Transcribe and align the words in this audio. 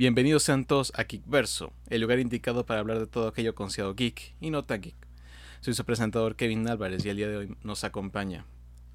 Bienvenidos 0.00 0.44
sean 0.44 0.64
todos 0.64 0.94
a 0.96 1.04
Geekverso, 1.04 1.74
el 1.90 2.00
lugar 2.00 2.20
indicado 2.20 2.64
para 2.64 2.80
hablar 2.80 3.00
de 3.00 3.06
todo 3.06 3.28
aquello 3.28 3.54
considerado 3.54 3.94
geek 3.94 4.34
y 4.40 4.48
no 4.48 4.64
tan 4.64 4.80
geek. 4.80 4.96
Soy 5.60 5.74
su 5.74 5.84
presentador 5.84 6.36
Kevin 6.36 6.66
Álvarez 6.70 7.04
y 7.04 7.10
el 7.10 7.18
día 7.18 7.28
de 7.28 7.36
hoy 7.36 7.56
nos 7.62 7.84
acompaña 7.84 8.46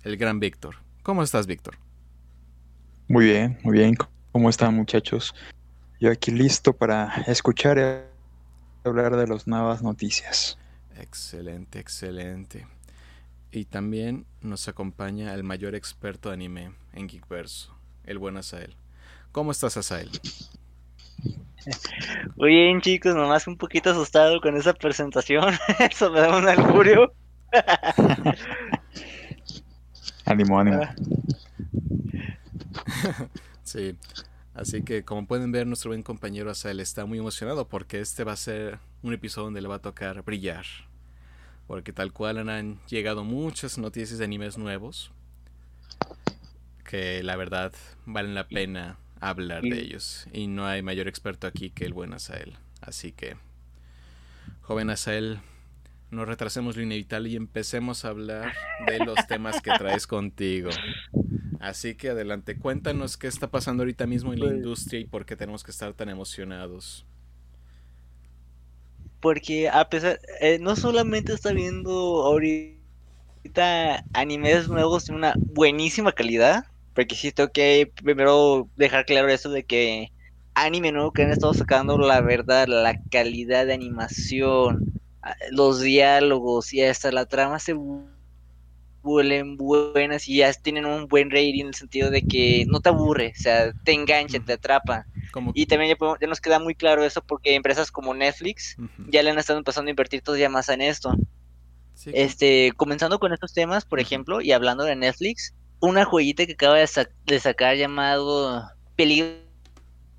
el 0.01 0.17
gran 0.17 0.39
Víctor. 0.39 0.77
¿Cómo 1.03 1.21
estás, 1.21 1.45
Víctor? 1.45 1.77
Muy 3.07 3.25
bien, 3.25 3.59
muy 3.61 3.77
bien. 3.77 3.95
¿Cómo 4.31 4.49
están, 4.49 4.73
muchachos? 4.73 5.35
Yo 5.99 6.09
aquí 6.11 6.31
listo 6.31 6.73
para 6.73 7.23
escuchar 7.27 7.77
y 7.77 8.87
hablar 8.89 9.15
de 9.15 9.27
las 9.27 9.45
nuevas 9.45 9.83
noticias. 9.83 10.57
Excelente, 10.97 11.77
excelente. 11.77 12.65
Y 13.51 13.65
también 13.65 14.25
nos 14.41 14.67
acompaña 14.67 15.35
el 15.35 15.43
mayor 15.43 15.75
experto 15.75 16.29
de 16.29 16.33
anime 16.33 16.71
en 16.93 17.07
Geekverso, 17.07 17.77
el 18.05 18.17
buen 18.17 18.37
Asael. 18.37 18.75
¿Cómo 19.31 19.51
estás, 19.51 19.77
Asael? 19.77 20.09
Muy 22.35 22.49
bien, 22.49 22.81
chicos, 22.81 23.15
nomás 23.15 23.47
un 23.47 23.57
poquito 23.57 23.91
asustado 23.91 24.41
con 24.41 24.55
esa 24.55 24.73
presentación. 24.73 25.53
Eso 25.79 26.11
me 26.11 26.19
da 26.21 26.37
un 26.37 26.47
alburio. 26.47 27.13
ánimo, 30.25 30.59
ánimo. 30.59 30.81
sí. 33.63 33.97
Así 34.53 34.83
que 34.83 35.03
como 35.03 35.27
pueden 35.27 35.51
ver, 35.51 35.67
nuestro 35.67 35.89
buen 35.89 36.03
compañero 36.03 36.49
Asael 36.49 36.79
está 36.79 37.05
muy 37.05 37.19
emocionado 37.19 37.67
porque 37.67 37.99
este 37.99 38.23
va 38.23 38.31
a 38.33 38.37
ser 38.37 38.79
un 39.03 39.13
episodio 39.13 39.45
donde 39.45 39.61
le 39.61 39.67
va 39.67 39.75
a 39.75 39.81
tocar 39.81 40.23
brillar. 40.23 40.65
Porque 41.67 41.91
tal 41.91 42.13
cual 42.13 42.47
han 42.47 42.79
llegado 42.87 43.23
muchas 43.23 43.77
noticias 43.77 44.19
de 44.19 44.25
animes 44.25 44.57
nuevos 44.57 45.11
que 46.85 47.23
la 47.23 47.35
verdad 47.35 47.73
valen 48.05 48.35
la 48.35 48.47
pena 48.47 48.97
hablar 49.29 49.61
de 49.63 49.79
ellos. 49.79 50.27
Y 50.33 50.47
no 50.47 50.65
hay 50.65 50.81
mayor 50.81 51.07
experto 51.07 51.47
aquí 51.47 51.69
que 51.69 51.85
el 51.85 51.93
buen 51.93 52.13
Asael. 52.13 52.57
Así 52.81 53.11
que, 53.11 53.35
joven 54.61 54.89
Asael, 54.89 55.39
no 56.11 56.25
retrasemos 56.25 56.77
lo 56.77 56.83
inevitable 56.83 57.29
y 57.29 57.35
empecemos 57.35 58.05
a 58.05 58.09
hablar 58.09 58.53
de 58.87 58.99
los 58.99 59.27
temas 59.27 59.61
que 59.61 59.71
traes 59.77 60.07
contigo. 60.07 60.69
Así 61.59 61.95
que 61.95 62.09
adelante, 62.09 62.57
cuéntanos 62.57 63.17
qué 63.17 63.27
está 63.27 63.49
pasando 63.49 63.83
ahorita 63.83 64.05
mismo 64.05 64.33
en 64.33 64.39
la 64.39 64.45
Pues 64.45 64.57
industria 64.57 64.99
y 64.99 65.05
por 65.05 65.25
qué 65.25 65.35
tenemos 65.35 65.63
que 65.63 65.71
estar 65.71 65.93
tan 65.93 66.09
emocionados. 66.09 67.05
Porque 69.19 69.69
a 69.69 69.89
pesar, 69.89 70.19
eh, 70.41 70.59
no 70.59 70.75
solamente 70.75 71.33
está 71.33 71.51
viendo 71.53 71.91
ahorita 72.23 74.05
animes 74.13 74.69
nuevos 74.69 75.07
de 75.07 75.13
una 75.13 75.33
buenísima 75.37 76.11
calidad, 76.11 76.65
porque 76.95 77.15
sí 77.15 77.33
tengo 77.33 77.51
que 77.51 77.91
primero 78.03 78.71
dejar 78.77 79.05
claro 79.05 79.29
eso 79.29 79.51
de 79.51 79.65
que 79.65 80.09
anime 80.55 80.93
nuevo 80.93 81.13
que 81.13 81.23
han 81.23 81.31
estado 81.31 81.53
sacando, 81.55 81.99
la 81.99 82.21
verdad, 82.21 82.67
la 82.69 82.95
calidad 83.11 83.67
de 83.67 83.75
animación, 83.75 84.85
ah, 85.23 85.35
los 85.51 85.81
diálogos 85.81 86.73
y 86.73 86.83
hasta 86.83 87.11
la 87.13 87.27
trama 87.27 87.59
se 87.59 87.75
vu- 87.75 88.09
vuelven 89.03 89.57
buenas 89.57 90.27
y 90.27 90.37
ya 90.37 90.53
tienen 90.53 90.85
un 90.85 91.07
buen 91.07 91.29
rating 91.31 91.61
en 91.61 91.67
el 91.67 91.75
sentido 91.75 92.09
de 92.11 92.23
que 92.23 92.65
no 92.67 92.79
te 92.81 92.89
aburre, 92.89 93.29
o 93.29 93.39
sea, 93.39 93.73
te 93.83 93.93
engancha, 93.93 94.39
te 94.39 94.53
atrapa. 94.53 95.07
Como, 95.31 95.51
Y 95.53 95.67
también 95.67 95.89
ya, 95.91 95.95
podemos- 95.97 96.19
ya 96.21 96.27
nos 96.27 96.41
queda 96.41 96.59
muy 96.59 96.75
claro 96.75 97.03
eso 97.03 97.21
porque 97.21 97.55
empresas 97.55 97.91
como 97.91 98.13
Netflix 98.13 98.79
ya 99.07 99.23
le 99.23 99.29
han 99.31 99.37
estado 99.39 99.59
empezando 99.59 99.89
a 99.89 99.91
invertir 99.91 100.21
todavía 100.21 100.49
más 100.49 100.69
en 100.69 100.81
esto. 100.81 101.13
Sí, 101.93 102.11
Este, 102.11 102.71
comenzando 102.77 103.19
con 103.19 103.33
estos 103.33 103.53
temas, 103.53 103.85
por 103.85 103.99
ejemplo, 103.99 104.41
y 104.41 104.51
hablando 104.53 104.83
de 104.85 104.95
Netflix, 104.95 105.53
una 105.79 106.05
joyita 106.05 106.45
que 106.45 106.53
acaba 106.53 106.77
de, 106.79 106.87
sa- 106.87 107.09
de 107.25 107.39
sacar 107.39 107.75
llamado 107.77 108.63
Peligro 108.95 109.37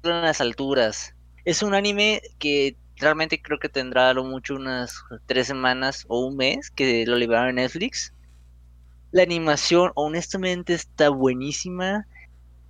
en 0.05 0.23
las 0.23 0.41
alturas. 0.41 1.15
Es 1.45 1.63
un 1.63 1.75
anime 1.75 2.23
que 2.39 2.77
realmente 2.97 3.41
creo 3.43 3.59
que 3.59 3.69
tendrá 3.69 4.13
lo 4.15 4.25
mucho 4.25 4.55
unas 4.57 4.95
tres 5.27 5.47
semanas 5.49 6.05
o 6.09 6.27
un 6.27 6.37
mes 6.37 6.71
que 6.71 7.07
lo 7.07 7.17
liberaron 7.17 7.51
en 7.51 7.57
Netflix. 7.57 8.13
La 9.11 9.23
animación, 9.23 9.93
honestamente, 9.95 10.75
está 10.75 11.09
buenísima. 11.11 12.07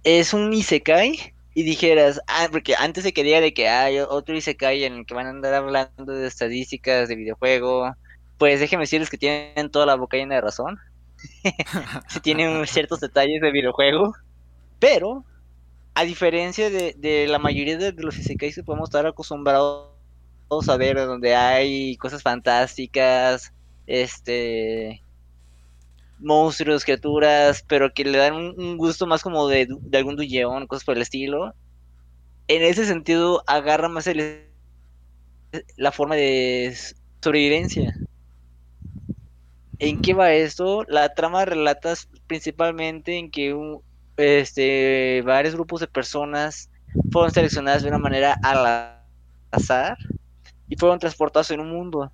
Es 0.04 0.34
un 0.34 0.52
isekai. 0.52 1.34
Y 1.54 1.64
dijeras, 1.64 2.20
ah, 2.28 2.48
porque 2.52 2.76
antes 2.76 3.04
se 3.04 3.12
quería 3.14 3.40
de 3.40 3.54
que 3.54 3.68
hay 3.68 3.98
otro 4.00 4.36
isekai 4.36 4.84
en 4.84 4.94
el 4.94 5.06
que 5.06 5.14
van 5.14 5.26
a 5.26 5.30
andar 5.30 5.54
hablando 5.54 6.12
de 6.14 6.26
estadísticas 6.28 7.08
de 7.08 7.16
videojuego. 7.16 7.92
Pues 8.38 8.60
déjenme 8.60 8.84
decirles 8.84 9.10
que 9.10 9.18
tienen 9.18 9.70
toda 9.70 9.86
la 9.86 9.96
boca 9.96 10.16
llena 10.18 10.36
de 10.36 10.42
razón. 10.42 10.78
Sí 12.08 12.20
tienen 12.20 12.66
ciertos 12.66 13.00
detalles 13.00 13.40
de 13.40 13.50
videojuego. 13.50 14.14
Pero, 14.78 15.24
a 15.94 16.04
diferencia 16.04 16.70
de, 16.70 17.26
la 17.28 17.38
mayoría 17.38 17.78
de 17.78 17.92
los 17.92 18.18
isekais 18.18 18.54
que 18.54 18.62
podemos 18.62 18.88
estar 18.88 19.06
acostumbrados 19.06 19.88
a 20.68 20.76
ver, 20.76 20.96
donde 20.96 21.34
hay 21.34 21.96
cosas 21.96 22.22
fantásticas, 22.22 23.52
este 23.86 25.02
monstruos, 26.18 26.84
criaturas, 26.84 27.64
pero 27.66 27.92
que 27.92 28.04
le 28.04 28.18
dan 28.18 28.34
un, 28.34 28.76
gusto 28.78 29.06
más 29.06 29.22
como 29.22 29.48
de, 29.48 29.68
algún 29.92 30.16
duyeón, 30.16 30.66
cosas 30.66 30.84
por 30.84 30.96
el 30.96 31.02
estilo. 31.02 31.54
En 32.48 32.62
ese 32.62 32.86
sentido, 32.86 33.42
agarra 33.46 33.88
más 33.88 34.08
la 35.76 35.92
forma 35.92 36.14
de 36.16 36.76
sobrevivencia. 37.20 37.94
¿En 39.78 40.00
qué 40.00 40.14
va 40.14 40.32
esto? 40.32 40.84
La 40.88 41.10
trama 41.14 41.44
relata 41.44 41.94
principalmente 42.26 43.16
en 43.18 43.30
que 43.30 43.54
un- 43.54 43.82
este, 44.16 45.22
varios 45.26 45.54
grupos 45.54 45.80
de 45.80 45.86
personas 45.88 46.70
fueron 47.10 47.30
seleccionadas 47.32 47.82
de 47.82 47.88
una 47.88 47.98
manera 47.98 48.38
al 48.42 48.66
azar 49.52 49.98
y 50.68 50.76
fueron 50.76 50.98
transportados 51.00 51.50
en 51.52 51.60
un 51.60 51.70
mundo 51.70 52.12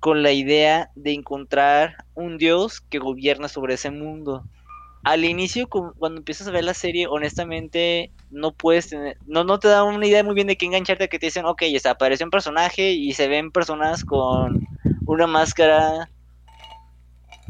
con 0.00 0.22
la 0.22 0.32
idea 0.32 0.90
de 0.96 1.12
encontrar 1.14 1.96
un 2.14 2.38
dios 2.38 2.80
que 2.82 2.98
gobierna 2.98 3.48
sobre 3.48 3.74
ese 3.74 3.90
mundo. 3.90 4.46
Al 5.04 5.24
inicio, 5.24 5.68
cu- 5.68 5.94
cuando 5.98 6.18
empiezas 6.20 6.48
a 6.48 6.52
ver 6.52 6.64
la 6.64 6.74
serie, 6.74 7.06
honestamente, 7.08 8.12
no 8.30 8.52
puedes 8.54 8.88
tener, 8.90 9.18
no, 9.26 9.44
no 9.44 9.58
te 9.58 9.68
da 9.68 9.84
una 9.84 10.06
idea 10.06 10.24
muy 10.24 10.34
bien 10.34 10.48
de 10.48 10.56
qué 10.56 10.66
engancharte, 10.66 11.08
que 11.08 11.18
te 11.18 11.26
dicen, 11.26 11.46
ok, 11.46 11.62
ya 11.64 11.90
apareció 11.92 12.26
un 12.26 12.30
personaje 12.30 12.92
y 12.92 13.12
se 13.14 13.28
ven 13.28 13.50
personas 13.52 14.04
con 14.04 14.60
una 15.06 15.26
máscara 15.26 16.10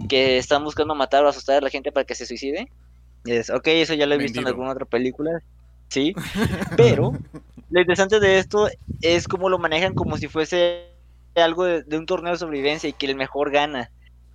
que 0.08 0.38
están 0.38 0.64
buscando 0.64 0.94
matar 0.94 1.24
o 1.24 1.28
asustar 1.28 1.56
a 1.58 1.60
la 1.60 1.70
gente 1.70 1.92
para 1.92 2.04
que 2.04 2.14
se 2.14 2.26
suicide. 2.26 2.68
Es, 3.24 3.50
ok, 3.50 3.66
eso 3.68 3.94
ya 3.94 4.06
lo 4.06 4.14
he 4.14 4.18
visto 4.18 4.40
en 4.40 4.46
alguna 4.46 4.72
otra 4.72 4.86
película, 4.86 5.42
sí, 5.88 6.14
pero 6.76 7.12
lo 7.70 7.80
interesante 7.80 8.20
de 8.20 8.38
esto 8.38 8.68
es 9.00 9.28
cómo 9.28 9.48
lo 9.48 9.58
manejan 9.58 9.94
como 9.94 10.16
si 10.16 10.28
fuese 10.28 10.86
algo 11.34 11.64
de, 11.64 11.82
de 11.82 11.98
un 11.98 12.06
torneo 12.06 12.32
de 12.32 12.38
sobrevivencia 12.38 12.88
y 12.88 12.92
que 12.92 13.06
el 13.06 13.16
mejor 13.16 13.50
gana. 13.50 13.90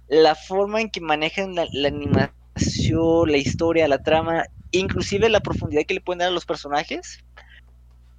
La 0.08 0.36
forma 0.36 0.82
en 0.82 0.90
que 0.90 1.02
manejan 1.02 1.56
la, 1.56 1.66
la 1.72 1.88
animación, 1.88 3.32
la 3.32 3.38
historia, 3.38 3.88
la 3.88 4.04
trama, 4.04 4.46
inclusive 4.72 5.30
la 5.30 5.40
profundidad 5.40 5.86
que 5.88 5.96
le 5.96 6.02
pueden 6.02 6.20
dar 6.20 6.28
a 6.30 6.32
los 6.32 6.46
personajes, 6.46 7.24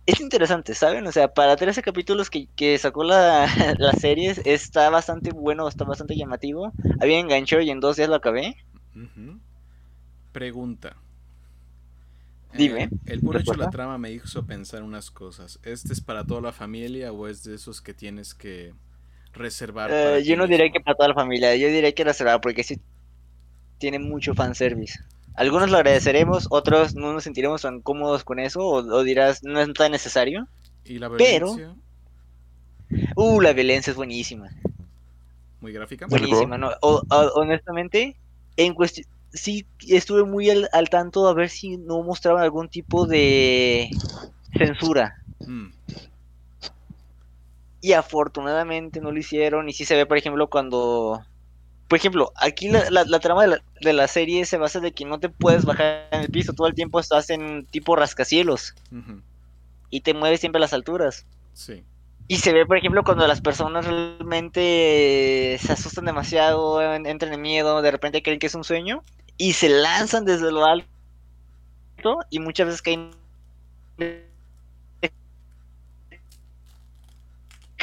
es 0.07 0.21
interesante, 0.21 0.75
¿saben? 0.75 1.07
O 1.07 1.13
sea, 1.13 1.29
para 1.33 1.57
13 1.57 1.83
capítulos 1.83 2.31
que, 2.31 2.49
que 2.57 2.79
sacó 2.79 3.05
la, 3.05 3.47
la 3.79 3.93
serie, 3.93 4.35
está 4.45 4.91
bastante 4.91 5.31
bueno, 5.33 5.69
está 5.69 5.85
bastante 5.85 6.17
llamativo. 6.17 6.73
Había 7.01 7.19
enganchado 7.19 7.63
y 7.63 7.71
en 7.71 7.81
dos 7.81 7.97
días 7.97 8.09
lo 8.09 8.17
acabé. 8.17 8.57
Pregunta. 10.33 10.97
Dime, 12.53 12.89
Eh, 12.89 12.91
el 13.07 13.23
puro 13.23 13.41
hecho 13.41 13.57
de 13.57 13.59
la 13.59 13.69
trama 13.71 13.99
me 13.99 14.13
hizo 14.13 14.47
pensar 14.47 14.83
unas 14.83 15.11
cosas. 15.11 15.59
¿Este 15.63 15.93
es 15.93 16.01
para 16.01 16.25
toda 16.27 16.41
la 16.41 16.53
familia 16.53 17.13
o 17.13 17.27
es 17.29 17.43
de 17.45 17.55
esos 17.57 17.81
que 17.83 17.95
tienes 17.95 18.35
que 18.35 18.75
reservar? 19.33 19.97
Eh, 19.97 20.23
yo 20.27 20.37
no 20.37 20.47
diré 20.47 20.71
que 20.73 20.81
para 20.81 20.97
toda 20.97 21.09
la 21.11 21.15
familia, 21.15 21.55
yo 21.57 21.69
diré 21.69 21.95
que 21.95 22.13
será 22.15 22.41
porque 22.41 22.65
sí 22.65 22.81
tiene 23.79 23.99
mucho 24.01 24.35
fanservice. 24.35 24.99
Algunos 25.35 25.71
lo 25.71 25.77
agradeceremos, 25.79 26.47
otros 26.51 26.95
no 26.95 27.13
nos 27.13 27.25
sentiremos 27.25 27.63
tan 27.63 27.81
cómodos 27.81 28.23
con 28.25 28.39
eso, 28.39 28.61
o, 28.61 28.77
o 28.79 29.03
dirás, 29.03 29.43
no 29.43 29.61
es 29.61 29.73
tan 29.75 29.93
necesario. 29.93 30.47
¿Y 30.85 30.99
la 30.99 31.11
pero- 31.11 31.55
violencia? 31.55 31.75
Uh, 33.17 33.41
la 33.41 33.53
violencia 33.53 33.91
es 33.91 33.97
buenísima, 33.97 34.51
¿Muy 35.61 35.73
gráfica? 35.73 36.07
Buenísima, 36.07 36.59
¿no? 36.59 36.71
O- 36.83 37.03
o- 37.09 37.33
honestamente, 37.41 38.17
en 38.57 38.75
cuestión, 38.75 39.07
sí 39.33 39.67
estuve 39.89 40.23
muy 40.25 40.51
al, 40.51 40.69
al 40.73 40.91
tanto 40.91 41.27
a 41.27 41.33
ver 41.35 41.49
si 41.49 41.79
no 41.79 42.03
mostraban 42.03 42.43
algún 42.43 42.69
tipo 42.69 43.07
de 43.07 43.89
censura. 44.57 45.17
Mm, 45.41 45.69
Y 47.81 47.93
afortunadamente 47.93 49.01
no 49.01 49.11
lo 49.11 49.19
hicieron. 49.19 49.69
Y 49.69 49.73
sí 49.73 49.85
se 49.85 49.97
ve, 49.97 50.07
por 50.07 50.17
ejemplo, 50.19 50.49
cuando. 50.49 51.25
Por 51.89 51.99
ejemplo, 51.99 52.33
aquí 52.37 52.69
la, 52.69 52.89
la- 52.91 53.05
la 53.05 53.21
trama 53.21 53.43
de 53.43 53.49
la, 53.49 53.63
de 53.81 53.93
la 53.93 54.09
serie 54.09 54.47
se 54.47 54.57
basa 54.57 54.81
de 54.81 54.93
que 54.93 55.05
no 55.05 55.19
te 55.21 55.29
puedes 55.29 55.65
bajar 55.65 56.09
en 56.13 56.23
el 56.23 56.31
piso. 56.31 56.53
Todo 56.55 56.67
el 56.67 56.75
tiempo 56.75 56.99
estás 56.99 57.31
en 57.31 57.67
tipo 57.67 57.95
rascacielos. 57.95 58.75
Y 59.91 60.01
te 60.01 60.15
mueves 60.15 60.41
siempre 60.41 60.59
a 60.59 60.61
las 60.61 60.73
alturas. 60.73 61.27
Sí. 61.53 61.85
Y 62.27 62.37
se 62.39 62.53
ve, 62.55 62.65
por 62.65 62.79
ejemplo, 62.79 63.05
cuando 63.05 63.27
las 63.27 63.43
personas 63.43 63.85
realmente 63.87 65.59
se 65.61 65.73
asustan 65.73 66.07
demasiado, 66.07 66.81
en- 66.83 67.07
entran 67.07 67.35
en 67.35 67.43
miedo, 67.43 67.83
de 67.83 67.91
repente 67.91 68.23
creen 68.23 68.39
que 68.39 68.47
es 68.47 68.55
un 68.55 68.65
sueño. 68.65 69.03
Y 69.37 69.53
se 69.53 69.69
lanzan 69.69 70.25
desde 70.25 70.51
lo 70.51 70.65
alto. 70.65 70.89
Y 72.31 72.39
muchas 72.41 72.67
veces 72.67 72.83
caen 72.83 73.11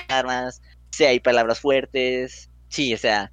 armas, 0.08 0.62
si 0.92 1.06
hay 1.06 1.20
palabras 1.20 1.60
fuertes, 1.60 2.50
sí, 2.68 2.94
o 2.94 2.98
sea, 2.98 3.32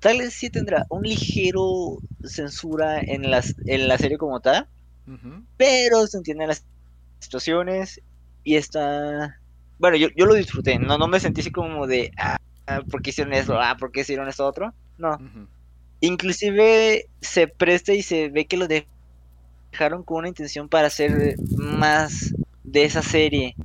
Tal 0.00 0.18
vez 0.18 0.34
sí 0.34 0.50
tendrá 0.50 0.86
un 0.88 1.02
ligero 1.02 2.02
censura 2.22 3.02
en, 3.06 3.30
las, 3.30 3.54
en 3.66 3.88
la 3.88 3.98
serie 3.98 4.18
como 4.18 4.40
tal, 4.40 4.68
pero 5.56 6.06
se 6.06 6.18
entienden 6.18 6.48
las 6.48 6.64
situaciones 7.20 8.00
y 8.42 8.56
está... 8.56 9.40
Bueno, 9.78 9.96
yo, 9.96 10.08
yo 10.16 10.26
lo 10.26 10.34
disfruté, 10.34 10.78
no, 10.78 10.98
no 10.98 11.08
me 11.08 11.20
sentí 11.20 11.40
así 11.40 11.50
como 11.50 11.86
de, 11.86 12.10
ah, 12.18 12.36
¿por 12.90 13.02
qué 13.02 13.10
hicieron 13.10 13.32
eso? 13.32 13.58
Ah, 13.60 13.76
¿por 13.78 13.92
qué 13.92 14.00
hicieron 14.00 14.28
esto 14.28 14.46
otro? 14.46 14.74
No, 14.98 15.14
Ujú. 15.14 15.48
inclusive 16.00 17.06
se 17.20 17.48
presta 17.48 17.92
y 17.94 18.02
se 18.02 18.28
ve 18.28 18.46
que 18.46 18.56
lo 18.56 18.68
dejaron 18.68 20.04
con 20.04 20.18
una 20.18 20.28
intención 20.28 20.68
para 20.68 20.88
hacer 20.88 21.38
más 21.54 22.34
de 22.62 22.84
esa 22.84 23.02
serie. 23.02 23.56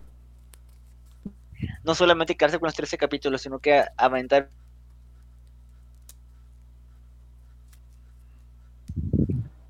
No 1.83 1.95
solamente 1.95 2.35
quedarse 2.35 2.59
con 2.59 2.67
los 2.67 2.75
13 2.75 2.97
capítulos, 2.97 3.41
sino 3.41 3.59
que 3.59 3.85
aventar 3.97 4.51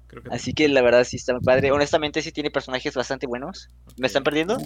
Creo 0.08 0.15
que 0.15 0.15
Así 0.32 0.54
que 0.54 0.68
la 0.68 0.82
verdad 0.82 1.04
sí 1.04 1.18
está 1.18 1.34
muy 1.34 1.42
padre. 1.44 1.72
Honestamente 1.72 2.22
sí 2.22 2.32
tiene 2.32 2.50
personajes 2.52 2.94
bastante 2.96 3.28
buenos. 3.28 3.70
¿Me 3.98 4.08
están 4.08 4.24
perdiendo? 4.24 4.58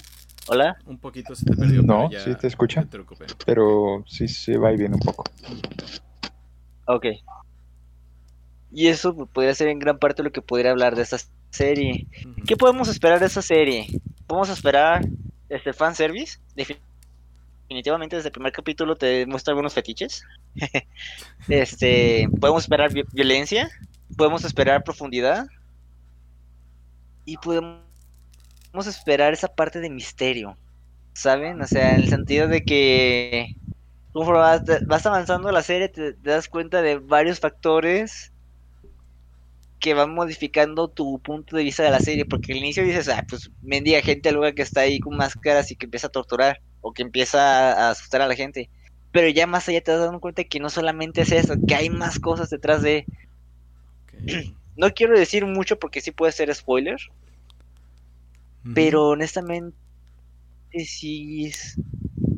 Hola. 0.47 0.77
Un 0.85 0.97
poquito 0.97 1.35
se 1.35 1.45
te 1.45 1.55
perdió. 1.55 1.81
No, 1.81 2.09
sí 2.11 2.33
te 2.35 2.47
escucha. 2.47 2.81
no 2.81 2.87
te 2.87 2.91
preocupes. 2.91 3.35
Pero 3.45 4.03
sí 4.07 4.27
se 4.27 4.57
va 4.57 4.71
y 4.73 4.77
viene 4.77 4.95
un 4.95 5.01
poco. 5.01 5.23
Ok. 6.85 7.05
Y 8.71 8.87
eso 8.87 9.13
podría 9.27 9.53
ser 9.55 9.67
en 9.69 9.79
gran 9.79 9.97
parte 9.97 10.23
lo 10.23 10.31
que 10.31 10.41
podría 10.41 10.71
hablar 10.71 10.95
de 10.95 11.01
esta 11.03 11.17
serie. 11.49 12.07
¿Qué 12.45 12.55
podemos 12.55 12.87
esperar 12.87 13.19
de 13.19 13.25
esta 13.25 13.41
serie? 13.41 13.87
Podemos 14.27 14.49
esperar 14.49 15.05
este 15.49 15.73
fanservice. 15.73 16.39
Defin- 16.55 16.77
Definitivamente 17.67 18.15
desde 18.15 18.29
el 18.29 18.33
primer 18.33 18.51
capítulo 18.51 18.95
te 18.95 19.27
muestra 19.27 19.51
algunos 19.51 19.73
fetiches. 19.75 20.23
este, 21.47 22.27
podemos 22.39 22.63
esperar 22.63 22.91
vi- 22.91 23.03
violencia, 23.11 23.69
podemos 24.15 24.43
esperar 24.43 24.83
profundidad 24.83 25.47
y 27.25 27.37
podemos 27.37 27.79
esperar 28.85 29.33
esa 29.33 29.47
parte 29.47 29.79
de 29.79 29.89
misterio. 29.89 30.57
¿Saben? 31.13 31.61
O 31.61 31.67
sea, 31.67 31.95
en 31.95 32.01
el 32.01 32.09
sentido 32.09 32.47
de 32.47 32.63
que 32.63 33.55
conforme 34.11 34.39
vas, 34.39 34.63
vas 34.85 35.05
avanzando 35.05 35.51
la 35.51 35.63
serie 35.63 35.89
te, 35.89 36.13
das 36.13 36.47
cuenta 36.47 36.81
de 36.81 36.97
varios 36.97 37.39
factores 37.39 38.31
que 39.79 39.93
van 39.93 40.13
modificando 40.13 40.89
tu 40.89 41.19
punto 41.19 41.55
de 41.55 41.63
vista 41.63 41.83
de 41.83 41.91
la 41.91 41.99
serie, 41.99 42.25
porque 42.25 42.51
al 42.51 42.57
inicio 42.57 42.83
dices, 42.83 43.07
ah, 43.07 43.25
pues 43.29 43.49
mendiga 43.61 44.01
gente 44.01 44.31
luego 44.31 44.53
que 44.53 44.61
está 44.61 44.81
ahí 44.81 44.99
con 44.99 45.15
máscaras 45.15 45.71
y 45.71 45.75
que 45.75 45.85
empieza 45.85 46.07
a 46.07 46.11
torturar 46.11 46.61
o 46.81 46.91
que 46.91 47.01
empieza 47.01 47.73
a 47.73 47.91
asustar 47.91 48.21
a 48.21 48.27
la 48.27 48.35
gente. 48.35 48.69
Pero 49.11 49.29
ya 49.29 49.47
más 49.47 49.67
allá 49.69 49.81
te 49.81 49.91
das 49.91 50.01
dando 50.01 50.19
cuenta 50.19 50.43
que 50.43 50.59
no 50.59 50.69
solamente 50.69 51.21
es 51.21 51.31
eso, 51.31 51.55
que 51.65 51.75
hay 51.75 51.89
más 51.89 52.19
cosas 52.19 52.49
detrás 52.49 52.81
de... 52.81 53.05
No 54.75 54.91
quiero 54.91 55.17
decir 55.19 55.45
mucho 55.45 55.77
porque 55.77 55.99
sí 56.01 56.11
puede 56.11 56.31
ser 56.31 56.53
spoiler, 56.55 56.97
pero 58.73 59.09
honestamente 59.09 59.77
sí, 60.71 61.45
es- 61.47 61.79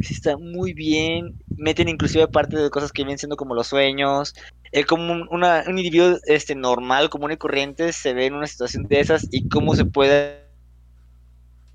sí 0.01 0.13
está 0.15 0.37
muy 0.37 0.73
bien. 0.73 1.37
Meten 1.57 1.89
inclusive 1.89 2.27
parte 2.29 2.57
de 2.57 2.69
cosas 2.69 2.91
que 2.93 3.03
vienen 3.03 3.17
siendo 3.19 3.37
como 3.37 3.55
los 3.55 3.67
sueños. 3.67 4.33
El 4.71 4.85
como 4.87 5.13
un, 5.13 5.27
una- 5.31 5.63
un 5.67 5.77
individuo 5.79 6.17
este, 6.27 6.55
normal, 6.55 7.09
común 7.09 7.31
y 7.33 7.37
corriente, 7.37 7.93
se 7.93 8.13
ve 8.13 8.27
en 8.27 8.35
una 8.35 8.47
situación 8.47 8.87
de 8.89 8.99
esas 9.01 9.27
y 9.31 9.45
cómo 9.47 9.75
se 9.75 9.85
puede 9.85 10.49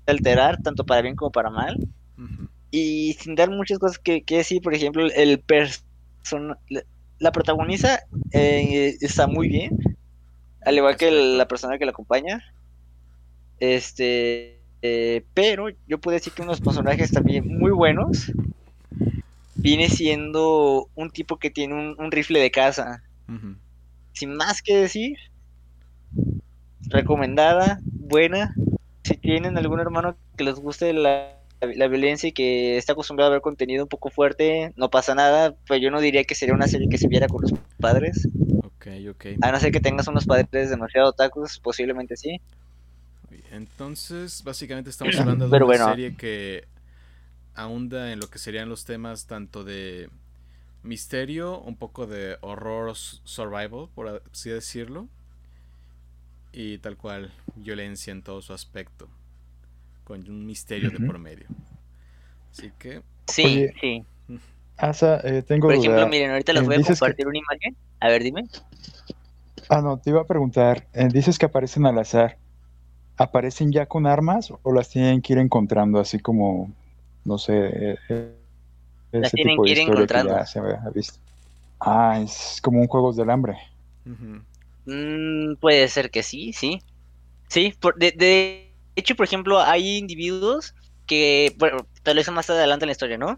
alterar, 0.05 0.61
tanto 0.61 0.85
para 0.85 1.01
bien 1.01 1.15
como 1.15 1.31
para 1.31 1.49
mal. 1.49 1.77
Y 2.71 3.13
sin 3.15 3.35
dar 3.35 3.49
muchas 3.51 3.79
cosas 3.79 3.99
que, 3.99 4.23
que 4.23 4.37
decir, 4.39 4.61
por 4.61 4.73
ejemplo, 4.75 5.07
el 5.15 5.41
person 5.43 6.57
la, 6.69 6.83
la 7.19 7.31
protagonista 7.31 8.01
eh, 8.31 8.95
está 9.01 9.27
muy 9.27 9.47
bien, 9.49 9.77
al 10.67 10.75
igual 10.75 10.97
que 10.97 11.09
la 11.11 11.47
persona 11.47 11.77
que 11.77 11.85
la 11.85 11.91
acompaña. 11.91 12.43
Este, 13.59 14.59
eh, 14.81 15.23
pero 15.33 15.69
yo 15.87 15.97
puedo 15.99 16.15
decir 16.15 16.33
que 16.33 16.41
unos 16.41 16.59
personajes 16.59 17.09
también 17.11 17.47
muy 17.47 17.71
buenos 17.71 18.33
viene 19.55 19.87
siendo 19.87 20.89
un 20.93 21.09
tipo 21.09 21.37
que 21.37 21.49
tiene 21.49 21.73
un, 21.73 21.95
un 21.97 22.11
rifle 22.11 22.39
de 22.39 22.51
caza. 22.51 23.01
Ujú. 23.29 23.55
Sin 24.11 24.35
más 24.35 24.61
que 24.61 24.75
decir, 24.75 25.17
recomendada, 26.81 27.79
buena. 27.83 28.53
Si 29.05 29.15
tienen 29.15 29.57
algún 29.57 29.79
hermano 29.79 30.17
que 30.35 30.43
les 30.43 30.55
guste 30.55 30.91
la, 30.91 31.33
la 31.61 31.87
violencia 31.87 32.27
y 32.27 32.33
que 32.33 32.75
está 32.75 32.91
acostumbrado 32.91 33.31
a 33.31 33.35
ver 33.35 33.41
contenido 33.41 33.85
un 33.85 33.89
poco 33.89 34.09
fuerte, 34.09 34.73
no 34.75 34.89
pasa 34.89 35.15
nada. 35.15 35.55
Pero 35.65 35.79
yo 35.79 35.91
no 35.91 36.01
diría 36.01 36.25
que 36.25 36.35
sería 36.35 36.55
una 36.55 36.67
serie 36.67 36.89
que 36.89 36.97
se 36.97 37.07
viera 37.07 37.29
con 37.29 37.43
los 37.43 37.53
padres. 37.79 38.27
Ok, 38.87 39.07
ok. 39.09 39.25
A 39.45 39.51
no 39.51 39.59
ser 39.59 39.71
que 39.71 39.79
tengas 39.79 40.07
unos 40.07 40.27
padres 40.27 40.69
demasiado 40.69 41.09
otakus, 41.09 41.59
posiblemente 41.59 42.15
sí. 42.15 42.39
Entonces, 43.51 44.43
básicamente 44.43 44.89
estamos 44.89 45.19
hablando 45.19 45.49
de 45.49 45.51
Pero 45.51 45.65
una 45.65 45.65
bueno. 45.65 45.75
serie 45.75 46.15
que 46.15 46.65
ahonda 47.55 48.11
en 48.13 48.19
lo 48.19 48.29
que 48.29 48.39
serían 48.39 48.69
los 48.69 48.85
temas 48.85 49.27
tanto 49.27 49.63
de 49.63 50.09
misterio, 50.83 51.59
un 51.61 51.77
poco 51.77 52.07
de 52.07 52.37
horror 52.41 52.95
survival, 52.97 53.89
por 53.95 54.23
así 54.33 54.49
decirlo, 54.51 55.07
y 56.51 56.77
tal 56.79 56.97
cual 56.97 57.31
violencia 57.55 58.11
en 58.11 58.21
todo 58.23 58.41
su 58.41 58.53
aspecto, 58.53 59.09
con 60.05 60.29
un 60.29 60.45
misterio 60.45 60.91
de 60.91 60.99
por 60.99 61.19
medio. 61.19 61.47
Así 62.51 62.71
que, 62.79 63.01
Sí, 63.27 63.43
Oye, 63.43 63.73
sí. 63.79 64.05
Asa, 64.77 65.19
eh, 65.23 65.41
tengo 65.41 65.67
Por 65.67 65.75
ejemplo, 65.75 66.01
duda. 66.01 66.09
miren, 66.09 66.31
ahorita 66.31 66.53
les 66.53 66.61
eh, 66.63 66.65
voy 66.65 66.75
a 66.75 66.77
que- 66.79 66.83
compartir 66.89 67.27
una 67.27 67.39
imagen. 67.39 67.77
A 67.99 68.09
ver, 68.09 68.23
dime. 68.23 68.43
Ah, 69.69 69.81
no, 69.81 69.97
te 69.99 70.09
iba 70.11 70.21
a 70.21 70.25
preguntar. 70.25 70.87
eh, 70.93 71.07
dices 71.11 71.37
que 71.37 71.45
aparecen 71.47 71.85
al 71.85 71.97
azar. 71.99 72.37
¿Aparecen 73.17 73.71
ya 73.71 73.85
con 73.87 74.05
armas 74.05 74.53
o 74.61 74.71
las 74.71 74.89
tienen 74.89 75.21
que 75.21 75.33
ir 75.33 75.39
encontrando 75.39 75.99
así 75.99 76.19
como, 76.19 76.71
no 77.25 77.37
sé, 77.39 77.53
eh, 77.55 77.97
eh, 78.09 78.35
Las 79.11 79.29
ese 79.29 79.37
tienen 79.37 79.53
tipo 79.53 79.63
que 79.63 79.69
de 79.69 79.71
ir 79.71 79.79
historia 79.79 80.07
que 80.07 80.13
ya 80.13 80.45
encontrando. 80.45 80.45
se 80.45 80.59
ha 80.59 80.89
visto? 80.93 81.19
Ah, 81.79 82.19
es 82.23 82.59
como 82.61 82.79
un 82.81 82.87
Juegos 82.87 83.15
del 83.17 83.29
Hambre. 83.31 83.57
Mm, 84.85 85.55
puede 85.59 85.87
ser 85.89 86.11
que 86.11 86.23
sí, 86.23 86.53
sí. 86.53 86.79
Sí, 87.49 87.73
por- 87.79 87.95
de, 87.97 88.11
de 88.13 88.75
hecho, 88.95 89.15
por 89.15 89.25
ejemplo, 89.25 89.59
hay 89.59 89.97
individuos 89.97 90.73
que, 91.05 91.55
bueno, 91.59 91.87
lo 92.05 92.21
hice 92.21 92.31
más 92.31 92.49
adelante 92.49 92.85
en 92.85 92.87
la 92.87 92.91
historia, 92.93 93.17
¿no? 93.17 93.37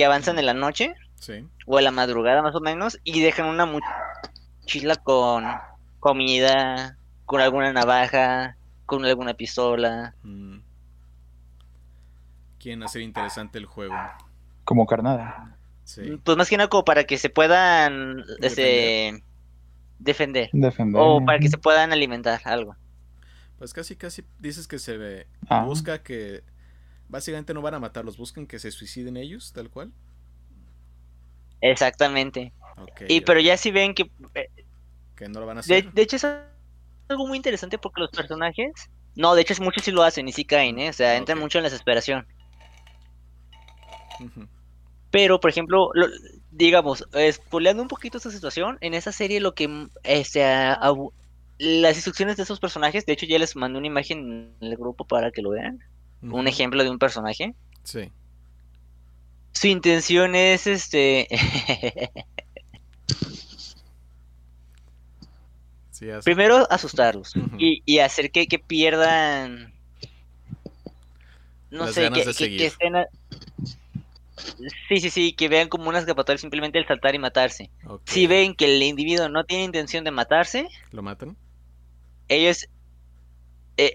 Que 0.00 0.06
avanzan 0.06 0.38
en 0.38 0.46
la 0.46 0.54
noche 0.54 0.94
sí, 1.16 1.44
o 1.66 1.76
en 1.78 1.84
la 1.84 1.90
madrugada 1.90 2.40
más 2.40 2.54
o 2.54 2.60
menos 2.60 2.98
y 3.04 3.20
dejan 3.20 3.44
una 3.44 3.66
mochila 3.66 4.96
con 4.96 5.44
comida, 5.98 6.96
con 7.26 7.42
alguna 7.42 7.70
navaja, 7.74 8.56
con 8.86 9.04
alguna 9.04 9.34
pistola. 9.34 10.14
mm. 10.22 10.56
quieren 12.58 12.82
hacer 12.82 13.02
interesante 13.02 13.58
el 13.58 13.66
juego. 13.66 13.94
Como 14.64 14.86
carnada. 14.86 15.54
Sí, 15.84 16.18
Pues 16.24 16.38
más 16.38 16.48
que 16.48 16.56
nada 16.56 16.70
como 16.70 16.82
para 16.86 17.04
que 17.04 17.18
se 17.18 17.28
puedan 17.28 18.24
este, 18.40 19.22
defender. 19.98 20.48
Defender. 20.54 21.02
O 21.04 21.22
para 21.22 21.38
que 21.40 21.48
se 21.50 21.58
puedan 21.58 21.92
alimentar, 21.92 22.40
algo. 22.44 22.74
pues 23.58 23.74
casi, 23.74 23.96
casi 23.96 24.24
dices 24.38 24.66
que 24.66 24.78
se 24.78 24.96
ve, 24.96 25.26
Ah. 25.50 25.64
busca 25.64 26.02
que 26.02 26.42
básicamente 27.10 27.54
no 27.54 27.62
van 27.62 27.74
a 27.74 27.80
matarlos, 27.80 28.16
buscan 28.16 28.46
que 28.46 28.58
se 28.58 28.70
suiciden 28.70 29.16
ellos, 29.16 29.52
tal 29.52 29.70
cual. 29.70 29.92
Exactamente. 31.60 32.52
Ok, 32.78 33.02
Y 33.08 33.20
pero 33.22 33.40
ya 33.40 33.56
si 33.56 33.70
ven 33.70 33.94
que 33.94 34.10
eh, 34.34 34.48
que 35.16 35.28
no 35.28 35.40
lo 35.40 35.46
van 35.46 35.58
a 35.58 35.60
hacer. 35.60 35.92
de 35.92 36.02
hecho, 36.02 36.16
es 36.16 36.24
algo 36.24 37.26
muy 37.26 37.36
interesante 37.36 37.78
porque 37.78 38.02
los 38.02 38.10
personajes. 38.10 38.72
No, 39.14 39.34
de 39.34 39.42
hecho, 39.42 39.52
es 39.52 39.60
muchos 39.60 39.84
sí 39.84 39.90
lo 39.90 40.02
hacen 40.02 40.28
y 40.28 40.32
sí 40.32 40.44
caen, 40.44 40.78
¿eh? 40.78 40.90
O 40.90 40.92
sea, 40.92 41.16
entran 41.16 41.38
mucho 41.38 41.58
en 41.58 41.64
la 41.64 41.70
desesperación. 41.70 42.26
Pero, 45.10 45.40
por 45.40 45.50
ejemplo, 45.50 45.90
lo- 45.94 46.06
digamos, 46.50 47.04
spoileando 47.32 47.82
un 47.82 47.88
poquito 47.88 48.18
esta 48.18 48.30
situación, 48.30 48.78
en 48.80 48.94
esa 48.94 49.12
serie 49.12 49.40
lo 49.40 49.54
que. 49.54 49.88
Este, 50.04 50.40
las 51.58 51.96
instrucciones 51.96 52.36
de 52.36 52.42
esos 52.44 52.58
personajes, 52.60 53.06
de 53.06 53.12
hecho, 53.12 53.26
ya 53.26 53.38
les 53.38 53.54
mandé 53.56 53.78
una 53.78 53.86
imagen 53.86 54.56
en 54.60 54.68
el 54.68 54.76
grupo 54.76 55.04
para 55.06 55.30
que 55.30 55.42
lo 55.42 55.50
vean. 55.50 55.78
Un 56.22 56.46
ejemplo 56.48 56.82
de 56.84 56.90
un 56.90 56.98
personaje. 56.98 57.54
Sí. 57.84 58.10
Su 59.52 59.66
intención 59.66 60.34
es 60.34 60.66
este. 60.66 61.28
Sí, 65.90 66.06
primero, 66.24 66.66
asustarlos 66.72 67.34
y, 67.58 67.82
y 67.84 67.98
hacer 67.98 68.30
que, 68.30 68.46
que 68.46 68.58
pierdan. 68.58 69.74
No 71.70 71.84
Las 71.84 71.94
sé, 71.94 72.10
que, 72.10 72.24
que- 72.24 72.56
que 72.56 72.66
estén. 72.66 72.96
a- 72.96 73.06
Sí, 74.88 75.00
sí, 75.00 75.10
sí, 75.10 75.32
que 75.34 75.48
vean 75.50 75.68
como 75.68 75.88
una 75.90 75.98
escapatoria 75.98 76.38
simplemente 76.38 76.78
el 76.78 76.86
saltar 76.86 77.14
y 77.14 77.18
matarse. 77.18 77.70
Si 78.06 78.26
ven 78.26 78.54
que 78.54 78.64
el 78.64 78.82
individuo 78.82 79.28
no 79.28 79.44
tiene 79.44 79.64
intención 79.64 80.02
de 80.02 80.10
matarse, 80.10 80.66
¿Lo 80.90 81.02
matan? 81.02 81.36
ellos. 82.28 82.66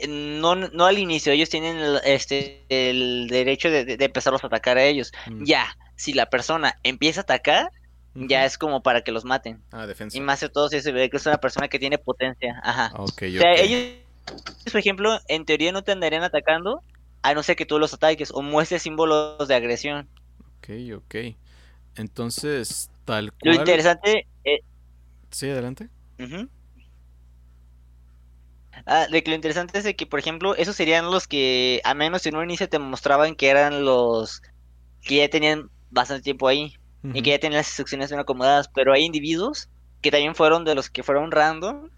Eh, 0.03 0.07
no, 0.07 0.55
no 0.55 0.85
al 0.85 0.97
inicio, 0.99 1.31
ellos 1.33 1.49
tienen 1.49 1.77
el, 1.77 1.99
este, 2.05 2.65
el 2.69 3.27
derecho 3.29 3.69
de, 3.69 3.85
de- 3.85 3.97
de 3.97 4.05
empezarlos 4.05 4.43
a 4.43 4.47
atacar 4.47 4.77
a 4.77 4.83
ellos. 4.85 5.11
Mm, 5.29 5.43
Ya, 5.45 5.67
si 5.95 6.13
la 6.13 6.27
persona 6.27 6.75
empieza 6.83 7.21
a 7.21 7.23
atacar, 7.23 7.69
ya 8.13 8.45
es 8.45 8.57
como 8.57 8.81
para 8.81 9.01
que 9.01 9.11
los 9.11 9.25
maten. 9.25 9.63
Ah, 9.71 9.85
defensa. 9.87 10.17
Y 10.17 10.21
más 10.21 10.39
de 10.39 10.49
todo 10.49 10.69
si 10.69 10.81
se 10.81 10.91
ve 10.91 11.09
que 11.09 11.17
es 11.17 11.25
una 11.25 11.37
persona 11.39 11.67
que 11.67 11.79
tiene 11.79 11.97
potencia. 11.97 12.59
Ajá. 12.63 12.91
Ok, 12.97 13.21
O 13.23 13.37
sea, 13.37 13.53
ellos, 13.55 13.81
por 14.71 14.79
ejemplo, 14.79 15.19
en 15.27 15.45
teoría 15.45 15.71
no 15.71 15.83
te 15.83 15.91
andarían 15.91 16.23
atacando, 16.23 16.81
a 17.21 17.33
no 17.33 17.43
ser 17.43 17.55
que 17.55 17.65
tú 17.65 17.79
los 17.79 17.93
ataques 17.93 18.31
o 18.33 18.41
muestres 18.41 18.83
símbolos 18.83 19.47
de 19.47 19.55
agresión. 19.55 20.09
Ok, 20.57 20.69
ok. 20.95 21.15
Entonces, 21.95 22.89
tal 23.05 23.33
Lo 23.41 23.53
cual. 23.53 23.59
interesante, 23.59 24.27
eh, 24.43 24.59
Sí, 25.31 25.49
adelante. 25.49 25.89
Ah, 28.85 29.07
de 29.07 29.23
que 29.23 29.31
lo 29.31 29.35
interesante 29.35 29.77
es 29.79 29.83
de 29.83 29.95
que, 29.95 30.05
por 30.05 30.19
ejemplo, 30.19 30.55
esos 30.55 30.75
serían 30.75 31.11
los 31.11 31.27
que, 31.27 31.81
a 31.83 31.93
menos 31.95 32.25
en 32.25 32.35
un 32.35 32.43
inicio 32.43 32.69
te 32.69 32.79
mostraban 32.79 33.35
que 33.35 33.49
eran 33.49 33.83
los 33.85 34.41
que 35.01 35.17
ya 35.17 35.29
tenían 35.29 35.69
bastante 35.89 36.23
tiempo 36.23 36.47
ahí 36.47 36.73
y 37.13 37.21
que 37.23 37.31
ya 37.31 37.39
tenían 37.39 37.59
las 37.59 37.67
instrucciones 37.69 38.09
bien 38.09 38.19
acomodadas, 38.21 38.69
pero 38.73 38.93
hay 38.93 39.03
individuos 39.05 39.69
que 40.01 40.11
también 40.11 40.35
fueron 40.35 40.65
de 40.65 40.75
los 40.75 40.89
que 40.89 41.03
fueron 41.03 41.31
random, 41.31 41.89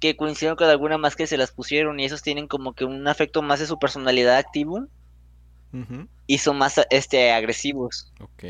que 0.00 0.16
coincidieron 0.16 0.56
con 0.56 0.68
alguna 0.68 0.98
más 0.98 1.16
que 1.16 1.26
se 1.26 1.36
las 1.38 1.52
pusieron 1.52 2.00
y 2.00 2.06
esos 2.06 2.22
tienen 2.22 2.48
como 2.48 2.74
que 2.74 2.84
un 2.86 3.06
afecto 3.08 3.42
más 3.42 3.60
de 3.60 3.66
su 3.66 3.78
personalidad 3.78 4.38
activo 4.38 4.86
y 6.26 6.38
son 6.38 6.58
más 6.58 6.80
este 6.90 7.32
agresivos. 7.32 8.12
Ok. 8.20 8.44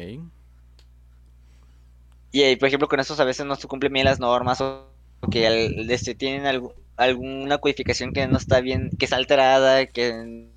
Y 2.32 2.56
por 2.56 2.68
ejemplo 2.68 2.88
con 2.88 3.00
esos 3.00 3.18
a 3.20 3.24
veces 3.24 3.46
no 3.46 3.56
se 3.56 3.68
cumplen 3.68 3.92
bien 3.92 4.04
las 4.04 4.20
normas 4.20 4.60
o 4.60 4.92
que 5.30 5.72
este, 5.88 6.14
tienen 6.14 6.44
algu- 6.44 6.74
alguna 6.96 7.58
codificación 7.58 8.12
que 8.12 8.26
no 8.26 8.36
está 8.36 8.60
bien, 8.60 8.90
que 8.98 9.04
está 9.04 9.16
alterada, 9.16 9.86
que 9.86 10.48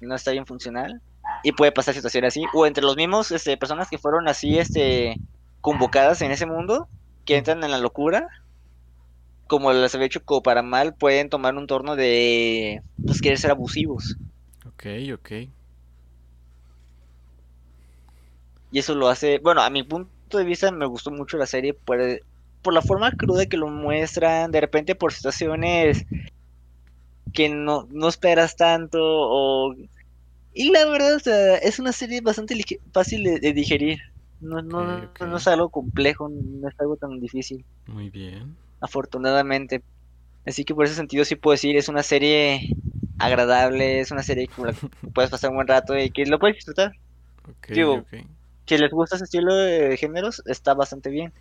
no 0.00 0.14
está 0.14 0.32
bien 0.32 0.46
funcional 0.46 1.00
y 1.42 1.52
puede 1.52 1.72
pasar 1.72 1.94
situaciones 1.94 2.34
así 2.34 2.44
o 2.52 2.66
entre 2.66 2.84
los 2.84 2.96
mismos 2.96 3.30
este, 3.30 3.56
personas 3.56 3.88
que 3.88 3.98
fueron 3.98 4.28
así 4.28 4.58
este 4.58 5.18
convocadas 5.60 6.20
en 6.20 6.30
ese 6.30 6.46
mundo 6.46 6.88
que 7.24 7.36
entran 7.36 7.64
en 7.64 7.70
la 7.70 7.78
locura 7.78 8.28
como 9.46 9.72
les 9.72 9.94
había 9.94 10.06
hecho 10.06 10.22
como 10.22 10.42
para 10.42 10.62
mal 10.62 10.94
pueden 10.94 11.30
tomar 11.30 11.54
un 11.56 11.66
torno 11.66 11.96
de 11.96 12.82
pues 13.06 13.22
querer 13.22 13.38
ser 13.38 13.50
abusivos 13.50 14.16
Ok, 14.66 14.86
ok. 15.12 15.30
Y 18.72 18.78
eso 18.78 18.94
lo 18.94 19.08
hace, 19.08 19.38
bueno, 19.38 19.62
a 19.62 19.70
mi 19.70 19.82
punto 19.82 20.38
de 20.38 20.44
vista 20.44 20.70
me 20.72 20.86
gustó 20.86 21.10
mucho 21.10 21.36
la 21.36 21.46
serie 21.46 21.74
por, 21.74 21.98
por 22.64 22.74
la 22.74 22.82
forma 22.82 23.12
cruda 23.12 23.46
que 23.46 23.56
lo 23.56 23.68
muestran, 23.68 24.50
de 24.50 24.60
repente 24.60 24.96
por 24.96 25.12
situaciones 25.12 26.04
que 27.32 27.48
no, 27.48 27.86
no 27.90 28.08
esperas 28.08 28.56
tanto 28.56 28.98
o... 29.02 29.74
Y 30.52 30.70
la 30.70 30.86
verdad, 30.86 31.16
o 31.16 31.18
sea, 31.20 31.56
es 31.56 31.78
una 31.80 31.92
serie 31.92 32.20
bastante 32.20 32.56
fácil 32.92 33.24
de, 33.24 33.40
de 33.40 33.52
digerir. 33.52 33.98
No, 34.40 34.62
no, 34.62 35.10
no 35.20 35.36
es 35.36 35.48
algo 35.48 35.68
complejo, 35.70 36.28
no 36.28 36.68
es 36.68 36.74
algo 36.78 36.96
tan 36.96 37.18
difícil, 37.20 37.64
Muy 37.86 38.10
bien. 38.10 38.56
afortunadamente. 38.80 39.82
Así 40.46 40.64
que 40.64 40.74
por 40.74 40.84
ese 40.84 40.94
sentido 40.94 41.24
sí 41.24 41.36
puedo 41.36 41.54
decir, 41.54 41.76
es 41.76 41.88
una 41.88 42.02
serie 42.02 42.68
agradable, 43.18 44.00
es 44.00 44.10
una 44.10 44.22
serie 44.22 44.48
que 44.48 44.54
puedes 45.12 45.30
pasar 45.30 45.50
un 45.50 45.56
buen 45.56 45.68
rato 45.68 45.96
y 45.98 46.10
que 46.10 46.26
lo 46.26 46.38
puedes 46.38 46.56
disfrutar. 46.56 46.92
Ok, 47.48 47.68
Digo, 47.68 47.94
ok. 47.94 48.14
Si 48.66 48.78
les 48.78 48.90
gusta 48.90 49.16
ese 49.16 49.24
estilo 49.24 49.54
de 49.54 49.96
géneros, 49.96 50.42
está 50.46 50.74
bastante 50.74 51.10
bien. 51.10 51.32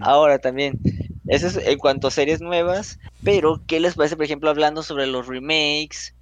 Ahora 0.00 0.38
también, 0.38 0.80
eso 1.28 1.46
es 1.46 1.56
en 1.56 1.78
cuanto 1.78 2.08
a 2.08 2.10
series 2.10 2.40
nuevas, 2.40 2.98
pero 3.22 3.60
¿qué 3.66 3.78
les 3.78 3.94
parece, 3.94 4.16
por 4.16 4.24
ejemplo, 4.24 4.50
hablando 4.50 4.82
sobre 4.82 5.06
los 5.06 5.26
remakes 5.26 6.14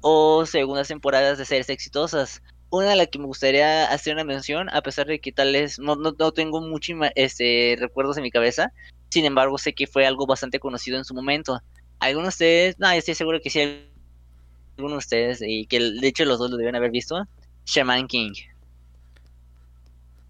o 0.00 0.44
segundas 0.44 0.88
temporadas 0.88 1.38
de 1.38 1.46
series 1.46 1.70
exitosas? 1.70 2.42
Una 2.70 2.92
a 2.92 2.96
la 2.96 3.06
que 3.06 3.18
me 3.18 3.24
gustaría 3.24 3.86
hacer 3.90 4.12
una 4.12 4.24
mención, 4.24 4.68
a 4.70 4.82
pesar 4.82 5.06
de 5.06 5.20
que 5.20 5.32
tal 5.32 5.52
vez 5.54 5.78
no, 5.78 5.96
no, 5.96 6.14
no 6.18 6.32
tengo 6.32 6.60
muchos 6.60 6.96
este, 7.14 7.76
recuerdos 7.80 8.18
en 8.18 8.24
mi 8.24 8.30
cabeza, 8.30 8.72
sin 9.08 9.24
embargo 9.24 9.56
sé 9.56 9.72
que 9.72 9.86
fue 9.86 10.06
algo 10.06 10.26
bastante 10.26 10.60
conocido 10.60 10.98
en 10.98 11.04
su 11.04 11.14
momento. 11.14 11.60
Algunos 11.98 12.26
de 12.26 12.28
ustedes, 12.28 12.78
no, 12.78 12.92
yo 12.92 12.98
estoy 12.98 13.14
seguro 13.14 13.40
que 13.40 13.48
sí, 13.48 13.60
algunos 14.76 14.96
de 14.96 14.98
ustedes, 14.98 15.42
y 15.42 15.66
que 15.66 15.80
de 15.80 16.06
hecho 16.06 16.26
los 16.26 16.38
dos 16.38 16.50
lo 16.50 16.58
deben 16.58 16.76
haber 16.76 16.90
visto, 16.90 17.26
Shaman 17.64 18.06
King. 18.06 18.34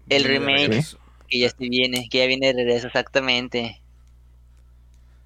El 0.09 0.25
remake. 0.25 0.81
Que 1.27 1.39
ya 1.39 1.49
se 1.49 1.69
viene, 1.69 2.07
que 2.09 2.19
ya 2.19 2.27
viene 2.27 2.47
de 2.47 2.53
regreso, 2.53 2.87
exactamente. 2.87 3.81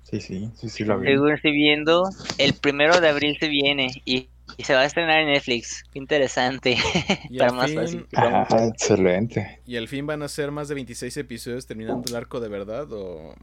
Sí, 0.04 0.22
sí, 0.22 0.52
sí, 0.56 0.70
sí, 0.70 0.86
la 0.86 0.96
vi. 0.98 1.12
Según 1.12 1.32
estoy 1.32 1.52
viendo, 1.52 2.04
el 2.38 2.56
primero 2.56 3.00
de 3.00 3.10
abril 3.10 3.38
se 3.40 3.48
viene 3.48 3.90
y, 4.06 4.32
y 4.58 4.64
se 4.64 4.74
va 4.74 4.82
a 4.82 4.86
estrenar 4.86 5.20
en 5.20 5.28
Netflix. 5.28 5.84
Qué 5.92 6.00
interesante. 6.00 6.78
Y 7.30 7.38
Para 7.38 7.52
más 7.52 7.74
fin- 7.74 7.74
fácil. 7.74 8.08
Ah, 8.14 8.48
excelente. 8.68 9.62
¿Y 9.66 9.78
al 9.78 9.88
fin 9.88 10.06
van 10.06 10.22
a 10.24 10.28
ser 10.28 10.52
más 10.52 10.68
de 10.68 10.76
26 10.76 11.16
episodios 11.18 11.66
terminando 11.66 12.10
el 12.10 12.16
arco 12.16 12.40
de 12.40 12.50
verdad 12.50 12.88
o 12.92 13.34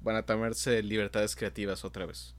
van 0.00 0.16
a 0.16 0.26
tomarse 0.26 0.82
libertades 0.82 1.36
creativas 1.36 1.84
otra 1.84 2.06
vez? 2.06 2.34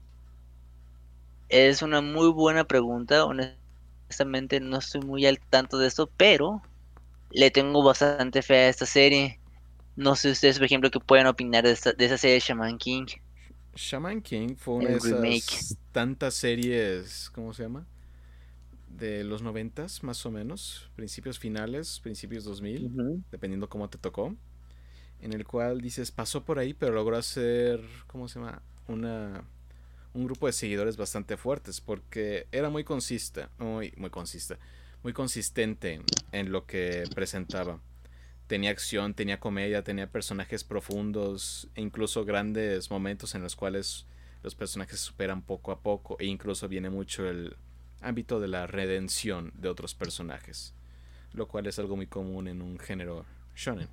Es 1.48 1.82
una 1.82 2.00
muy 2.02 2.30
buena 2.30 2.64
pregunta. 2.64 3.24
Honestamente, 3.24 4.60
no 4.60 4.78
estoy 4.78 5.00
muy 5.00 5.26
al 5.26 5.40
tanto 5.40 5.76
de 5.78 5.88
esto, 5.88 6.08
pero 6.16 6.62
le 7.30 7.50
tengo 7.52 7.82
bastante 7.84 8.42
fe 8.42 8.56
a 8.56 8.68
esta 8.68 8.86
serie. 8.86 9.40
No 9.96 10.16
sé 10.16 10.30
ustedes, 10.32 10.58
por 10.58 10.66
ejemplo, 10.66 10.90
qué 10.90 11.00
pueden 11.00 11.26
opinar 11.28 11.64
de, 11.64 11.72
esta, 11.72 11.92
de 11.94 12.06
esa 12.06 12.18
serie 12.18 12.34
de 12.36 12.40
Shaman 12.40 12.78
King. 12.78 13.06
Shaman 13.74 14.22
King 14.22 14.56
fue 14.56 14.74
una 14.74 14.90
El 14.90 14.96
de 14.96 14.98
esas 14.98 15.36
remake. 15.36 15.76
tantas 15.92 16.34
series, 16.34 17.30
¿cómo 17.34 17.52
se 17.52 17.62
llama? 17.64 17.86
De 18.88 19.24
los 19.24 19.42
noventas, 19.42 20.02
más 20.04 20.24
o 20.26 20.30
menos, 20.30 20.90
principios 20.94 21.38
finales, 21.38 22.00
principios 22.00 22.44
2000, 22.44 22.88
Ujú. 22.88 23.22
dependiendo 23.30 23.68
cómo 23.68 23.90
te 23.90 23.98
tocó, 23.98 24.34
en 25.20 25.32
el 25.34 25.46
cual 25.46 25.80
dices, 25.80 26.12
pasó 26.12 26.44
por 26.44 26.58
ahí, 26.58 26.74
pero 26.74 26.92
logró 26.94 27.16
hacer, 27.16 27.80
¿cómo 28.08 28.28
se 28.28 28.40
llama? 28.40 28.62
Una, 28.88 29.44
un 30.14 30.24
grupo 30.26 30.46
de 30.46 30.52
seguidores 30.54 30.96
bastante 30.96 31.36
fuertes, 31.36 31.80
porque 31.80 32.48
era 32.52 32.70
muy 32.70 32.84
consista, 32.84 33.50
muy, 33.58 33.92
muy 33.96 34.10
consista, 34.10 34.58
muy 35.06 35.12
consistente 35.12 36.00
en 36.32 36.50
lo 36.50 36.66
que 36.66 37.04
presentaba. 37.14 37.78
Tenía 38.48 38.70
acción, 38.70 39.14
tenía 39.14 39.38
comedia, 39.38 39.84
tenía 39.84 40.10
personajes 40.10 40.64
profundos, 40.64 41.68
e 41.76 41.80
incluso 41.80 42.24
grandes 42.24 42.90
momentos 42.90 43.36
en 43.36 43.42
los 43.42 43.54
cuales 43.54 44.04
los 44.42 44.56
personajes 44.56 44.98
superan 44.98 45.42
poco 45.42 45.70
a 45.70 45.78
poco, 45.78 46.16
e 46.18 46.26
incluso 46.26 46.66
viene 46.66 46.90
mucho 46.90 47.24
el 47.24 47.56
ámbito 48.00 48.40
de 48.40 48.48
la 48.48 48.66
redención 48.66 49.52
de 49.54 49.68
otros 49.68 49.94
personajes, 49.94 50.74
lo 51.34 51.46
cual 51.46 51.68
es 51.68 51.78
algo 51.78 51.94
muy 51.94 52.08
común 52.08 52.48
en 52.48 52.60
un 52.60 52.76
género 52.76 53.24
shonen. 53.54 53.86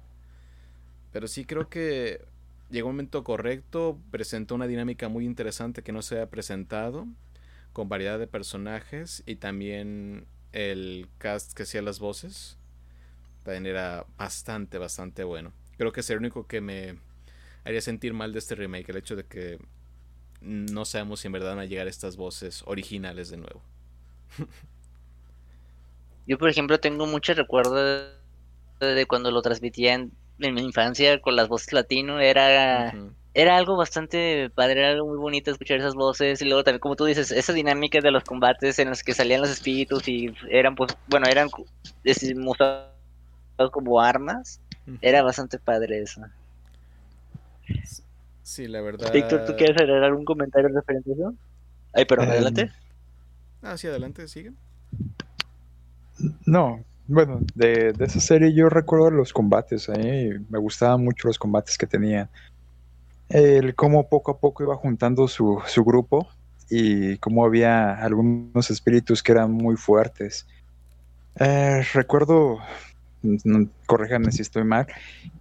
Pero 1.11 1.27
sí 1.27 1.45
creo 1.45 1.69
que 1.69 2.25
llegó 2.71 2.89
un 2.89 2.95
momento 2.95 3.23
correcto, 3.23 3.99
presentó 4.09 4.55
una 4.55 4.65
dinámica 4.65 5.09
muy 5.09 5.27
interesante 5.27 5.83
que 5.83 5.91
no 5.91 6.01
se 6.01 6.15
había 6.15 6.31
presentado, 6.31 7.05
con 7.71 7.87
variedad 7.87 8.17
de 8.17 8.25
personajes 8.25 9.21
y 9.27 9.35
también 9.35 10.25
el 10.53 11.09
cast 11.17 11.53
que 11.53 11.63
hacía 11.63 11.81
las 11.81 11.99
voces 11.99 12.57
también 13.43 13.65
era 13.65 14.05
bastante, 14.17 14.77
bastante 14.77 15.23
bueno. 15.23 15.51
Creo 15.77 15.91
que 15.91 15.99
es 15.99 16.09
el 16.09 16.19
único 16.19 16.47
que 16.47 16.61
me 16.61 16.97
haría 17.65 17.81
sentir 17.81 18.13
mal 18.13 18.31
de 18.31 18.39
este 18.39 18.55
remake, 18.55 18.89
el 18.89 18.97
hecho 18.97 19.15
de 19.15 19.25
que 19.25 19.59
no 20.41 20.85
sabemos 20.85 21.19
si 21.21 21.27
en 21.27 21.33
verdad 21.33 21.49
van 21.49 21.59
a 21.59 21.65
llegar 21.65 21.87
estas 21.87 22.15
voces 22.15 22.63
originales 22.65 23.29
de 23.29 23.37
nuevo. 23.37 23.61
Yo, 26.27 26.37
por 26.37 26.49
ejemplo, 26.49 26.79
tengo 26.79 27.05
muchos 27.05 27.35
recuerdos 27.35 28.11
de 28.79 29.05
cuando 29.05 29.29
lo 29.31 29.41
transmitía 29.41 29.93
en, 29.93 30.13
en 30.39 30.53
mi 30.53 30.61
infancia 30.61 31.19
con 31.21 31.35
las 31.35 31.49
voces 31.49 31.73
latino. 31.73 32.19
Era. 32.19 32.93
Era 33.33 33.57
algo 33.57 33.75
bastante 33.75 34.49
padre, 34.51 34.79
era 34.79 34.91
algo 34.91 35.07
muy 35.07 35.17
bonito 35.17 35.51
escuchar 35.51 35.79
esas 35.79 35.95
voces. 35.95 36.41
Y 36.41 36.45
luego 36.45 36.63
también, 36.63 36.79
como 36.79 36.95
tú 36.95 37.05
dices, 37.05 37.31
esa 37.31 37.53
dinámica 37.53 37.99
de 37.99 38.11
los 38.11 38.23
combates 38.23 38.77
en 38.79 38.89
los 38.89 39.03
que 39.03 39.13
salían 39.13 39.41
los 39.41 39.49
espíritus 39.49 40.07
y 40.07 40.33
eran, 40.49 40.75
pues, 40.75 40.95
bueno, 41.07 41.27
eran 41.27 41.49
mostrados 42.37 42.91
como 43.71 43.99
armas. 43.99 44.59
Era 45.01 45.23
bastante 45.23 45.57
padre 45.59 46.01
eso. 46.01 46.21
Sí, 48.43 48.67
la 48.67 48.81
verdad. 48.81 49.11
Víctor, 49.11 49.45
¿tú 49.45 49.55
quieres 49.55 49.77
agregar 49.77 50.03
algún 50.03 50.25
comentario 50.25 50.69
referente 50.69 51.11
a 51.11 51.13
eso? 51.13 51.33
Ay, 51.93 52.05
perdón, 52.05 52.27
Em, 52.27 52.31
adelante. 52.33 52.71
Ah, 53.61 53.77
sí, 53.77 53.87
adelante, 53.87 54.27
sigue. 54.27 54.51
No, 56.45 56.83
bueno, 57.07 57.39
de, 57.55 57.93
de 57.93 58.05
esa 58.05 58.19
serie 58.19 58.53
yo 58.53 58.69
recuerdo 58.69 59.09
los 59.11 59.33
combates, 59.33 59.89
¿eh? 59.89 60.39
me 60.49 60.59
gustaban 60.59 61.03
mucho 61.03 61.27
los 61.27 61.39
combates 61.39 61.77
que 61.77 61.87
tenían. 61.87 62.29
El 63.33 63.73
cómo 63.73 64.07
poco 64.09 64.31
a 64.31 64.37
poco 64.37 64.61
iba 64.61 64.75
juntando 64.75 65.27
su, 65.27 65.59
su 65.65 65.83
grupo 65.83 66.27
y 66.69 67.17
cómo 67.17 67.43
había 67.43 67.95
algunos 67.95 68.69
espíritus 68.69 69.23
que 69.23 69.31
eran 69.31 69.51
muy 69.51 69.75
fuertes. 69.75 70.45
Eh, 71.39 71.83
recuerdo, 71.95 72.59
mm, 73.23 73.63
corríjanme 73.87 74.31
si 74.31 74.43
estoy 74.43 74.63
mal, 74.63 74.85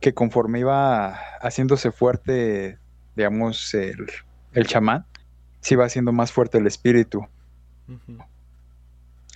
que 0.00 0.14
conforme 0.14 0.60
iba 0.60 1.18
haciéndose 1.42 1.92
fuerte, 1.92 2.78
digamos, 3.14 3.74
el, 3.74 4.06
el 4.54 4.66
chamán, 4.66 5.04
se 5.60 5.74
iba 5.74 5.84
haciendo 5.84 6.12
más 6.12 6.32
fuerte 6.32 6.56
el 6.56 6.66
espíritu. 6.66 7.26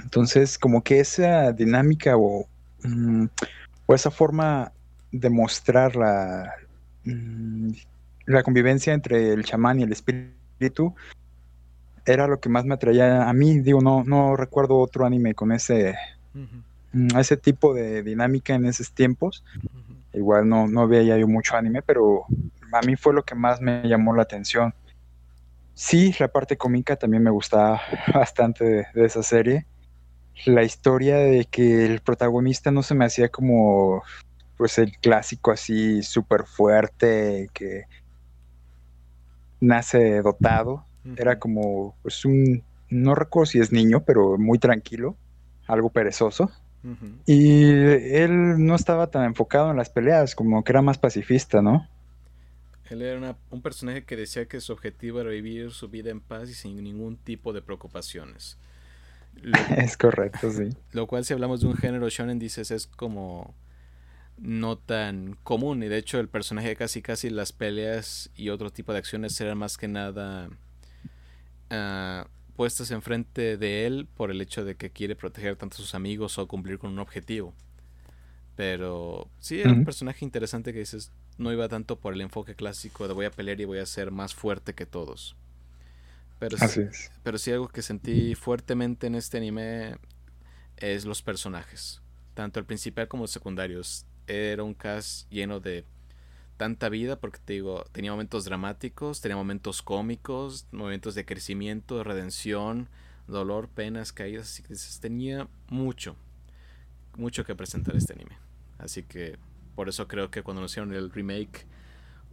Entonces, 0.03 0.57
como 0.57 0.83
que 0.83 1.01
esa 1.01 1.53
dinámica 1.53 2.17
o 2.17 2.47
mm, 2.83 3.27
o 3.85 3.95
esa 3.95 4.11
forma 4.11 4.73
de 5.13 5.29
mostrar 5.29 5.95
la, 5.95 6.55
mm, 7.05 7.73
la 8.27 8.43
convivencia 8.43 8.93
entre 8.93 9.33
el 9.33 9.45
chamán 9.45 9.81
y 9.81 9.85
el 9.85 9.93
espíritu 9.93 10.95
era 12.05 12.27
lo 12.27 12.41
que 12.41 12.49
más 12.49 12.65
me 12.65 12.75
atraía 12.75 13.29
a 13.29 13.33
mí. 13.33 13.61
Digo, 13.61 13.81
no, 13.81 14.05
no 14.05 14.37
recuerdo 14.37 14.79
otro 14.79 15.05
anime 15.05 15.35
con 15.35 15.53
ese, 15.53 15.97
mm, 16.93 17.17
ese 17.19 17.37
tipo 17.37 17.75
de 17.75 18.03
dinámica 18.03 18.55
en 18.55 18.67
esos 18.67 18.93
tiempos. 18.93 19.45
Igual 20.13 20.49
no, 20.49 20.67
no 20.67 20.89
veía 20.89 21.19
yo 21.19 21.29
mucho 21.29 21.57
anime, 21.57 21.83
pero 21.83 22.25
a 22.73 22.81
mí 22.83 22.97
fue 22.97 23.13
lo 23.13 23.23
que 23.23 23.35
más 23.35 23.61
me 23.61 23.83
llamó 23.87 24.15
la 24.15 24.23
atención. 24.23 24.73
Sí, 25.75 26.15
la 26.19 26.29
parte 26.29 26.57
cómica 26.57 26.97
también 26.97 27.23
me 27.23 27.31
gustaba 27.31 27.83
bastante 28.15 28.87
de, 28.95 29.05
esa 29.05 29.23
serie. 29.23 29.67
La 30.47 30.63
historia 30.63 31.17
de 31.17 31.45
que 31.45 31.85
el 31.85 32.01
protagonista 32.01 32.71
no 32.71 32.83
se 32.83 32.95
me 32.95 33.05
hacía 33.05 33.29
como 33.29 34.03
pues 34.57 34.79
el 34.79 34.97
clásico 34.99 35.51
así 35.51 36.03
súper 36.03 36.45
fuerte 36.45 37.51
que 37.53 37.85
nace 39.61 40.23
dotado. 40.23 40.85
Era 41.17 41.39
como 41.39 41.95
pues 42.03 42.25
un, 42.25 42.65
no 42.91 43.15
recuerdo 43.15 43.47
si 43.47 43.61
es 43.61 43.71
niño, 43.71 44.03
pero 44.05 44.37
muy 44.39 44.59
tranquilo, 44.59 45.17
algo 45.67 45.91
perezoso. 45.91 46.51
Y 47.27 47.65
él 47.65 48.65
no 48.65 48.77
estaba 48.77 49.09
tan 49.09 49.25
enfocado 49.25 49.73
en 49.73 49.77
las 49.77 49.91
peleas, 49.91 50.37
como 50.37 50.63
que 50.63 50.71
era 50.71 50.83
más 50.83 50.99
pacifista, 50.99 51.61
¿no? 51.61 51.89
Él 52.91 53.03
era 53.03 53.37
un 53.51 53.61
personaje 53.61 54.05
que 54.05 54.15
decía 54.15 54.47
que 54.47 54.61
su 54.61 54.73
objetivo 54.73 55.21
era 55.21 55.31
vivir 55.31 55.73
su 55.73 55.89
vida 55.89 56.11
en 56.11 56.21
paz 56.21 56.49
y 56.49 56.55
sin 56.55 56.83
ningún 56.85 57.17
tipo 57.17 57.53
de 57.53 57.61
preocupaciones. 57.61 58.57
es 59.77 59.97
correcto, 59.97 60.51
sí. 60.53 60.71
Lo 60.93 61.07
cual 61.07 61.25
si 61.25 61.33
hablamos 61.33 61.61
de 61.61 61.67
un 61.67 61.77
género 61.77 62.09
shonen 62.09 62.39
dices 62.39 62.71
es 62.71 62.87
como 62.87 63.55
no 64.39 64.77
tan 64.77 65.37
común 65.43 65.83
y 65.83 65.89
de 65.89 65.99
hecho 65.99 66.21
el 66.21 66.29
personaje 66.29 66.77
casi 66.77 67.01
casi 67.01 67.31
las 67.31 67.53
peleas 67.53 68.31
y 68.37 68.51
otro 68.51 68.71
tipo 68.71 68.93
de 68.93 68.99
acciones 68.99 69.41
eran 69.41 69.57
más 69.57 69.79
que 69.79 69.89
nada 69.89 70.51
uh, 71.71 72.29
puestas 72.57 72.91
enfrente 72.91 73.57
de 73.57 73.87
él 73.87 74.09
por 74.17 74.31
el 74.31 74.41
hecho 74.41 74.65
de 74.65 74.75
que 74.75 74.91
quiere 74.91 75.15
proteger 75.15 75.57
tanto 75.57 75.75
a 75.75 75.79
sus 75.79 75.95
amigos 75.95 76.39
o 76.39 76.49
cumplir 76.49 76.79
con 76.79 76.91
un 76.91 76.99
objetivo. 76.99 77.55
Pero 78.57 79.29
sí, 79.39 79.61
era 79.61 79.71
un 79.71 79.85
personaje 79.85 80.25
interesante 80.25 80.73
que 80.73 80.79
dices, 80.79 81.13
no 81.37 81.53
iba 81.53 81.69
tanto 81.69 82.01
por 82.01 82.15
el 82.15 82.23
enfoque 82.23 82.55
clásico 82.55 83.07
de 83.07 83.13
voy 83.13 83.27
a 83.27 83.31
pelear 83.31 83.61
y 83.61 83.67
voy 83.67 83.79
a 83.79 83.87
ser 83.87 84.11
más 84.11 84.35
fuerte 84.35 84.75
que 84.75 84.87
todos. 84.87 85.37
Pero, 86.39 86.57
sí, 86.57 86.83
pero 87.23 87.37
sí 87.37 87.53
algo 87.53 87.69
que 87.69 87.83
sentí 87.83 88.35
fuertemente 88.35 89.07
en 89.07 89.15
este 89.15 89.37
anime 89.37 89.97
es 90.79 91.05
los 91.05 91.21
personajes. 91.21 92.01
Tanto 92.33 92.59
el 92.59 92.67
principal 92.67 93.09
como 93.09 93.25
los 93.25 93.31
secundarios. 93.31 94.07
Era 94.27 94.63
un 94.63 94.75
cast 94.75 95.31
lleno 95.31 95.61
de 95.61 95.85
tanta 96.57 96.89
vida 96.89 97.17
porque 97.17 97.39
te 97.45 97.53
digo, 97.55 97.85
tenía 97.93 98.13
momentos 98.13 98.45
dramáticos, 98.45 99.21
tenía 99.21 99.37
momentos 99.37 99.83
cómicos, 99.83 100.67
momentos 100.73 101.15
de 101.15 101.25
crecimiento, 101.25 101.99
de 101.99 102.05
redención, 102.05 102.89
dolor, 103.29 103.69
penas, 103.69 104.13
caídas. 104.13 104.53
Así 104.53 104.63
que 104.63 104.75
tenía 105.01 105.49
mucho, 105.69 106.17
mucho 107.17 107.45
que 107.45 107.55
presentar 107.55 107.97
este 107.97 108.15
anime. 108.15 108.37
Así 108.79 109.03
que 109.03 109.39
por 109.75 109.89
eso 109.89 110.09
creo 110.09 110.31
que 110.31 110.43
cuando 110.43 110.61
anunciaron 110.61 110.93
el 110.95 111.11
remake 111.11 111.67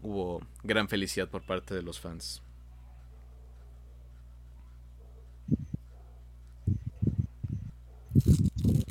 hubo 0.01 0.41
gran 0.63 0.87
felicidad 0.89 1.29
por 1.29 1.45
parte 1.45 1.75
de 1.75 1.81
los 1.81 1.99
fans. 1.99 2.41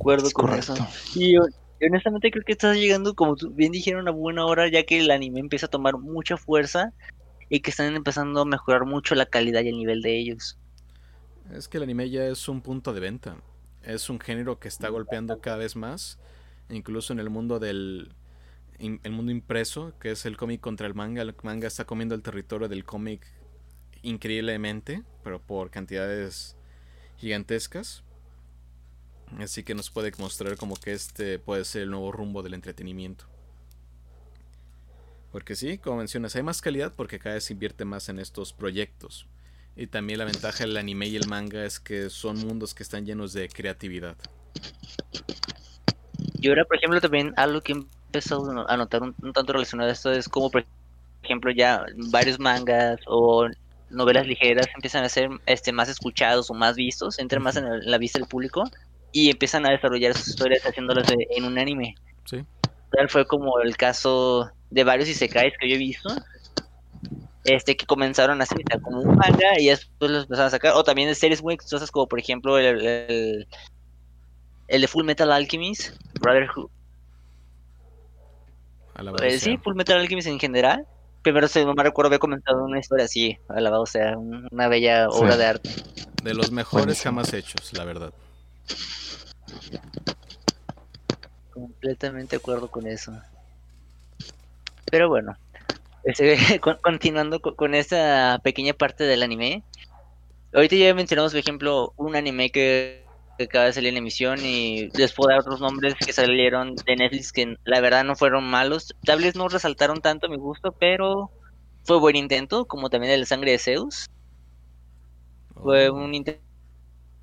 acuerdo 0.02 0.30
con 0.32 0.52
eso. 0.52 0.74
Y 1.14 1.36
honestamente 1.86 2.30
creo 2.30 2.44
que 2.44 2.52
estás 2.52 2.76
llegando, 2.76 3.14
como 3.14 3.36
bien 3.52 3.72
dijeron, 3.72 4.08
a 4.08 4.10
buena 4.10 4.44
hora, 4.44 4.68
ya 4.68 4.84
que 4.84 5.00
el 5.00 5.10
anime 5.10 5.40
empieza 5.40 5.66
a 5.66 5.70
tomar 5.70 5.98
mucha 5.98 6.36
fuerza 6.36 6.92
y 7.48 7.60
que 7.60 7.70
están 7.70 7.94
empezando 7.94 8.40
a 8.40 8.44
mejorar 8.44 8.86
mucho 8.86 9.14
la 9.14 9.26
calidad 9.26 9.62
y 9.62 9.68
el 9.68 9.76
nivel 9.76 10.02
de 10.02 10.18
ellos. 10.18 10.58
Es 11.52 11.68
que 11.68 11.76
el 11.78 11.82
anime 11.82 12.08
ya 12.10 12.26
es 12.26 12.48
un 12.48 12.60
punto 12.60 12.92
de 12.92 13.00
venta. 13.00 13.36
Es 13.82 14.08
un 14.08 14.20
género 14.20 14.58
que 14.58 14.68
está 14.68 14.88
golpeando 14.88 15.40
cada 15.40 15.56
vez 15.56 15.76
más, 15.76 16.18
incluso 16.70 17.12
en 17.12 17.18
el 17.18 17.30
mundo 17.30 17.58
del 17.58 18.14
el 18.78 19.12
mundo 19.12 19.30
impreso, 19.30 19.92
que 20.00 20.10
es 20.10 20.26
el 20.26 20.36
cómic 20.36 20.60
contra 20.60 20.86
el 20.86 20.94
manga. 20.94 21.22
El 21.22 21.34
manga 21.42 21.68
está 21.68 21.84
comiendo 21.84 22.14
el 22.14 22.22
territorio 22.22 22.68
del 22.68 22.84
cómic 22.84 23.26
increíblemente, 24.02 25.02
pero 25.22 25.40
por 25.40 25.70
cantidades 25.70 26.56
gigantescas. 27.18 28.02
Así 29.38 29.62
que 29.62 29.74
nos 29.74 29.90
puede 29.90 30.12
mostrar 30.18 30.56
como 30.56 30.76
que 30.76 30.92
este 30.92 31.38
puede 31.38 31.64
ser 31.64 31.82
el 31.82 31.90
nuevo 31.90 32.12
rumbo 32.12 32.42
del 32.42 32.54
entretenimiento. 32.54 33.24
Porque 35.30 35.56
sí, 35.56 35.78
como 35.78 35.96
mencionas, 35.96 36.36
hay 36.36 36.42
más 36.42 36.60
calidad 36.60 36.92
porque 36.94 37.18
cada 37.18 37.36
vez 37.36 37.44
se 37.44 37.54
invierte 37.54 37.84
más 37.84 38.08
en 38.08 38.18
estos 38.18 38.52
proyectos. 38.52 39.26
Y 39.74 39.86
también 39.86 40.18
la 40.18 40.26
ventaja 40.26 40.64
del 40.64 40.76
anime 40.76 41.06
y 41.06 41.16
el 41.16 41.26
manga 41.26 41.64
es 41.64 41.80
que 41.80 42.10
son 42.10 42.38
mundos 42.46 42.74
que 42.74 42.82
están 42.82 43.06
llenos 43.06 43.32
de 43.32 43.48
creatividad. 43.48 44.16
Y 46.38 46.48
ahora, 46.48 46.66
por 46.66 46.76
ejemplo, 46.76 47.00
también 47.00 47.32
algo 47.36 47.62
que 47.62 47.72
he 47.72 47.76
empezado 47.76 48.68
a 48.68 48.76
notar 48.76 49.02
un, 49.02 49.14
tanto 49.32 49.54
relacionado 49.54 49.88
a 49.88 49.92
esto 49.92 50.12
es 50.12 50.28
como, 50.28 50.50
por 50.50 50.66
ejemplo, 51.22 51.50
ya 51.50 51.86
varios 52.10 52.38
mangas 52.38 53.00
o 53.06 53.48
novelas 53.88 54.26
ligeras 54.26 54.66
empiezan 54.74 55.04
a 55.04 55.08
ser 55.08 55.30
este, 55.46 55.72
más 55.72 55.88
escuchados 55.88 56.50
o 56.50 56.54
más 56.54 56.76
vistos, 56.76 57.18
entran 57.18 57.42
más 57.42 57.56
en 57.56 57.90
la 57.90 57.96
vista 57.96 58.18
del 58.18 58.28
público 58.28 58.64
y 59.12 59.30
empiezan 59.30 59.66
a 59.66 59.70
desarrollar 59.70 60.14
sus 60.14 60.28
historias 60.28 60.62
haciéndolas 60.62 61.06
en 61.10 61.44
un 61.44 61.58
anime. 61.58 61.94
Sí. 62.24 62.44
Tal 62.90 63.08
fue 63.08 63.26
como 63.26 63.60
el 63.60 63.76
caso 63.76 64.50
de 64.70 64.84
varios 64.84 65.08
isekais 65.08 65.54
que 65.58 65.68
yo 65.68 65.76
he 65.76 65.78
visto. 65.78 66.08
Este 67.44 67.76
que 67.76 67.86
comenzaron 67.86 68.40
así, 68.40 68.54
como 68.82 69.00
un 69.00 69.16
manga 69.16 69.58
y 69.58 69.66
después 69.66 70.10
los 70.10 70.22
empezaron 70.24 70.48
a 70.48 70.50
sacar. 70.50 70.74
O 70.74 70.84
también 70.84 71.08
de 71.08 71.14
series 71.14 71.42
muy 71.42 71.54
exitosas 71.54 71.90
como 71.90 72.06
por 72.06 72.18
ejemplo 72.18 72.58
el, 72.58 73.46
el, 74.68 74.80
de 74.80 74.88
Full 74.88 75.04
Metal 75.04 75.30
Alchemist, 75.30 75.96
Brotherhood. 76.20 76.70
Eh, 79.22 79.38
sí, 79.38 79.56
Full 79.58 79.74
Metal 79.74 79.98
Alchemist 79.98 80.28
en 80.28 80.38
general. 80.38 80.86
Primero, 81.22 81.48
si 81.48 81.64
no 81.64 81.74
me 81.74 81.82
recuerdo, 81.82 82.08
había 82.08 82.18
comentado 82.18 82.64
una 82.64 82.80
historia 82.80 83.04
así, 83.04 83.38
alabado 83.48 83.86
sea, 83.86 84.18
una 84.18 84.68
bella 84.68 85.08
obra 85.08 85.36
de 85.36 85.46
arte. 85.46 85.70
De 86.22 86.34
los 86.34 86.50
mejores 86.50 87.00
jamás 87.00 87.32
hechos, 87.32 87.72
la 87.72 87.84
verdad. 87.84 88.12
Completamente 91.52 92.36
de 92.36 92.40
acuerdo 92.40 92.68
con 92.68 92.86
eso. 92.86 93.12
Pero 94.90 95.08
bueno, 95.08 95.36
continuando 96.82 97.40
con, 97.40 97.74
esta 97.74 98.40
pequeña 98.42 98.74
parte 98.74 99.04
del 99.04 99.22
anime. 99.22 99.62
Ahorita 100.52 100.76
ya 100.76 100.94
mencionamos, 100.94 101.32
por 101.32 101.40
ejemplo, 101.40 101.92
un 101.96 102.16
anime 102.16 102.50
que, 102.50 103.02
acaba 103.40 103.64
de 103.64 103.72
salir 103.72 103.88
en 103.88 103.96
emisión 103.96 104.38
y 104.44 104.88
les 104.90 105.12
puedo 105.12 105.30
dar 105.30 105.40
otros 105.40 105.60
nombres 105.60 105.94
que 105.94 106.12
salieron 106.12 106.76
de 106.76 106.94
Netflix 106.94 107.32
que 107.32 107.56
la 107.64 107.80
verdad 107.80 108.04
no 108.04 108.14
fueron 108.14 108.44
malos. 108.44 108.94
Tal 109.04 109.20
vez 109.20 109.34
no 109.34 109.48
resaltaron 109.48 110.00
tanto 110.00 110.26
a 110.26 110.30
mi 110.30 110.36
gusto, 110.36 110.72
pero 110.72 111.30
fue 111.84 111.98
buen 111.98 112.14
intento, 112.14 112.66
como 112.66 112.88
también 112.88 113.12
el 113.12 113.26
Sangre 113.26 113.52
de 113.52 113.58
Zeus. 113.58 114.08
Fue 115.54 115.88
oh. 115.88 115.94
un 115.94 116.14
intento 116.14 116.51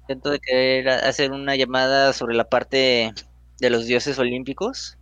intento 0.09 0.31
de 0.31 0.39
querer 0.39 0.89
hacer 0.89 1.31
una 1.31 1.55
llamada 1.55 2.13
sobre 2.13 2.35
la 2.35 2.49
parte 2.49 3.13
de 3.59 3.69
los 3.69 3.85
dioses 3.85 4.17
olímpicos. 4.17 4.97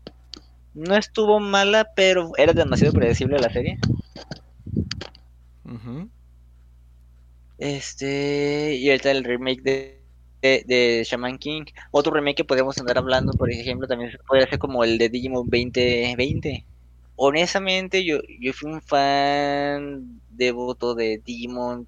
No 0.74 0.98
estuvo 0.98 1.39
mala, 1.39 1.88
pero 1.96 2.32
era 2.38 2.52
demasiado 2.52 2.93
predecible 2.93 3.39
la 3.39 3.50
serie. 3.50 3.78
Este, 7.58 8.76
y 8.76 8.89
ahorita 8.89 9.12
el 9.12 9.24
remake 9.24 9.62
de, 9.62 10.02
de, 10.41 11.04
Shaman 11.10 11.38
King. 11.38 11.63
Otro 11.91 12.13
remake 12.13 12.38
que 12.38 12.43
podemos 12.43 12.78
andar 12.78 12.98
hablando, 12.98 13.32
por 13.32 13.50
ejemplo, 13.50 13.88
también 13.88 14.12
podría 14.28 14.50
ser 14.50 14.60
como 14.60 14.84
el 14.84 14.98
de 14.98 15.08
Digimon 15.08 15.50
2020. 15.50 16.65
Honestamente, 17.15 18.04
yo, 18.04 18.20
yo 18.41 18.52
fui 18.52 18.72
un 18.72 18.82
fan 18.82 20.22
devoto 20.38 20.95
de 20.95 21.21
Digimon 21.23 21.88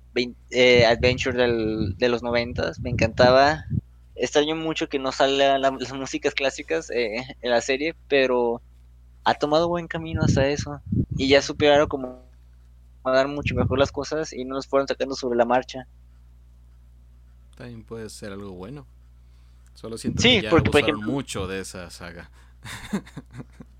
eh, 0.51 0.85
Adventure 0.85 1.37
de 1.37 2.09
los 2.09 2.23
noventas, 2.23 2.79
me 2.79 2.89
encantaba. 2.89 3.65
Extraño 4.15 4.55
mucho 4.55 4.89
que 4.89 4.99
no 4.99 5.11
salgan 5.13 5.61
las 5.61 5.93
músicas 5.93 6.33
clásicas 6.33 6.89
eh, 6.89 7.23
en 7.41 7.51
la 7.51 7.61
serie, 7.61 7.95
pero 8.09 8.61
ha 9.23 9.35
tomado 9.35 9.69
buen 9.69 9.87
camino 9.87 10.23
hasta 10.23 10.47
eso. 10.47 10.81
Y 11.15 11.29
ya 11.29 11.41
supieron 11.41 11.87
como 11.87 12.21
dar 13.05 13.27
mucho 13.27 13.55
mejor 13.55 13.79
las 13.79 13.91
cosas 13.91 14.33
y 14.33 14.43
no 14.43 14.55
nos 14.55 14.67
fueron 14.67 14.87
sacando 14.87 15.15
sobre 15.15 15.37
la 15.37 15.45
marcha. 15.45 15.87
También 17.55 17.83
puede 17.83 18.09
ser 18.09 18.33
algo 18.33 18.51
bueno. 18.51 18.85
Solo 19.73 19.97
siento 19.97 20.21
que 20.21 20.41
ya 20.41 20.49
porque, 20.49 20.93
mucho 20.93 21.47
de 21.47 21.61
esa 21.61 21.89
saga. 21.89 22.29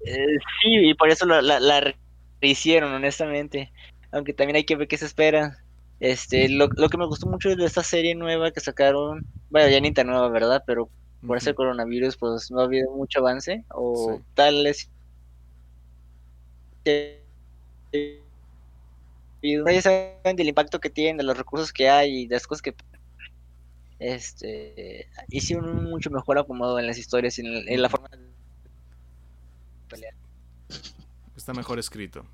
Eh, 0.06 0.38
sí, 0.62 0.90
y 0.90 0.94
por 0.94 1.10
eso 1.10 1.26
la, 1.26 1.42
la, 1.42 1.60
la 1.60 1.94
rehicieron, 2.42 2.94
honestamente 2.94 3.70
aunque 4.12 4.34
también 4.34 4.58
hay 4.58 4.66
que 4.66 4.76
ver 4.76 4.88
qué 4.88 4.98
se 4.98 5.06
espera. 5.06 5.58
Este, 6.00 6.50
lo, 6.50 6.68
lo 6.78 6.90
que 6.90 6.98
me 6.98 7.06
gustó 7.08 7.28
mucho 7.28 7.56
de 7.56 7.66
esta 7.66 7.84
serie 7.84 8.16
nueva 8.16 8.52
que 8.52 8.62
sacaron, 8.62 9.26
bueno, 9.50 9.70
ya 9.70 9.82
ni 9.82 9.94
tan 9.94 10.08
nueva, 10.08 10.30
¿verdad? 10.30 10.64
Pero 10.66 10.90
por 11.26 11.38
ese 11.38 11.54
coronavirus 11.54 12.18
pues 12.18 12.50
no 12.52 12.62
ha 12.62 12.66
habido 12.66 12.92
mucho 12.96 13.20
avance 13.20 13.66
o 13.70 14.18
Sí. 14.18 14.24
tal 14.36 14.66
es 14.68 14.90
y 19.42 19.56
no 19.56 19.82
saben 19.82 20.36
del 20.36 20.50
impacto 20.50 20.80
que 20.80 20.90
tienen, 20.90 21.18
de 21.18 21.24
los 21.24 21.38
recursos 21.38 21.72
que 21.72 21.90
hay 21.90 22.24
y 22.24 22.28
de 22.28 22.36
las 22.36 22.48
cosas 22.48 22.62
que 22.62 22.76
este 24.00 25.08
hicieron 25.30 25.70
un 25.70 25.90
mucho 25.90 26.10
mejor 26.10 26.40
acomodo 26.40 26.80
en 26.80 26.88
las 26.88 26.98
historias 26.98 27.38
y 27.38 27.42
en, 27.46 27.68
en 27.68 27.82
la 27.82 27.90
forma 27.90 28.08
de 28.10 28.18
pelear, 29.90 30.14
Está 31.36 31.54
mejor 31.54 31.80
escrito. 31.80 32.26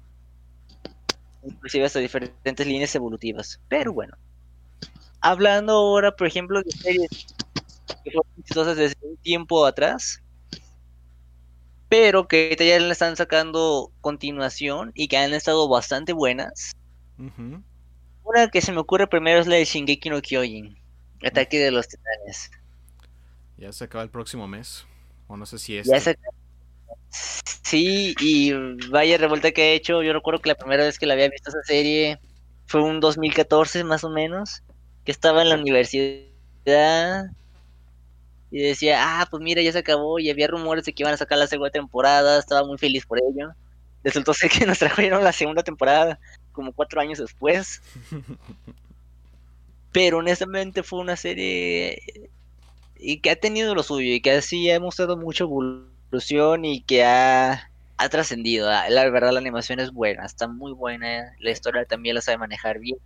Inclusive 1.46 1.86
hasta 1.86 2.00
diferentes 2.00 2.68
líneas 2.68 2.96
evolutivas. 2.96 3.60
Pero 3.70 3.94
bueno, 3.94 4.16
hablando 5.22 5.74
ahora, 5.74 6.16
por 6.16 6.28
ejemplo, 6.28 6.62
de 6.62 6.72
series 6.72 7.10
que 8.04 8.12
fueron 8.12 8.32
exitosas 8.40 8.78
desde 8.78 8.98
un 9.02 9.18
tiempo 9.18 9.66
atrás, 9.66 10.22
pero 11.90 12.28
que 12.28 12.46
ahorita 12.46 12.64
ya 12.64 12.80
le 12.80 12.92
están 12.92 13.16
sacando 13.16 13.92
continuación 14.02 14.92
y 14.96 15.08
que 15.08 15.18
han 15.18 15.34
estado 15.34 15.68
bastante 15.70 16.14
buenas. 16.14 16.72
Una 18.24 18.50
que 18.50 18.62
se 18.62 18.72
me 18.72 18.80
ocurre 18.80 19.08
primero 19.08 19.40
es 19.40 19.48
la 19.48 19.56
de 19.56 19.66
Shingeki 19.66 20.10
no 20.10 20.22
Kyojin, 20.22 20.76
Ataque 21.24 21.60
de 21.60 21.72
los 21.72 21.88
Titanes. 21.88 22.52
Ya 23.58 23.72
se 23.72 23.86
acaba 23.86 24.04
el 24.04 24.10
próximo 24.10 24.48
mes. 24.48 24.86
O 25.28 25.38
no 25.38 25.46
sé 25.46 25.58
si 25.58 25.78
es. 25.78 25.88
Ya 25.88 26.00
se- 26.00 26.18
Sí, 27.10 28.16
y 28.20 28.54
vaya 28.90 29.18
revuelta 29.18 29.52
que 29.52 29.72
he 29.72 29.76
hecho. 29.76 30.04
Yo 30.04 30.14
recuerdo 30.14 30.42
que 30.42 30.50
la 30.50 30.56
primera 30.56 30.84
vez 30.84 31.00
que 31.00 31.06
la 31.06 31.14
había 31.14 31.30
visto 31.30 31.50
esa 31.50 31.64
serie 31.64 32.20
fue 32.68 32.82
un 32.82 33.00
2014 33.00 33.84
más 33.84 34.04
o 34.04 34.10
menos, 34.10 34.64
que 35.04 35.12
estaba 35.12 35.42
en 35.42 35.50
la 35.50 35.56
universidad 35.56 37.26
y 38.52 38.60
decía, 38.60 38.98
ah, 39.02 39.28
pues 39.30 39.42
mira, 39.42 39.62
ya 39.62 39.72
se 39.72 39.80
acabó 39.80 40.20
y 40.20 40.30
había 40.30 40.48
rumores 40.48 40.86
de 40.86 40.94
que 40.94 41.04
iban 41.04 41.14
a 41.14 41.18
sacar 41.18 41.38
la 41.38 41.48
segunda 41.48 41.72
temporada, 41.72 42.40
estaba 42.40 42.66
muy 42.66 42.78
feliz 42.78 43.06
por 43.06 43.20
ello. 43.20 43.52
Resultó 44.04 44.34
ser 44.36 44.50
que 44.50 44.66
nos 44.66 44.80
trajeron 44.80 45.24
la 45.24 45.34
segunda 45.34 45.64
temporada 45.64 46.20
como 46.52 46.74
cuatro 46.74 47.02
años 47.02 47.20
después. 47.20 47.82
Pero 49.92 50.20
honestamente 50.20 50.84
fue 50.84 51.00
una 51.00 51.16
serie 51.16 52.02
y 52.98 53.20
que 53.20 53.30
ha 53.30 53.36
tenido 53.36 53.76
lo 53.76 53.84
suyo 53.84 54.14
y 54.14 54.22
que 54.22 54.32
así 54.32 54.70
ha 54.72 54.80
mostrado 54.80 55.18
mucha 55.18 55.46
evolución 56.12 56.66
y 56.66 56.84
que 56.84 57.04
ha, 57.04 57.72
ha 57.98 58.10
trascendido. 58.10 58.70
Ah, 58.70 58.90
La 58.90 59.10
verdad 59.10 59.32
la 59.34 59.40
animación 59.40 59.80
es 59.80 59.92
buena, 59.92 60.26
está 60.26 60.48
muy 60.48 60.74
buena, 60.74 61.34
la 61.40 61.52
historia 61.52 61.86
también 61.86 62.16
la 62.16 62.22
sabe 62.22 62.38
manejar 62.38 62.80
bien. 62.80 62.98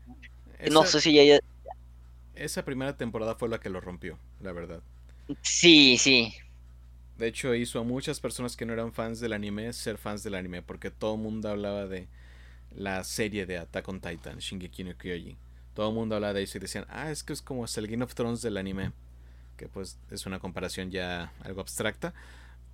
No 0.66 0.86
sé 0.86 1.02
si 1.02 1.14
ya... 1.16 1.24
ya- 1.24 1.40
Esa 2.34 2.66
primera 2.66 2.98
temporada 2.98 3.36
fue 3.36 3.50
la 3.50 3.60
que 3.60 3.70
lo 3.70 3.82
rompió, 3.82 4.18
la 4.40 4.52
verdad. 4.52 4.82
Sí, 5.42 5.98
sí. 5.98 6.34
De 7.18 7.28
hecho, 7.28 7.54
hizo 7.54 7.80
a 7.80 7.84
muchas 7.84 8.20
personas 8.20 8.56
que 8.56 8.66
no 8.66 8.74
eran 8.74 8.94
fans 8.94 9.20
del 9.20 9.34
anime 9.34 9.74
ser 9.74 9.98
fans 9.98 10.24
del 10.24 10.36
anime, 10.36 10.62
porque 10.62 10.90
todo 10.90 11.16
el 11.16 11.22
mundo 11.22 11.50
hablaba 11.50 11.86
de 11.88 12.08
la 12.76 13.04
serie 13.04 13.46
de 13.46 13.58
Attack 13.58 13.88
on 13.90 14.02
Titan, 14.02 14.40
Shingeki 14.40 14.84
no 14.86 14.98
Kyojin. 14.98 15.38
Todo 15.76 15.90
el 15.90 15.96
mundo 15.96 16.16
hablaba 16.16 16.34
de 16.34 16.44
eso 16.44 16.58
y 16.58 16.62
decían, 16.62 16.86
ah, 16.90 17.12
es 17.12 17.24
que 17.24 17.34
es 17.34 17.42
como 17.42 17.66
el 17.66 17.88
Game 17.88 18.04
of 18.04 18.16
Thrones 18.16 18.42
del 18.42 18.58
anime. 18.58 18.94
Que 19.58 19.70
pues 19.70 20.00
es 20.12 20.26
una 20.28 20.40
comparación 20.40 20.92
ya 20.92 21.34
algo 21.44 21.62
abstracta. 21.62 22.14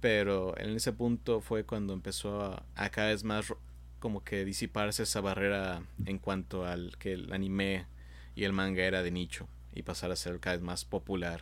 Pero 0.02 0.58
en 0.58 0.70
ese 0.76 0.94
punto 0.94 1.42
fue 1.42 1.64
cuando 1.66 1.94
empezó 1.94 2.42
a, 2.42 2.64
a 2.76 2.90
cada 2.90 3.10
vez 3.10 3.24
más 3.24 3.54
como 4.00 4.24
que 4.24 4.46
disiparse 4.46 5.04
esa 5.04 5.22
barrera 5.22 5.84
en 6.06 6.20
cuanto 6.20 6.66
al 6.66 6.98
que 7.00 7.14
el 7.14 7.34
anime 7.34 7.88
y 8.36 8.44
el 8.44 8.54
manga 8.54 8.84
era 8.84 9.02
de 9.04 9.12
nicho 9.12 9.48
y 9.74 9.84
pasar 9.84 10.12
a 10.12 10.16
ser 10.16 10.40
cada 10.40 10.58
vez 10.58 10.64
más 10.64 10.86
popular 10.86 11.42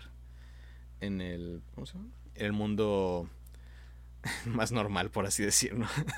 en 1.02 1.22
el 1.22 1.62
¿cómo 1.76 1.86
se 1.88 1.94
llama? 1.98 2.10
En 2.36 2.46
el 2.48 2.54
mundo 2.54 3.30
más 4.46 4.72
normal 4.72 5.10
por 5.12 5.26
así 5.26 5.44
decirlo 5.44 5.88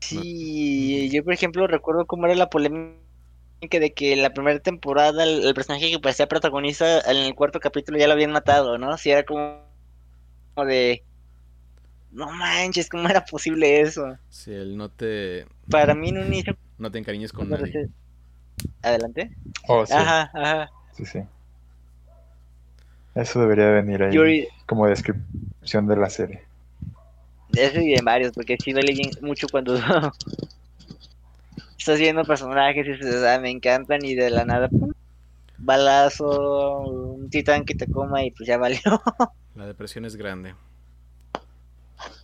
Sí, 0.00 1.10
yo 1.10 1.24
por 1.24 1.32
ejemplo 1.32 1.66
recuerdo 1.66 2.06
cómo 2.06 2.26
era 2.26 2.34
la 2.36 2.48
polémica 2.50 2.96
de 3.60 3.92
que 3.92 4.12
en 4.12 4.22
la 4.22 4.32
primera 4.32 4.58
temporada 4.60 5.24
el, 5.24 5.44
el 5.44 5.54
personaje 5.54 5.90
que 5.90 5.98
parecía 5.98 6.28
protagonista 6.28 7.00
en 7.10 7.16
el 7.16 7.34
cuarto 7.34 7.58
capítulo 7.58 7.98
ya 7.98 8.06
lo 8.06 8.12
habían 8.12 8.32
matado, 8.32 8.78
¿no? 8.78 8.96
Si 8.98 9.10
era 9.10 9.24
como, 9.24 9.62
como 10.54 10.66
de... 10.66 11.02
No 12.12 12.30
manches, 12.30 12.88
¿cómo 12.88 13.08
era 13.08 13.24
posible 13.24 13.80
eso? 13.80 14.16
si 14.30 14.52
él 14.52 14.76
no 14.76 14.88
te 14.88 15.46
Para 15.70 15.94
mí 15.94 16.10
en 16.10 16.18
un 16.18 16.26
inicio... 16.26 16.56
no 16.78 16.90
te 16.90 16.98
encariñes 16.98 17.32
con 17.32 17.48
me 17.48 17.58
nadie 17.58 17.88
Adelante. 18.82 19.30
Oh, 19.68 19.84
sí, 19.84 19.92
Ajá, 19.92 20.30
ajá. 20.32 20.70
sí, 20.92 21.04
sí. 21.04 21.20
Eso 23.14 23.40
debería 23.40 23.70
venir 23.70 24.02
ahí 24.02 24.46
como 24.66 24.86
descripción 24.86 25.86
de 25.86 25.96
la 25.96 26.10
serie. 26.10 26.42
Eso 27.54 27.80
y 27.80 27.94
de 27.94 28.02
varios, 28.02 28.32
porque 28.32 28.56
sí 28.62 28.72
duele 28.72 28.94
mucho 29.22 29.46
cuando 29.50 29.74
estás 31.86 32.00
viendo 32.00 32.24
personajes 32.24 32.84
y 32.84 32.90
dices, 32.90 33.22
ah, 33.22 33.38
me 33.38 33.48
encantan 33.48 34.04
y 34.04 34.16
de 34.16 34.28
la 34.28 34.44
nada, 34.44 34.68
pum, 34.68 34.92
balazo, 35.56 36.80
un 36.80 37.30
titán 37.30 37.64
que 37.64 37.76
te 37.76 37.86
coma 37.86 38.24
y 38.24 38.32
pues 38.32 38.48
ya 38.48 38.58
valió. 38.58 38.80
la 39.54 39.66
depresión 39.66 40.04
es 40.04 40.16
grande 40.16 40.56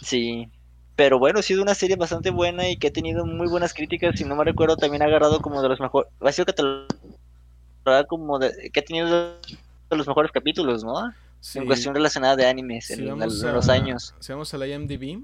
Sí, 0.00 0.48
pero 0.96 1.20
bueno, 1.20 1.38
ha 1.38 1.42
sido 1.42 1.62
una 1.62 1.76
serie 1.76 1.94
bastante 1.94 2.30
buena 2.30 2.68
y 2.68 2.76
que 2.76 2.88
ha 2.88 2.92
tenido 2.92 3.24
muy 3.24 3.46
buenas 3.46 3.72
críticas. 3.72 4.18
Si 4.18 4.24
no 4.24 4.34
me 4.34 4.44
recuerdo, 4.44 4.76
también 4.76 5.02
ha 5.02 5.06
agarrado 5.06 5.40
como 5.40 5.62
de 5.62 5.68
los 5.68 5.78
mejores. 5.78 6.10
Ha 6.20 6.32
sido 6.32 6.46
catalogada 6.46 8.04
como 8.08 8.40
de, 8.40 8.68
que 8.72 8.80
ha 8.80 8.84
tenido 8.84 9.38
de 9.38 9.96
los 9.96 10.08
mejores 10.08 10.32
capítulos, 10.32 10.82
¿no? 10.82 11.12
Sí, 11.40 11.60
En 11.60 11.66
cuestión 11.66 11.94
relacionada 11.94 12.34
de 12.34 12.46
animes 12.46 12.86
si 12.86 12.94
en, 12.94 13.18
los 13.18 13.68
años. 13.68 14.14
si 14.18 14.32
vamos 14.32 14.52
a 14.54 14.58
la 14.58 14.66
IMDb 14.66 15.22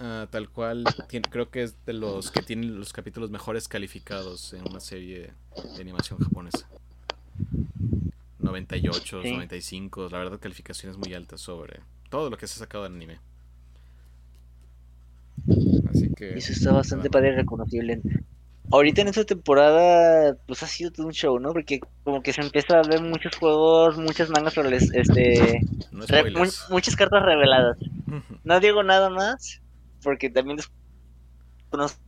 ah, 0.00 0.26
tal 0.30 0.48
cual 0.48 0.84
tiene- 1.08 1.28
creo 1.30 1.50
que 1.50 1.62
es 1.62 1.76
de 1.86 1.92
los 1.92 2.30
que 2.30 2.42
tienen 2.42 2.78
los 2.78 2.92
capítulos 2.92 3.30
mejores 3.30 3.68
calificados 3.68 4.52
en 4.54 4.62
una 4.68 4.80
serie 4.80 5.32
de 5.76 5.80
animación 5.80 6.18
japonesa 6.18 6.66
98 8.38 9.22
Sí. 9.22 9.32
95 9.32 10.08
la 10.10 10.18
verdad 10.18 10.38
calificaciones 10.40 10.96
muy 10.98 11.14
altas 11.14 11.40
sobre 11.40 11.80
todo 12.08 12.30
lo 12.30 12.36
que 12.36 12.46
se 12.46 12.54
ha 12.54 12.58
sacado 12.58 12.86
en 12.86 12.94
anime 12.94 13.18
así 15.90 16.12
que 16.14 16.34
Eso 16.36 16.52
está 16.52 16.72
bastante 16.72 17.08
bueno. 17.08 17.12
padre 17.12 17.32
y 17.32 17.36
reconocible. 17.36 18.00
Ahorita 18.72 19.00
en 19.02 19.08
esta 19.08 19.24
temporada, 19.24 20.36
pues 20.46 20.62
ha 20.62 20.66
sido 20.68 20.92
todo 20.92 21.06
un 21.06 21.12
show, 21.12 21.40
¿no? 21.40 21.52
Porque 21.52 21.80
como 22.04 22.22
que 22.22 22.32
se 22.32 22.40
empieza 22.40 22.78
a 22.78 22.82
ver 22.86 23.02
muchos 23.02 23.34
juegos, 23.36 23.98
muchas 23.98 24.30
mangas, 24.30 24.56
este, 24.56 25.60
no 25.90 26.06
re- 26.06 26.18
spoilers. 26.20 26.66
mu- 26.68 26.74
muchas 26.76 26.94
cartas 26.94 27.22
reveladas. 27.24 27.78
No 28.44 28.60
digo 28.60 28.82
nada 28.84 29.10
más, 29.10 29.59
porque 30.02 30.30
también 30.30 30.58
desconozco 30.58 32.00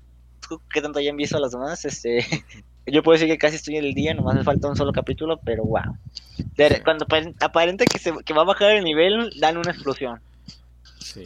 qué 0.73 0.81
tanto 0.83 0.99
hayan 0.99 1.17
visto 1.17 1.37
a 1.37 1.41
las 1.41 1.53
demás. 1.53 1.85
Este, 1.85 2.25
yo 2.87 3.03
puedo 3.03 3.15
decir 3.19 3.29
que 3.29 3.39
casi 3.39 3.57
estoy 3.57 3.77
en 3.77 3.85
el 3.85 3.95
día, 3.95 4.15
nomás 4.15 4.35
me 4.37 4.45
falta 4.45 4.69
un 4.69 4.77
solo 4.77 4.93
capítulo, 4.93 5.39
pero 5.45 5.65
wow. 5.65 5.97
De- 6.57 6.69
Sí. 6.77 6.81
Cuando 6.83 7.07
apare- 7.07 7.35
aparenta 7.41 7.85
que, 7.85 7.99
se, 7.99 8.13
que 8.25 8.35
va 8.35 8.43
a 8.43 8.47
bajar 8.47 8.73
el 8.73 8.85
nivel, 8.85 9.31
dan 9.41 9.57
una 9.57 9.71
explosión. 9.73 10.21
sí, 10.99 11.25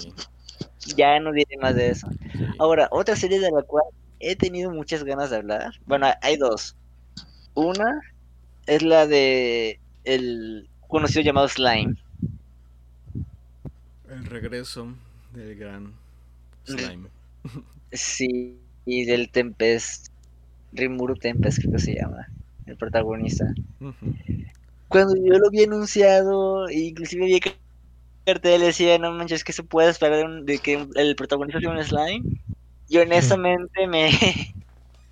Ya 0.96 1.18
no 1.20 1.32
diré 1.32 1.56
más 1.60 1.74
de 1.74 1.90
eso. 1.90 2.08
sí. 2.10 2.18
Ahora, 2.58 2.88
otra 2.90 3.16
serie 3.16 3.40
de 3.40 3.50
la 3.50 3.62
cual 3.62 3.84
he 4.20 4.36
tenido 4.36 4.70
muchas 4.70 5.04
ganas 5.04 5.30
de 5.30 5.36
hablar. 5.36 5.72
Bueno, 5.86 6.08
hay 6.22 6.36
dos. 6.36 6.74
Una 7.54 8.00
es 8.66 8.82
la 8.82 9.06
de 9.06 9.78
el 10.04 10.68
conocido 10.88 11.22
llamado 11.22 11.48
Slime. 11.48 11.96
el 14.08 14.24
regreso 14.26 14.88
del 15.32 15.56
gran 15.56 15.92
slime 16.66 17.10
Sí, 17.92 18.62
y 18.84 19.04
del 19.06 19.30
Tempest. 19.30 20.08
Rimuru 20.72 21.16
Tempest, 21.16 21.58
creo 21.60 21.72
que 21.72 21.78
se 21.80 21.94
llama. 21.96 22.26
El 22.66 22.76
protagonista. 22.76 23.46
Cuando 24.88 25.14
yo 25.16 25.38
lo 25.38 25.50
vi 25.50 25.64
anunciado, 25.64 26.68
e 26.68 26.78
inclusive 26.90 27.26
vi 27.26 27.40
que 27.40 27.58
cartel 28.26 28.62
decía, 28.62 28.98
no 28.98 29.12
manches, 29.12 29.44
que 29.44 29.52
se 29.54 29.64
puede 29.64 29.90
esperar 29.90 30.18
de, 30.18 30.24
un- 30.24 30.46
de 30.46 30.58
que 30.60 30.86
el 30.96 31.16
protagonista 31.16 31.60
sea 31.60 31.70
un 31.70 31.84
slime? 31.84 32.24
Y 32.88 32.98
honestamente 32.98 33.86
me, 33.88 34.10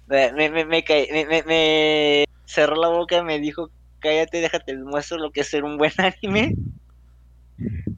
me, 0.06 0.32
me, 0.32 0.50
me, 0.50 0.64
me 0.66 0.84
caí- 0.84 1.08
me- 1.12 1.26
me- 1.26 1.42
me 1.44 2.24
cerró 2.46 2.76
la 2.76 2.88
boca, 2.90 3.22
me 3.24 3.40
dijo, 3.40 3.70
cállate, 4.00 4.40
déjate, 4.40 4.76
muestro 4.78 5.18
lo 5.18 5.30
que 5.32 5.42
es 5.42 5.48
ser 5.50 5.64
un 5.64 5.78
buen 5.78 5.92
anime. 5.98 6.54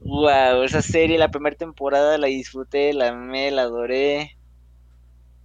Wow, 0.07 0.63
esa 0.63 0.81
serie, 0.81 1.17
la 1.17 1.29
primera 1.29 1.55
temporada 1.55 2.17
la 2.17 2.27
disfruté, 2.27 2.93
la 2.93 3.09
amé, 3.09 3.51
la 3.51 3.63
adoré. 3.63 4.31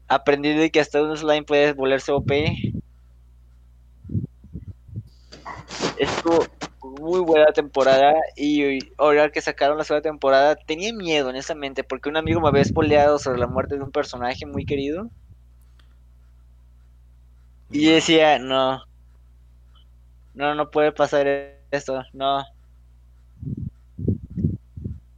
Aprendí 0.09 0.55
de 0.55 0.71
que 0.71 0.79
hasta 0.79 1.03
un 1.03 1.17
slime 1.17 1.43
puede 1.43 1.73
volverse 1.73 2.13
OP. 2.13 2.57
Estuvo 5.99 6.47
muy 7.01 7.21
buena 7.21 7.47
temporada 7.53 8.15
y 8.37 8.79
ahora 8.99 9.31
que 9.31 9.41
sacaron 9.41 9.79
la 9.79 9.85
segunda 9.85 10.03
temporada 10.09 10.57
tenía 10.57 10.93
miedo 10.93 11.29
honestamente 11.31 11.85
porque 11.85 12.09
un 12.09 12.17
amigo 12.17 12.41
me 12.41 12.49
había 12.49 12.65
spoileado 12.65 13.19
sobre 13.19 13.39
la 13.41 13.47
muerte 13.47 13.77
de 13.77 13.83
un 13.83 13.91
personaje 13.93 14.47
muy 14.47 14.65
querido 14.65 15.11
y 17.71 17.87
decía 17.87 18.39
no 18.39 18.83
no, 20.35 20.55
no 20.55 20.71
puede 20.71 20.93
pasar 20.93 21.27
esto, 21.71 22.03
no. 22.13 22.43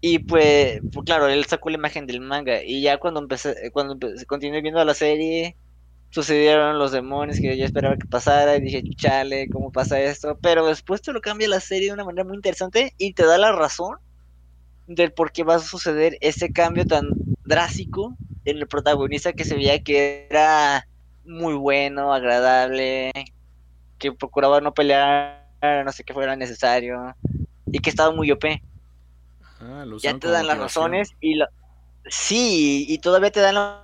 Y 0.06 0.18
pues, 0.18 0.82
pues, 0.92 1.06
claro, 1.06 1.28
él 1.28 1.46
sacó 1.46 1.70
la 1.70 1.78
imagen 1.78 2.04
del 2.04 2.20
manga. 2.20 2.62
Y 2.62 2.82
ya 2.82 2.98
cuando 2.98 3.20
empecé, 3.20 3.70
cuando 3.72 3.94
empecé, 3.94 4.26
continué 4.26 4.60
viendo 4.60 4.84
la 4.84 4.92
serie, 4.92 5.56
sucedieron 6.10 6.78
los 6.78 6.92
demonios 6.92 7.40
que 7.40 7.56
yo 7.56 7.64
esperaba 7.64 7.96
que 7.96 8.06
pasara. 8.06 8.54
Y 8.56 8.60
dije, 8.60 8.82
chale, 8.96 9.48
¿cómo 9.48 9.72
pasa 9.72 9.98
esto? 9.98 10.36
Pero 10.42 10.66
después 10.66 11.00
te 11.00 11.10
lo 11.10 11.22
cambia 11.22 11.48
la 11.48 11.58
serie 11.58 11.86
de 11.86 11.94
una 11.94 12.04
manera 12.04 12.22
muy 12.22 12.36
interesante 12.36 12.92
y 12.98 13.14
te 13.14 13.24
da 13.24 13.38
la 13.38 13.52
razón 13.52 13.96
del 14.88 15.10
por 15.10 15.32
qué 15.32 15.42
va 15.42 15.54
a 15.54 15.60
suceder 15.60 16.18
ese 16.20 16.52
cambio 16.52 16.84
tan 16.84 17.08
drástico 17.46 18.14
en 18.44 18.58
el 18.58 18.68
protagonista 18.68 19.32
que 19.32 19.46
se 19.46 19.54
veía 19.54 19.82
que 19.82 20.26
era 20.28 20.86
muy 21.24 21.54
bueno, 21.54 22.12
agradable, 22.12 23.10
que 23.96 24.12
procuraba 24.12 24.60
no 24.60 24.74
pelear, 24.74 25.46
no 25.62 25.92
sé 25.92 26.04
qué 26.04 26.12
fuera 26.12 26.36
necesario 26.36 27.16
y 27.72 27.78
que 27.78 27.88
estaba 27.88 28.14
muy 28.14 28.30
OP. 28.30 28.44
Ah, 29.64 29.85
ya 29.98 30.18
te 30.18 30.29
dan 30.29 30.46
las 30.46 30.59
razones 30.59 31.14
y 31.20 31.35
lo... 31.37 31.46
sí, 32.07 32.85
y 32.88 32.98
todavía 32.98 33.31
te 33.31 33.40
dan 33.40 33.55
la... 33.55 33.81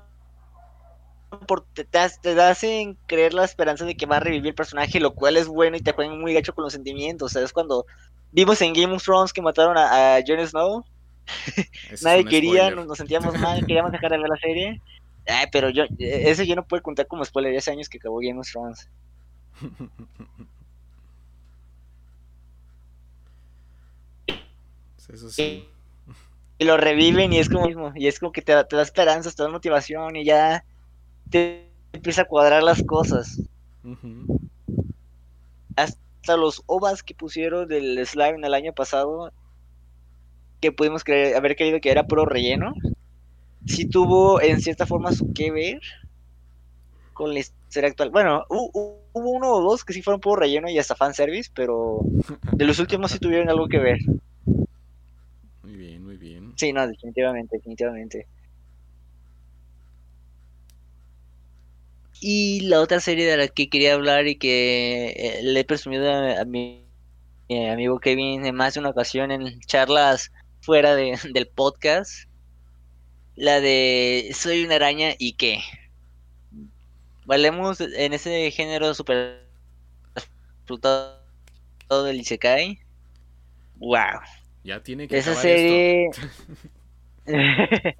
Por, 1.46 1.64
te, 1.64 1.84
te, 1.84 1.98
hacen 2.40 2.98
creer 3.06 3.34
la 3.34 3.44
esperanza 3.44 3.84
de 3.84 3.96
que 3.96 4.06
va 4.06 4.16
a 4.16 4.20
revivir 4.20 4.48
el 4.48 4.54
personaje, 4.54 4.98
lo 4.98 5.14
cual 5.14 5.36
es 5.36 5.46
bueno 5.46 5.76
y 5.76 5.80
te 5.80 5.92
juegan 5.92 6.20
muy 6.20 6.34
gacho 6.34 6.54
con 6.54 6.64
los 6.64 6.72
sentimientos. 6.72 7.32
¿Sabes? 7.32 7.52
Cuando 7.52 7.86
vimos 8.32 8.60
en 8.62 8.72
Game 8.72 8.92
of 8.92 9.02
Thrones 9.02 9.32
que 9.32 9.40
mataron 9.40 9.78
a, 9.78 10.16
a 10.16 10.20
Jon 10.26 10.44
Snow, 10.44 10.84
nadie 12.02 12.24
quería, 12.24 12.70
nos, 12.70 12.98
sentíamos 12.98 13.38
mal, 13.38 13.64
queríamos 13.64 13.92
dejar 13.92 14.10
de 14.10 14.18
ver 14.18 14.28
la 14.28 14.38
serie. 14.38 14.82
Ay, 15.26 15.46
pero 15.52 15.70
yo, 15.70 15.84
ese 15.98 16.46
yo 16.48 16.56
no 16.56 16.66
puedo 16.66 16.82
contar 16.82 17.06
como 17.06 17.24
spoiler, 17.24 17.56
hace 17.56 17.70
años 17.70 17.88
que 17.88 17.98
acabó 17.98 18.18
Game 18.18 18.40
of 18.40 18.50
Thrones. 18.50 18.90
Eso 25.12 25.28
sí. 25.28 25.68
Y 26.60 26.66
lo 26.66 26.76
reviven 26.76 27.32
y 27.32 27.38
es 27.38 27.48
como 27.48 27.66
mismo, 27.66 27.90
y 27.94 28.06
es 28.06 28.18
como 28.20 28.32
que 28.32 28.42
te, 28.42 28.52
da, 28.52 28.64
te 28.64 28.76
da 28.76 28.82
esperanzas, 28.82 29.34
te 29.34 29.42
da 29.42 29.48
motivación 29.48 30.14
y 30.14 30.26
ya 30.26 30.62
te 31.30 31.70
empieza 31.94 32.20
a 32.20 32.26
cuadrar 32.26 32.62
las 32.62 32.82
cosas. 32.82 33.40
Hasta 35.74 36.36
los 36.36 36.62
ovas 36.66 37.02
que 37.02 37.14
pusieron 37.14 37.66
del 37.66 38.06
slime 38.06 38.46
el 38.46 38.52
año 38.52 38.74
pasado, 38.74 39.32
que 40.60 40.70
pudimos 40.70 41.02
creer, 41.02 41.34
haber 41.34 41.56
creído 41.56 41.80
que 41.80 41.90
era 41.90 42.06
puro 42.06 42.26
relleno, 42.26 42.74
sí 43.66 43.88
tuvo 43.88 44.42
en 44.42 44.60
cierta 44.60 44.84
forma 44.84 45.12
su 45.12 45.32
que 45.32 45.50
ver 45.50 45.80
con 47.14 47.32
la 47.32 47.40
historia 47.40 47.88
actual. 47.88 48.10
Bueno, 48.10 48.44
hubo 48.50 49.02
uno 49.14 49.48
o 49.48 49.62
dos 49.62 49.82
que 49.82 49.94
sí 49.94 50.02
fueron 50.02 50.20
puro 50.20 50.36
relleno 50.42 50.68
y 50.68 50.78
hasta 50.78 50.94
fanservice, 50.94 51.50
pero 51.54 52.00
de 52.52 52.66
los 52.66 52.78
últimos 52.78 53.12
sí 53.12 53.18
tuvieron 53.18 53.48
algo 53.48 53.66
que 53.66 53.78
ver. 53.78 53.98
Sí, 56.60 56.74
no, 56.74 56.86
definitivamente, 56.86 57.56
definitivamente. 57.56 58.26
Y 62.20 62.60
la 62.68 62.80
otra 62.80 63.00
serie 63.00 63.24
de 63.26 63.38
la 63.38 63.48
que 63.48 63.70
quería 63.70 63.94
hablar 63.94 64.26
y 64.26 64.36
que 64.36 65.08
eh, 65.16 65.40
le 65.42 65.60
he 65.60 65.64
presumido 65.64 66.12
a, 66.12 66.44
mi, 66.44 66.84
amigo 67.72 67.98
Kevin 67.98 68.44
en 68.44 68.54
más 68.54 68.74
de 68.74 68.80
una 68.80 68.90
ocasión 68.90 69.30
en 69.30 69.58
charlas 69.60 70.30
fuera 70.60 70.94
de, 70.94 71.18
del 71.32 71.48
podcast, 71.48 72.28
la 73.36 73.60
de 73.62 74.30
Soy 74.34 74.62
una 74.62 74.74
araña 74.74 75.14
y 75.18 75.32
qué. 75.32 75.62
Valemos 77.24 77.80
en 77.80 78.12
ese 78.12 78.50
género 78.50 78.92
super 78.92 79.46
resultado 80.66 81.24
del 82.04 82.20
Isekai. 82.20 82.78
Wow. 83.78 84.20
Ya 84.64 84.82
tiene 84.82 85.08
que 85.08 85.18
Esa 85.18 85.34
serie. 85.34 86.10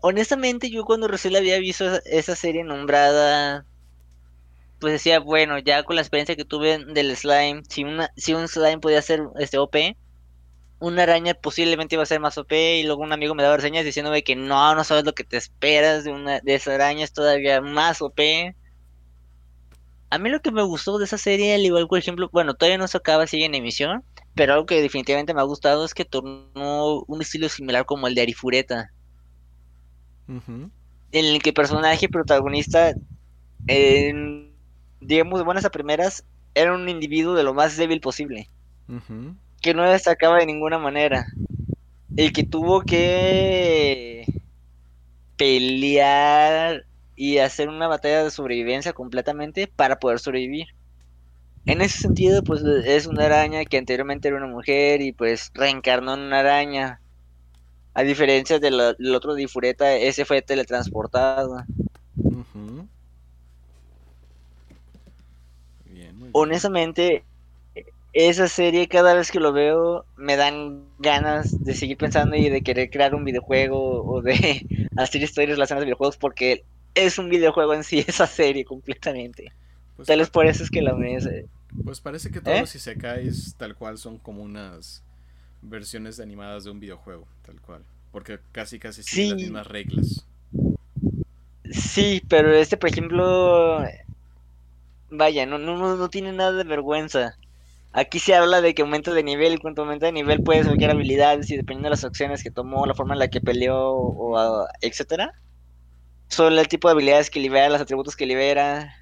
Honestamente, 0.00 0.70
yo 0.70 0.84
cuando 0.84 1.08
recién 1.08 1.34
había 1.34 1.58
visto 1.58 1.86
esa 2.04 2.36
serie 2.36 2.62
nombrada, 2.62 3.64
pues 4.78 4.92
decía, 4.92 5.18
bueno, 5.18 5.58
ya 5.58 5.82
con 5.82 5.96
la 5.96 6.02
experiencia 6.02 6.36
que 6.36 6.44
tuve 6.44 6.84
del 6.84 7.16
slime, 7.16 7.62
si 7.70 7.84
una, 7.84 8.12
si 8.14 8.34
un 8.34 8.46
slime 8.46 8.80
podía 8.80 9.00
ser 9.00 9.22
este 9.38 9.56
OP, 9.56 9.96
una 10.78 11.04
araña 11.04 11.32
posiblemente 11.32 11.94
iba 11.94 12.02
a 12.02 12.06
ser 12.06 12.20
más 12.20 12.36
OP, 12.36 12.52
y 12.52 12.82
luego 12.82 13.02
un 13.02 13.14
amigo 13.14 13.34
me 13.34 13.42
daba 13.42 13.56
reseñas 13.56 13.86
diciéndome 13.86 14.22
que 14.22 14.36
no, 14.36 14.74
no 14.74 14.84
sabes 14.84 15.04
lo 15.04 15.14
que 15.14 15.24
te 15.24 15.38
esperas 15.38 16.04
de 16.04 16.12
una 16.12 16.40
de 16.40 16.54
esa 16.54 16.74
araña, 16.74 17.02
es 17.02 17.14
todavía 17.14 17.62
más 17.62 18.02
OP. 18.02 18.54
A 20.10 20.18
mí 20.18 20.28
lo 20.28 20.40
que 20.40 20.52
me 20.52 20.62
gustó 20.62 20.98
de 20.98 21.06
esa 21.06 21.16
serie, 21.16 21.54
al 21.54 21.64
igual 21.64 21.88
por 21.88 21.98
ejemplo, 21.98 22.28
bueno, 22.30 22.52
todavía 22.52 22.76
no 22.76 22.88
se 22.88 22.98
acaba, 22.98 23.26
sigue 23.26 23.46
en 23.46 23.54
emisión, 23.54 24.04
pero 24.34 24.54
algo 24.54 24.66
que 24.66 24.82
definitivamente 24.82 25.34
me 25.34 25.40
ha 25.40 25.44
gustado 25.44 25.84
es 25.84 25.94
que 25.94 26.04
tornó 26.04 27.00
un 27.06 27.22
estilo 27.22 27.48
similar 27.48 27.84
como 27.86 28.06
el 28.08 28.14
de 28.14 28.22
Arifureta. 28.22 28.90
En 31.12 31.24
el 31.26 31.42
que 31.42 31.50
el 31.50 31.54
personaje 31.54 32.08
protagonista, 32.08 32.94
digamos 35.00 35.38
de 35.40 35.44
buenas 35.44 35.64
a 35.64 35.70
primeras, 35.70 36.24
era 36.54 36.74
un 36.74 36.88
individuo 36.88 37.34
de 37.34 37.44
lo 37.44 37.54
más 37.54 37.76
débil 37.76 38.00
posible. 38.00 38.50
Que 39.62 39.74
no 39.74 39.84
destacaba 39.88 40.38
de 40.38 40.46
ninguna 40.46 40.78
manera. 40.78 41.26
El 42.16 42.32
que 42.32 42.44
tuvo 42.44 42.82
que 42.82 44.26
pelear 45.36 46.86
y 47.16 47.38
hacer 47.38 47.68
una 47.68 47.88
batalla 47.88 48.24
de 48.24 48.30
sobrevivencia 48.30 48.92
completamente 48.92 49.66
para 49.68 49.98
poder 49.98 50.18
sobrevivir. 50.20 50.68
En 51.66 51.80
ese 51.80 51.98
sentido, 51.98 52.42
pues 52.42 52.62
es 52.62 53.06
una 53.06 53.24
araña 53.26 53.64
que 53.64 53.78
anteriormente 53.78 54.28
era 54.28 54.36
una 54.36 54.46
mujer 54.46 55.00
y 55.00 55.12
pues 55.12 55.50
reencarnó 55.54 56.14
en 56.14 56.20
una 56.20 56.40
araña. 56.40 57.00
A 57.94 58.02
diferencia 58.02 58.58
del 58.58 59.14
otro 59.14 59.34
Difureta, 59.34 59.94
ese 59.96 60.24
fue 60.24 60.42
teletransportado. 60.42 61.64
Honestamente, 66.32 67.24
esa 68.12 68.48
serie 68.48 68.88
cada 68.88 69.14
vez 69.14 69.30
que 69.30 69.40
lo 69.40 69.52
veo 69.52 70.06
me 70.16 70.36
dan 70.36 70.86
ganas 70.98 71.64
de 71.64 71.74
seguir 71.74 71.96
pensando 71.96 72.36
y 72.36 72.48
de 72.48 72.62
querer 72.62 72.90
crear 72.90 73.14
un 73.14 73.24
videojuego 73.24 74.04
o 74.04 74.22
de 74.22 74.66
hacer 74.96 75.22
historias 75.22 75.56
relacionadas 75.56 75.82
a 75.82 75.86
videojuegos 75.86 76.16
porque 76.18 76.64
es 76.94 77.18
un 77.18 77.28
videojuego 77.28 77.74
en 77.74 77.84
sí 77.84 78.00
esa 78.06 78.26
serie 78.26 78.64
completamente. 78.64 79.52
Pues 79.96 80.08
tal 80.08 80.18
vez 80.18 80.30
por 80.30 80.46
eso 80.46 80.62
es 80.62 80.70
que 80.70 80.82
la 80.82 80.94
me... 80.94 81.18
Pues 81.84 82.00
parece 82.00 82.30
que 82.30 82.40
todos 82.40 82.56
¿Eh? 82.56 82.60
los 82.60 82.74
isekais 82.74 83.54
tal 83.56 83.74
cual 83.74 83.98
son 83.98 84.18
como 84.18 84.42
unas 84.42 85.02
versiones 85.62 86.20
animadas 86.20 86.64
de 86.64 86.70
un 86.70 86.80
videojuego, 86.80 87.26
tal 87.44 87.60
cual. 87.60 87.82
Porque 88.12 88.38
casi 88.52 88.78
casi 88.78 89.02
siguen 89.02 89.30
las 89.30 89.40
mismas 89.40 89.66
reglas. 89.66 90.26
Sí, 91.70 92.22
pero 92.28 92.52
este, 92.52 92.76
por 92.76 92.90
ejemplo, 92.90 93.84
vaya, 95.10 95.46
no, 95.46 95.58
no, 95.58 95.96
no 95.96 96.08
tiene 96.10 96.32
nada 96.32 96.52
de 96.52 96.64
vergüenza. 96.64 97.36
Aquí 97.92 98.18
se 98.18 98.34
habla 98.34 98.60
de 98.60 98.74
que 98.74 98.82
aumenta 98.82 99.12
de 99.12 99.22
nivel 99.22 99.54
y 99.54 99.58
cuanto 99.58 99.82
aumenta 99.82 100.06
de 100.06 100.12
nivel 100.12 100.42
puedes 100.42 100.66
bloquear 100.66 100.90
habilidades 100.90 101.48
y 101.50 101.56
dependiendo 101.56 101.86
de 101.86 101.90
las 101.90 102.04
acciones 102.04 102.42
que 102.42 102.50
tomó, 102.50 102.86
la 102.86 102.94
forma 102.94 103.14
en 103.14 103.20
la 103.20 103.28
que 103.28 103.40
peleó, 103.40 103.92
o, 103.92 104.66
etcétera. 104.80 105.32
Son 106.28 106.52
el 106.58 106.68
tipo 106.68 106.88
de 106.88 106.92
habilidades 106.92 107.30
que 107.30 107.38
libera, 107.40 107.68
los 107.68 107.80
atributos 107.80 108.16
que 108.16 108.26
libera. 108.26 108.92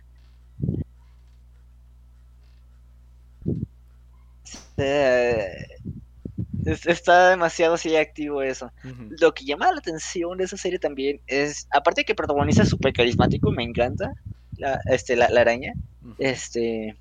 Está 6.65 7.31
demasiado 7.31 7.75
así 7.75 7.95
activo 7.97 8.43
eso. 8.43 8.73
Lo 9.21 9.33
que 9.33 9.45
llama 9.45 9.71
la 9.73 9.79
atención 9.79 10.39
de 10.39 10.45
esa 10.45 10.57
serie 10.57 10.79
también 10.79 11.21
es, 11.27 11.67
aparte 11.71 12.03
de 12.03 12.05
que 12.05 12.15
es 12.49 12.69
súper 12.69 12.93
carismático, 12.93 13.51
me 13.51 13.63
encanta 13.63 14.13
la, 14.57 14.81
este, 14.87 15.17
la, 15.17 15.27
araña, 15.27 15.75
este, 16.19 16.97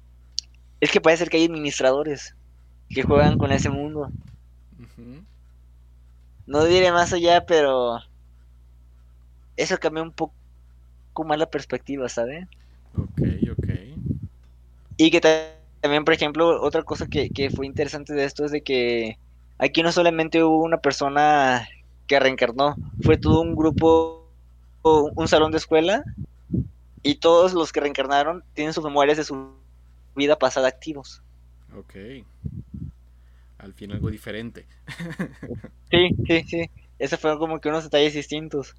es 0.79 0.91
que 0.91 1.01
puede 1.01 1.17
ser 1.17 1.29
que 1.29 1.38
hay 1.38 1.45
administradores 1.45 2.36
que 2.89 3.03
juegan 3.03 3.38
con 3.38 3.51
ese 3.51 3.69
mundo. 3.69 4.12
No 6.47 6.65
diré 6.65 6.91
más 6.91 7.13
allá, 7.13 7.45
pero 7.45 7.99
eso 9.55 9.77
cambia 9.77 10.03
un 10.03 10.12
poco 10.12 10.34
más 11.25 11.38
la 11.38 11.49
perspectiva, 11.49 12.10
¿sabes? 12.10 12.45
Ok, 12.95 13.21
ok. 13.51 13.67
Y 14.97 15.12
que 15.12 15.21
también, 15.21 15.61
por 15.82 16.13
ejemplo, 16.13 16.62
otra 16.62 16.84
cosa 16.84 17.08
que, 17.08 17.50
fue 17.54 17.65
interesante 17.65 18.13
de 18.13 18.26
esto 18.26 18.46
es 18.46 18.52
de 18.52 18.62
que 18.62 19.17
aquí 19.58 19.84
no 19.84 19.91
solamente 19.91 20.44
hubo 20.44 20.63
una 20.63 20.78
persona 20.78 21.67
que 22.08 22.20
reencarnó, 22.20 22.76
fue 23.02 23.17
todo 23.17 23.41
un 23.41 23.56
grupo, 23.56 24.28
un 24.84 25.28
salón 25.28 25.52
de 25.52 25.58
escuela, 25.58 26.04
y 27.04 27.15
todos 27.15 27.54
los 27.54 27.72
que 27.72 27.80
reencarnaron 27.80 28.44
tienen 28.54 28.74
sus 28.74 28.84
memorias 28.84 29.17
de 29.17 29.24
su 29.24 29.54
vida 30.15 30.38
pasada 30.38 30.67
activos. 30.67 31.22
Ok. 31.76 31.96
Al 33.58 33.74
fin 33.74 33.91
algo 33.91 34.10
diferente. 34.10 34.65
sí, 35.91 36.10
sí, 36.28 36.44
sí. 36.44 36.70
Esos 37.00 37.20
fueron 37.20 37.39
como 37.39 37.60
que 37.60 37.70
unos 37.70 37.84
detalles 37.84 38.13
distintos. 38.13 38.76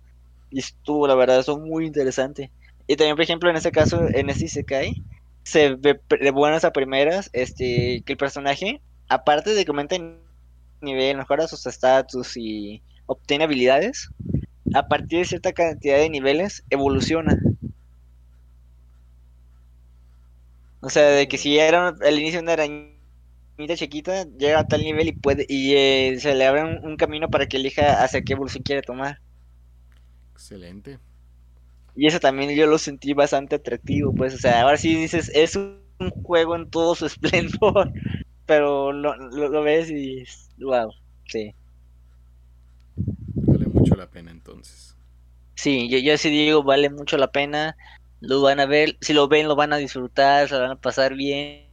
Y 0.51 0.59
estuvo, 0.59 1.07
la 1.07 1.15
verdad, 1.15 1.41
eso 1.41 1.59
muy 1.59 1.87
interesante. 1.87 2.51
Y 2.87 2.97
también, 2.97 3.17
por 3.17 3.23
ejemplo, 3.23 3.51
en 3.51 3.57
este 3.57 3.73
caso, 3.73 4.07
en 4.09 4.29
este 4.29 4.45
Isekai, 4.47 5.03
se 5.44 5.74
ve 5.74 6.00
de 6.20 6.31
buenas 6.31 6.64
a 6.64 6.72
primeras 6.72 7.31
este 7.33 8.02
que 8.05 8.12
el 8.12 8.16
personaje, 8.16 8.81
aparte 9.09 9.55
de 9.55 9.64
que 9.64 9.70
aumenta 9.70 9.96
el 9.96 10.18
nivel, 10.81 11.16
mejora 11.16 11.48
sus 11.48 11.66
estatus 11.66 12.37
y 12.37 12.83
obtiene 13.07 13.44
habilidades, 13.44 14.11
a 14.74 14.88
partir 14.88 15.20
de 15.20 15.24
cierta 15.24 15.52
cantidad 15.52 15.98
de 15.98 16.11
niveles 16.11 16.64
evoluciona. 16.70 17.38
O 20.81 20.90
sea, 20.90 21.05
de 21.09 21.28
que 21.28 21.38
si 21.38 21.59
era 21.59 21.88
al 21.88 22.18
inicio 22.18 22.40
una 22.40 22.55
arañita 22.55 23.76
chiquita, 23.76 24.24
llega 24.38 24.61
a 24.61 24.66
tal 24.66 24.83
nivel 24.83 25.09
y 25.09 25.12
puede 25.12 25.46
y 25.48 25.74
eh, 25.74 26.16
se 26.18 26.35
le 26.35 26.46
abre 26.46 26.64
un, 26.64 26.85
un, 26.85 26.96
camino 26.96 27.28
para 27.31 27.46
que 27.46 27.57
elija 27.57 28.02
hacia 28.02 28.22
qué 28.22 28.33
evolución 28.33 28.64
quiere 28.64 28.83
tomar. 28.83 29.20
Excelente. 30.33 30.98
Y 31.94 32.07
eso 32.07 32.20
también 32.20 32.55
yo 32.57 32.66
lo 32.66 32.78
sentí 32.78 33.12
bastante 33.14 33.57
atractivo, 33.57 34.14
pues, 34.14 34.35
o 34.35 34.38
sea, 34.38 34.62
ahora 34.62 34.76
sí 34.78 34.94
dices, 34.94 35.31
es 35.35 35.57
un 35.57 35.83
juego 36.22 36.57
en 36.57 36.68
todo 36.70 36.94
su 36.94 37.07
esplendor, 37.09 37.92
pero 38.46 38.92
lo, 38.92 39.16
lo, 39.16 39.48
lo 39.50 39.62
ves 39.62 39.90
y 39.90 40.24
wow, 40.59 40.90
sí. 41.26 41.55
Vale 43.44 43.68
mucho 43.68 43.94
la 43.94 44.11
pena 44.11 44.33
entonces. 44.33 44.96
Sí, 45.57 45.88
yo, 45.90 45.98
yo 45.98 46.16
sí 46.18 46.31
digo, 46.31 46.62
vale 46.62 46.90
mucho 46.90 47.16
la 47.16 47.28
pena. 47.31 47.76
Lo 48.20 48.42
van 48.42 48.61
a 48.61 48.66
ver, 48.66 48.96
si 49.00 49.12
lo 49.12 49.28
ven, 49.28 49.48
lo 49.48 49.57
van 49.57 49.72
a 49.72 49.76
disfrutar, 49.78 50.48
se 50.48 50.55
lo 50.55 50.61
van 50.62 50.70
a 50.72 50.76
pasar 50.76 51.14
bien. 51.14 51.72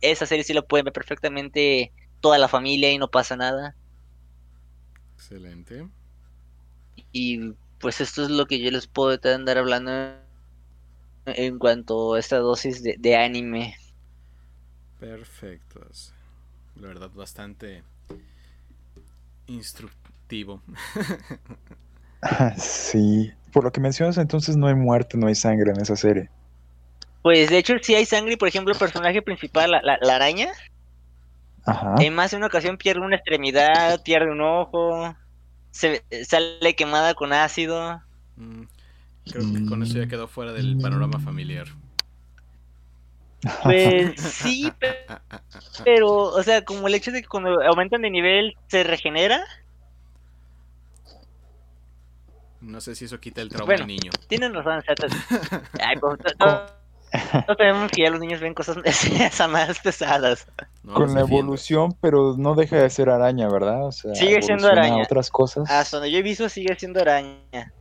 Esa 0.00 0.26
serie 0.26 0.44
sí 0.44 0.52
lo 0.54 0.66
pueden 0.66 0.84
ver 0.84 0.92
perfectamente 0.92 1.92
toda 2.20 2.38
la 2.38 2.48
familia 2.48 2.90
y 2.92 2.98
no 2.98 3.08
pasa 3.08 3.36
nada. 3.36 3.76
Excelente. 5.16 5.90
Y 7.18 7.54
pues 7.78 8.02
esto 8.02 8.24
es 8.24 8.30
lo 8.30 8.44
que 8.44 8.60
yo 8.60 8.70
les 8.70 8.86
puedo 8.86 9.18
andar 9.34 9.56
hablando 9.56 9.90
en 11.24 11.58
cuanto 11.58 12.12
a 12.12 12.18
esta 12.18 12.36
dosis 12.36 12.82
de, 12.82 12.96
de 12.98 13.16
anime. 13.16 13.74
Perfectos. 15.00 16.12
La 16.74 16.88
verdad, 16.88 17.10
bastante 17.14 17.82
instructivo. 19.46 20.60
sí, 22.58 23.32
por 23.50 23.64
lo 23.64 23.72
que 23.72 23.80
mencionas, 23.80 24.18
entonces 24.18 24.58
no 24.58 24.66
hay 24.66 24.74
muerte, 24.74 25.16
no 25.16 25.26
hay 25.26 25.34
sangre 25.34 25.70
en 25.70 25.80
esa 25.80 25.96
serie. 25.96 26.28
Pues 27.22 27.50
de 27.50 27.58
hecho 27.58 27.74
sí 27.82 27.94
hay 27.94 28.06
sangre, 28.06 28.36
por 28.36 28.48
ejemplo, 28.48 28.72
el 28.72 28.78
personaje 28.78 29.20
principal, 29.22 29.70
la, 29.70 29.82
la, 29.82 29.98
la 30.00 30.16
araña, 30.16 30.50
Ajá. 31.64 31.94
en 31.98 32.14
más 32.14 32.30
de 32.30 32.36
una 32.38 32.46
ocasión 32.46 32.76
pierde 32.78 33.00
una 33.00 33.16
extremidad, 33.16 34.02
pierde 34.02 34.30
un 34.30 34.40
ojo, 34.40 35.14
se 35.76 36.02
sale 36.24 36.74
quemada 36.74 37.14
con 37.14 37.32
ácido. 37.32 38.00
Mm, 38.36 38.62
creo 39.30 39.52
que 39.52 39.66
con 39.66 39.82
eso 39.82 39.98
ya 39.98 40.06
quedó 40.08 40.26
fuera 40.28 40.52
del 40.52 40.78
panorama 40.78 41.18
familiar. 41.20 41.66
Pues 43.62 44.20
sí, 44.20 44.72
pero, 44.80 45.20
pero, 45.84 46.12
o 46.16 46.42
sea, 46.42 46.64
como 46.64 46.88
el 46.88 46.94
hecho 46.94 47.12
de 47.12 47.22
que 47.22 47.28
cuando 47.28 47.62
aumentan 47.62 48.02
de 48.02 48.10
nivel 48.10 48.56
se 48.66 48.82
regenera. 48.82 49.44
No 52.60 52.80
sé 52.80 52.96
si 52.96 53.04
eso 53.04 53.20
quita 53.20 53.42
el 53.42 53.48
trauma 53.50 53.66
Bueno, 53.66 53.86
del 53.86 53.88
niño. 53.88 54.10
Tienen 54.26 54.52
razón, 54.52 54.78
o 54.78 54.82
sea, 54.82 54.94
to- 54.96 55.06
Ay, 55.80 55.96
pues, 56.00 56.18
todos 57.46 57.58
sabemos 57.58 57.90
que 57.90 58.02
ya 58.02 58.10
los 58.10 58.20
niños 58.20 58.40
ven 58.40 58.54
cosas 58.54 58.76
más 59.50 59.78
pesadas. 59.80 60.46
No 60.82 60.94
Con 60.94 61.14
la 61.14 61.20
evolución, 61.20 61.96
pero 62.00 62.34
no 62.36 62.54
deja 62.54 62.76
de 62.76 62.90
ser 62.90 63.10
araña, 63.10 63.48
¿verdad? 63.48 63.86
O 63.86 63.92
sea, 63.92 64.14
Sigue 64.14 64.42
siendo 64.42 64.68
araña. 64.68 65.02
otras 65.02 65.30
cosas. 65.30 65.70
Hasta 65.70 65.96
donde 65.98 66.10
yo 66.10 66.18
he 66.18 66.22
visto 66.22 66.48
sigue 66.48 66.74
siendo 66.76 67.00
araña. 67.00 67.72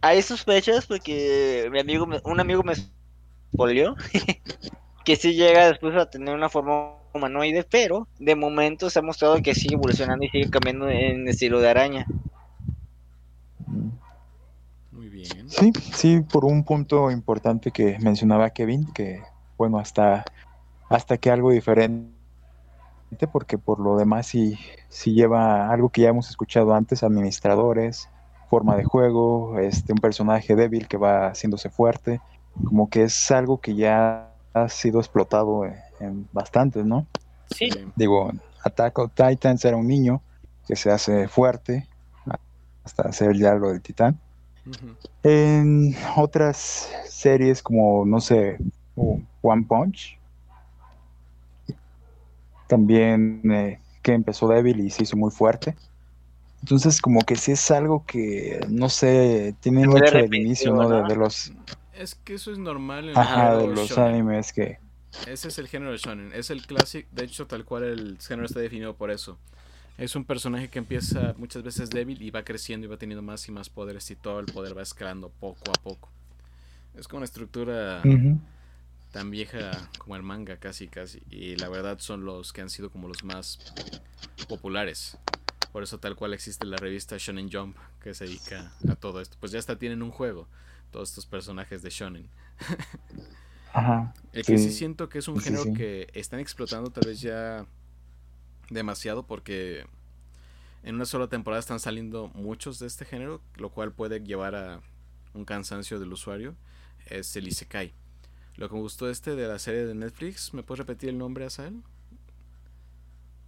Hay 0.00 0.20
sospechas 0.22 0.86
porque 0.86 1.68
mi 1.70 1.78
amigo, 1.80 2.06
me- 2.06 2.20
un 2.24 2.40
amigo 2.40 2.62
me 2.62 2.74
polió 3.56 3.94
que 5.04 5.16
sí 5.16 5.34
llega 5.34 5.68
después 5.68 5.94
a 5.96 6.06
tener 6.06 6.34
una 6.34 6.48
forma 6.48 6.96
humanoide, 7.14 7.64
pero 7.64 8.08
de 8.18 8.34
momento 8.34 8.88
se 8.90 8.98
ha 8.98 9.02
mostrado 9.02 9.36
que 9.42 9.54
sigue 9.54 9.74
evolucionando 9.74 10.24
y 10.24 10.28
sigue 10.30 10.50
cambiando 10.50 10.88
en 10.88 11.28
estilo 11.28 11.60
de 11.60 11.68
araña. 11.68 12.06
Muy 13.66 13.92
bien. 15.32 15.48
Sí, 15.48 15.72
sí, 15.94 16.20
por 16.20 16.44
un 16.44 16.64
punto 16.64 17.10
importante 17.10 17.70
que 17.70 17.98
mencionaba 18.00 18.50
Kevin, 18.50 18.92
que 18.92 19.22
bueno, 19.58 19.78
hasta, 19.78 20.24
hasta 20.88 21.18
que 21.18 21.30
algo 21.30 21.50
diferente, 21.50 22.12
porque 23.30 23.58
por 23.58 23.80
lo 23.80 23.96
demás 23.96 24.26
sí, 24.26 24.58
sí 24.88 25.12
lleva 25.12 25.70
algo 25.70 25.90
que 25.90 26.02
ya 26.02 26.08
hemos 26.08 26.30
escuchado 26.30 26.74
antes, 26.74 27.02
administradores, 27.02 28.08
forma 28.48 28.76
de 28.76 28.84
juego, 28.84 29.58
este, 29.58 29.92
un 29.92 29.98
personaje 29.98 30.56
débil 30.56 30.88
que 30.88 30.96
va 30.96 31.28
haciéndose 31.28 31.70
fuerte, 31.70 32.20
como 32.64 32.88
que 32.90 33.04
es 33.04 33.30
algo 33.30 33.60
que 33.60 33.74
ya 33.74 34.30
ha 34.52 34.68
sido 34.68 35.00
explotado 35.00 35.64
en, 35.64 35.74
en 36.00 36.28
bastantes, 36.32 36.84
¿no? 36.84 37.06
Sí. 37.50 37.70
Digo, 37.96 38.30
Attack 38.64 38.98
on 38.98 39.10
Titans 39.10 39.64
era 39.64 39.76
un 39.76 39.86
niño 39.86 40.22
que 40.66 40.76
se 40.76 40.90
hace 40.90 41.28
fuerte 41.28 41.88
hasta 42.84 43.08
hacer 43.08 43.36
ya 43.36 43.54
lo 43.54 43.68
del 43.70 43.80
titán. 43.80 44.18
En 45.22 45.96
otras 46.16 46.90
series 47.08 47.62
como, 47.62 48.04
no 48.04 48.20
sé, 48.20 48.58
One 49.42 49.64
Punch, 49.68 50.18
también 52.66 53.42
eh, 53.50 53.80
que 54.02 54.12
empezó 54.12 54.48
débil 54.48 54.80
y 54.80 54.90
se 54.90 55.02
hizo 55.02 55.16
muy 55.16 55.30
fuerte. 55.30 55.76
Entonces, 56.62 57.00
como 57.00 57.20
que 57.20 57.36
sí 57.36 57.52
es 57.52 57.70
algo 57.70 58.06
que, 58.06 58.64
no 58.68 58.88
sé, 58.88 59.54
tiene 59.60 59.86
mucho 59.86 60.14
del 60.16 60.34
inicio, 60.34 60.72
¿no? 60.72 60.88
De, 60.88 61.02
¿no? 61.02 61.08
de 61.08 61.16
los, 61.16 61.52
Es 61.92 62.14
que 62.14 62.34
eso 62.34 62.52
es 62.52 62.58
normal 62.58 63.08
en 63.10 63.18
ajá, 63.18 63.56
de 63.56 63.66
los 63.66 63.88
shonen. 63.90 64.14
animes 64.14 64.52
que, 64.52 64.78
Ese 65.26 65.48
es 65.48 65.58
el 65.58 65.66
género 65.66 65.90
de 65.90 65.98
shonen. 65.98 66.32
Es 66.32 66.50
el 66.50 66.64
clásico. 66.64 67.08
De 67.12 67.24
hecho, 67.24 67.46
tal 67.46 67.64
cual 67.64 67.82
el 67.82 68.18
género 68.20 68.46
está 68.46 68.60
definido 68.60 68.94
por 68.94 69.10
eso. 69.10 69.38
Es 69.98 70.16
un 70.16 70.24
personaje 70.24 70.68
que 70.68 70.78
empieza 70.78 71.34
muchas 71.38 71.62
veces 71.62 71.90
débil 71.90 72.20
y 72.22 72.30
va 72.30 72.44
creciendo 72.44 72.86
y 72.86 72.90
va 72.90 72.96
teniendo 72.96 73.22
más 73.22 73.46
y 73.48 73.52
más 73.52 73.68
poderes 73.70 74.10
y 74.10 74.16
todo 74.16 74.40
el 74.40 74.46
poder 74.46 74.76
va 74.76 74.82
escalando 74.82 75.30
poco 75.30 75.70
a 75.70 75.80
poco. 75.82 76.10
Es 76.94 77.08
como 77.08 77.18
una 77.18 77.26
estructura 77.26 78.08
tan 79.12 79.30
vieja 79.30 79.90
como 79.98 80.16
el 80.16 80.22
manga 80.22 80.56
casi 80.58 80.88
casi. 80.88 81.22
Y 81.30 81.56
la 81.56 81.68
verdad 81.68 81.98
son 81.98 82.24
los 82.24 82.52
que 82.52 82.62
han 82.62 82.70
sido 82.70 82.90
como 82.90 83.08
los 83.08 83.24
más 83.24 83.60
populares. 84.48 85.18
Por 85.72 85.82
eso 85.82 85.98
tal 85.98 86.16
cual 86.16 86.34
existe 86.34 86.66
la 86.66 86.78
revista 86.78 87.16
Shonen 87.18 87.50
Jump 87.50 87.76
que 88.02 88.14
se 88.14 88.24
dedica 88.26 88.72
a 88.88 88.96
todo 88.96 89.20
esto. 89.20 89.36
Pues 89.40 89.52
ya 89.52 89.58
hasta 89.58 89.78
tienen 89.78 90.02
un 90.02 90.10
juego. 90.10 90.48
Todos 90.90 91.10
estos 91.10 91.26
personajes 91.26 91.82
de 91.82 91.90
Shonen. 91.90 92.28
Ajá. 93.72 94.14
El 94.32 94.46
que 94.46 94.58
sí 94.58 94.70
Sí, 94.70 94.72
siento 94.72 95.08
que 95.08 95.18
es 95.18 95.28
un 95.28 95.38
sí, 95.38 95.40
género 95.40 95.64
sí. 95.64 95.72
que 95.72 96.08
están 96.14 96.40
explotando 96.40 96.90
tal 96.90 97.04
vez 97.06 97.20
ya 97.20 97.66
demasiado 98.72 99.26
porque 99.26 99.86
en 100.82 100.96
una 100.96 101.06
sola 101.06 101.28
temporada 101.28 101.60
están 101.60 101.80
saliendo 101.80 102.28
muchos 102.34 102.78
de 102.78 102.86
este 102.86 103.04
género, 103.04 103.40
lo 103.56 103.70
cual 103.70 103.92
puede 103.92 104.20
llevar 104.20 104.54
a 104.54 104.80
un 105.34 105.44
cansancio 105.44 105.98
del 106.00 106.12
usuario, 106.12 106.54
es 107.06 107.34
el 107.36 107.48
Isekai. 107.48 107.92
Lo 108.56 108.68
que 108.68 108.74
me 108.74 108.80
gustó 108.80 109.08
este 109.08 109.34
de 109.36 109.48
la 109.48 109.58
serie 109.58 109.86
de 109.86 109.94
Netflix, 109.94 110.52
¿me 110.54 110.62
puedes 110.62 110.78
repetir 110.80 111.08
el 111.10 111.18
nombre, 111.18 111.46
Asael? 111.46 111.82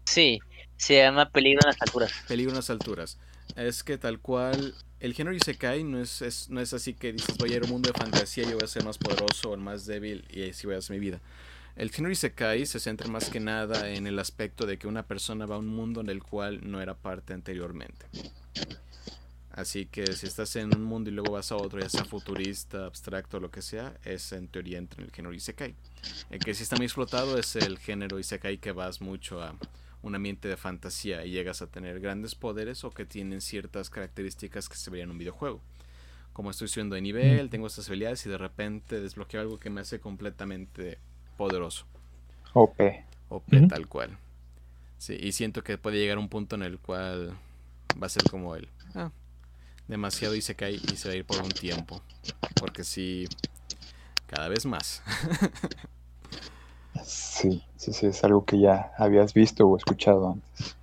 Sí, 0.07 0.39
se 0.77 0.97
llama 0.99 1.29
Peligro 1.31 1.61
en 1.65 1.69
las 1.69 1.83
alturas. 1.83 2.13
Peligro 2.29 2.51
en 2.53 2.57
las 2.57 2.71
alturas. 2.71 3.19
Es 3.57 3.83
que 3.83 3.99
tal 3.99 4.21
cual, 4.21 4.75
el 5.01 5.15
género 5.15 5.37
Isekai 5.37 5.85
no 5.85 5.99
es, 6.01 6.23
es- 6.23 6.49
no 6.51 6.61
es 6.61 6.73
así 6.73 6.95
que 6.95 7.13
dices 7.13 7.37
voy 7.39 7.53
a 7.53 7.57
ir 7.57 7.63
a 7.63 7.65
un 7.67 7.73
mundo 7.73 7.91
de 7.93 7.99
fantasía 7.99 8.45
y 8.45 8.51
yo 8.51 8.55
voy 8.57 8.65
a 8.65 8.69
ser 8.69 8.85
más 8.85 8.99
poderoso 8.99 9.51
o 9.51 9.55
el 9.55 9.61
más 9.61 9.87
débil 9.87 10.25
y 10.31 10.49
así 10.49 10.67
voy 10.67 10.77
a 10.77 10.79
hacer 10.79 10.95
mi 10.97 11.01
vida. 11.01 11.21
El 11.77 11.91
género 11.91 12.13
Isekai 12.13 12.67
se 12.67 12.79
centra 12.79 13.09
más 13.09 13.31
que 13.31 13.41
nada 13.41 13.91
en 13.91 14.07
el 14.07 14.21
aspecto 14.21 14.65
de 14.65 14.79
que 14.79 14.87
una 14.87 15.07
persona 15.07 15.45
va 15.45 15.57
a 15.57 15.59
un 15.59 15.67
mundo 15.67 16.01
en 16.01 16.09
el 16.09 16.23
cual 16.23 16.61
no 16.71 16.81
era 16.81 16.95
parte 16.95 17.33
anteriormente. 17.33 18.07
Así 19.51 19.87
que 19.87 20.07
si 20.15 20.27
estás 20.27 20.55
en 20.55 20.75
un 20.75 20.85
mundo 20.85 21.11
y 21.11 21.13
luego 21.13 21.33
vas 21.33 21.51
a 21.51 21.57
otro, 21.57 21.81
ya 21.81 21.89
sea 21.89 22.05
futurista, 22.05 22.87
abstracto, 22.87 23.41
lo 23.41 23.51
que 23.51 23.61
sea, 23.61 23.99
es 24.05 24.33
en 24.33 24.47
teoría 24.47 24.79
entra 24.79 25.01
en 25.01 25.07
el 25.07 25.13
género 25.13 25.35
Isekai. 25.35 25.75
El 26.31 26.39
que 26.39 26.55
sí 26.55 26.63
está 26.63 26.77
muy 26.77 26.87
explotado 26.87 27.39
es 27.39 27.57
el 27.57 27.79
género 27.79 28.21
Isekai 28.21 28.59
que 28.59 28.71
vas 28.71 29.01
mucho 29.01 29.43
a 29.43 29.57
un 30.03 30.15
ambiente 30.15 30.47
de 30.47 30.57
fantasía 30.57 31.25
y 31.25 31.33
llegas 31.33 31.61
a 31.61 31.67
tener 31.67 31.99
grandes 31.99 32.37
poderes 32.37 32.85
o 32.85 32.91
que 32.91 33.05
tienen 33.05 33.41
ciertas 33.41 33.91
características 33.91 34.69
que 34.69 34.77
se 34.77 34.91
verían 34.91 35.09
en 35.09 35.13
un 35.13 35.19
videojuego. 35.19 35.61
Como 36.33 36.51
estoy 36.51 36.69
subiendo 36.69 36.95
de 36.95 37.03
nivel, 37.03 37.51
tengo 37.51 37.67
estas 37.67 37.89
habilidades 37.89 38.27
y 38.27 38.29
de 38.29 38.39
repente 38.39 39.01
desbloqueo 39.01 39.41
algo 39.41 39.59
que 39.59 39.71
me 39.71 39.81
hace 39.81 39.99
completamente 40.01 40.99
poderoso. 41.37 41.87
OP. 42.53 42.81
OP 43.29 43.69
tal 43.69 43.89
cual. 43.89 44.19
Sí, 44.99 45.19
y 45.21 45.33
siento 45.33 45.63
que 45.63 45.77
puede 45.77 45.99
llegar 45.99 46.19
un 46.19 46.29
punto 46.29 46.57
en 46.57 46.63
el 46.63 46.79
cual 46.79 47.37
va 48.01 48.07
a 48.07 48.11
ser 48.11 48.23
como 48.31 48.55
él. 48.57 48.69
Ah, 48.95 49.11
demasiado 49.89 50.35
y 50.35 50.41
se 50.41 50.55
cae 50.55 50.73
y 50.73 50.97
se 50.97 51.09
va 51.09 51.15
a 51.15 51.17
ir 51.17 51.25
por 51.27 51.43
un 51.43 51.51
tiempo. 51.51 52.01
Porque 52.59 52.85
sí, 52.85 53.29
cada 54.27 54.49
vez 54.49 54.65
más. 54.67 55.03
Sí, 57.05 57.63
sí, 57.77 57.93
sí, 57.93 58.07
es 58.07 58.23
algo 58.25 58.45
que 58.45 58.61
ya 58.61 58.93
habías 58.97 59.35
visto 59.35 59.67
o 59.67 59.77
escuchado 59.77 60.33
antes. 60.33 60.77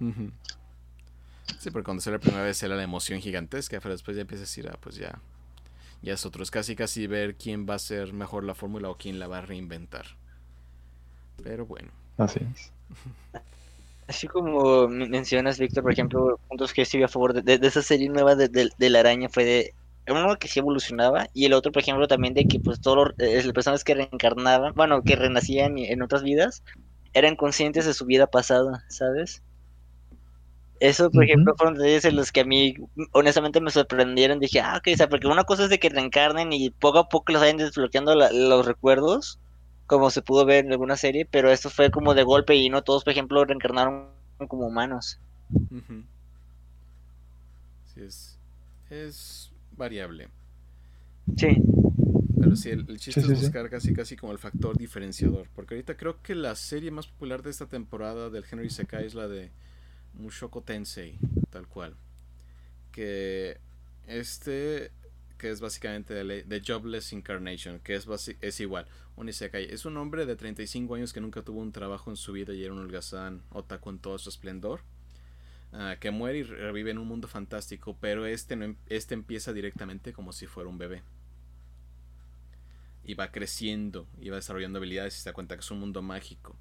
Sí, 1.60 1.72
porque 1.72 1.86
cuando 1.86 2.02
sale 2.02 2.18
la 2.18 2.22
primera 2.22 2.43
vez 2.43 2.62
era 2.64 2.76
la 2.76 2.84
emoción 2.84 3.22
gigantesca, 3.22 3.80
pero 3.80 3.93
después 3.93 4.18
ya 4.18 4.22
empiezas 4.22 4.47
a 4.47 4.49
decir, 4.49 4.70
ah, 4.70 4.78
pues 4.80 4.95
ya, 4.95 5.20
ya 6.02 6.14
es 6.14 6.26
otro. 6.26 6.43
Es 6.43 6.52
casi 6.52 6.76
casi 6.76 7.08
ver 7.08 7.36
quién 7.36 7.66
va 7.68 7.76
a 7.76 7.80
ser 7.80 8.14
mejor 8.14 8.43
la 8.43 8.56
fórmula 8.56 8.89
o 8.89 8.97
quién 8.97 9.20
la 9.20 9.28
va 9.28 9.39
a 9.39 9.41
reinventar. 9.41 10.06
Pero 11.43 11.65
bueno. 11.65 11.89
Así 12.17 12.39
es. 12.53 12.71
Así 14.07 14.27
como 14.27 14.88
mencionas, 14.88 15.57
Víctor, 15.57 15.84
por 15.84 15.93
ejemplo, 15.93 16.39
puntos 16.49 16.73
que 16.73 16.82
estoy 16.82 17.03
a 17.03 17.07
favor 17.07 17.41
de, 17.41 17.59
esa 17.65 17.82
serie 17.82 18.09
nueva 18.09 18.36
de, 18.36 18.71
la 18.77 18.99
araña 18.99 19.29
fue 19.29 19.45
de 19.45 19.73
uno 20.07 20.36
que 20.38 20.49
sí 20.49 20.59
evolucionaba 20.59 21.27
y 21.34 21.45
el 21.45 21.53
otro, 21.53 21.71
por 21.71 21.82
ejemplo, 21.82 22.07
también 22.07 22.34
de 22.34 22.45
que 22.45 22.59
pues 22.59 22.82
todas 22.82 23.13
eh, 23.19 23.41
las 23.41 23.53
personas 23.53 23.84
que 23.84 23.95
reencarnaban, 23.95 24.73
bueno, 24.75 25.01
que 25.03 25.15
renacían 25.15 25.77
en 25.77 26.01
otras 26.01 26.23
vidas, 26.23 26.63
eran 27.13 27.36
conscientes 27.36 27.86
de 27.86 27.93
su 27.93 28.05
vida 28.05 28.27
pasada, 28.27 28.84
¿sabes? 28.89 29.41
Eso, 30.82 31.11
por 31.11 31.23
ejemplo, 31.23 31.53
fueron 31.55 31.75
detalles 31.75 32.05
en 32.05 32.15
los 32.15 32.32
que 32.32 32.41
a 32.41 32.45
mí, 32.45 32.73
honestamente, 33.11 33.61
me 33.61 33.69
sorprendieron. 33.69 34.39
Dije, 34.39 34.61
ah, 34.61 34.77
ok, 34.77 34.88
o 34.93 34.97
sea, 34.97 35.07
porque 35.07 35.27
una 35.27 35.43
cosa 35.43 35.65
es 35.65 35.69
de 35.69 35.77
que 35.77 35.89
reencarnen 35.89 36.51
y 36.51 36.71
poco 36.71 36.97
a 36.97 37.07
poco 37.07 37.32
los 37.32 37.41
vayan 37.41 37.57
desbloqueando 37.57 38.15
los 38.15 38.65
recuerdos, 38.65 39.39
como 39.91 40.09
se 40.09 40.21
pudo 40.21 40.45
ver 40.45 40.63
en 40.63 40.71
alguna 40.71 40.95
serie, 40.95 41.27
pero 41.29 41.51
esto 41.51 41.69
fue 41.69 41.91
como 41.91 42.13
de 42.13 42.23
golpe 42.23 42.55
y 42.55 42.69
no 42.69 42.81
todos, 42.81 43.03
por 43.03 43.11
ejemplo, 43.11 43.43
reencarnaron 43.43 44.07
como 44.47 44.65
humanos. 44.65 45.19
Sí, 47.93 47.99
es, 47.99 48.37
es 48.89 49.51
variable. 49.75 50.29
Sí. 51.35 51.57
Pero 52.39 52.55
sí, 52.55 52.69
el, 52.69 52.87
chiste 52.99 53.19
es 53.19 53.27
buscar 53.41 53.69
casi 53.69 53.93
casi 53.93 54.15
como 54.15 54.31
el 54.31 54.37
factor 54.37 54.77
diferenciador. 54.77 55.49
Porque 55.53 55.73
ahorita 55.75 55.97
creo 55.97 56.21
que 56.21 56.35
la 56.35 56.55
serie 56.55 56.89
más 56.89 57.07
popular 57.07 57.43
de 57.43 57.49
esta 57.49 57.65
temporada 57.65 58.29
del 58.29 58.45
Henry 58.49 58.69
Sekai 58.69 59.05
es 59.05 59.13
la 59.13 59.27
de 59.27 59.51
Mushoko 60.13 60.61
Tensei, 60.61 61.19
tal 61.49 61.67
cual. 61.67 61.97
Que 62.93 63.57
este, 64.07 64.91
que 65.41 65.49
es 65.49 65.59
básicamente 65.59 66.13
de, 66.13 66.63
Jobless 66.63 67.13
Incarnation, 67.13 67.79
que 67.79 67.95
es, 67.95 68.07
es 68.41 68.59
igual, 68.59 68.85
un. 69.15 69.27
Es 69.27 69.85
un 69.85 69.97
hombre 69.97 70.27
de 70.27 70.35
35 70.35 70.93
años 70.93 71.13
que 71.13 71.19
nunca 71.19 71.41
tuvo 71.41 71.61
un 71.61 71.71
trabajo 71.71 72.11
en 72.11 72.15
su 72.15 72.31
vida 72.31 72.53
y 72.53 72.63
era 72.63 72.73
un 72.73 72.79
holgazán 72.79 73.41
otaku 73.49 73.89
en 73.89 73.97
todo 73.97 74.19
su 74.19 74.29
esplendor. 74.29 74.81
Ah, 75.73 75.95
que 75.99 76.11
muere 76.11 76.37
y 76.37 76.43
revive 76.43 76.91
en 76.91 76.99
un 76.99 77.07
mundo 77.07 77.27
fantástico, 77.27 77.97
pero 77.99 78.27
este, 78.27 78.53
em, 78.53 78.75
este 78.85 79.15
empieza 79.15 79.51
directamente 79.51 80.13
como 80.13 80.31
si 80.31 80.45
fuera 80.45 80.69
un 80.69 80.77
bebé. 80.77 81.01
Y 83.03 83.15
va 83.15 83.31
creciendo 83.31 84.05
y 84.19 84.29
va 84.29 84.35
desarrollando 84.35 84.77
habilidades 84.77 85.17
y 85.17 85.21
se 85.21 85.29
da 85.29 85.33
cuenta 85.33 85.55
que 85.55 85.61
es 85.61 85.71
un 85.71 85.79
mundo 85.79 86.03
mágico. 86.03 86.55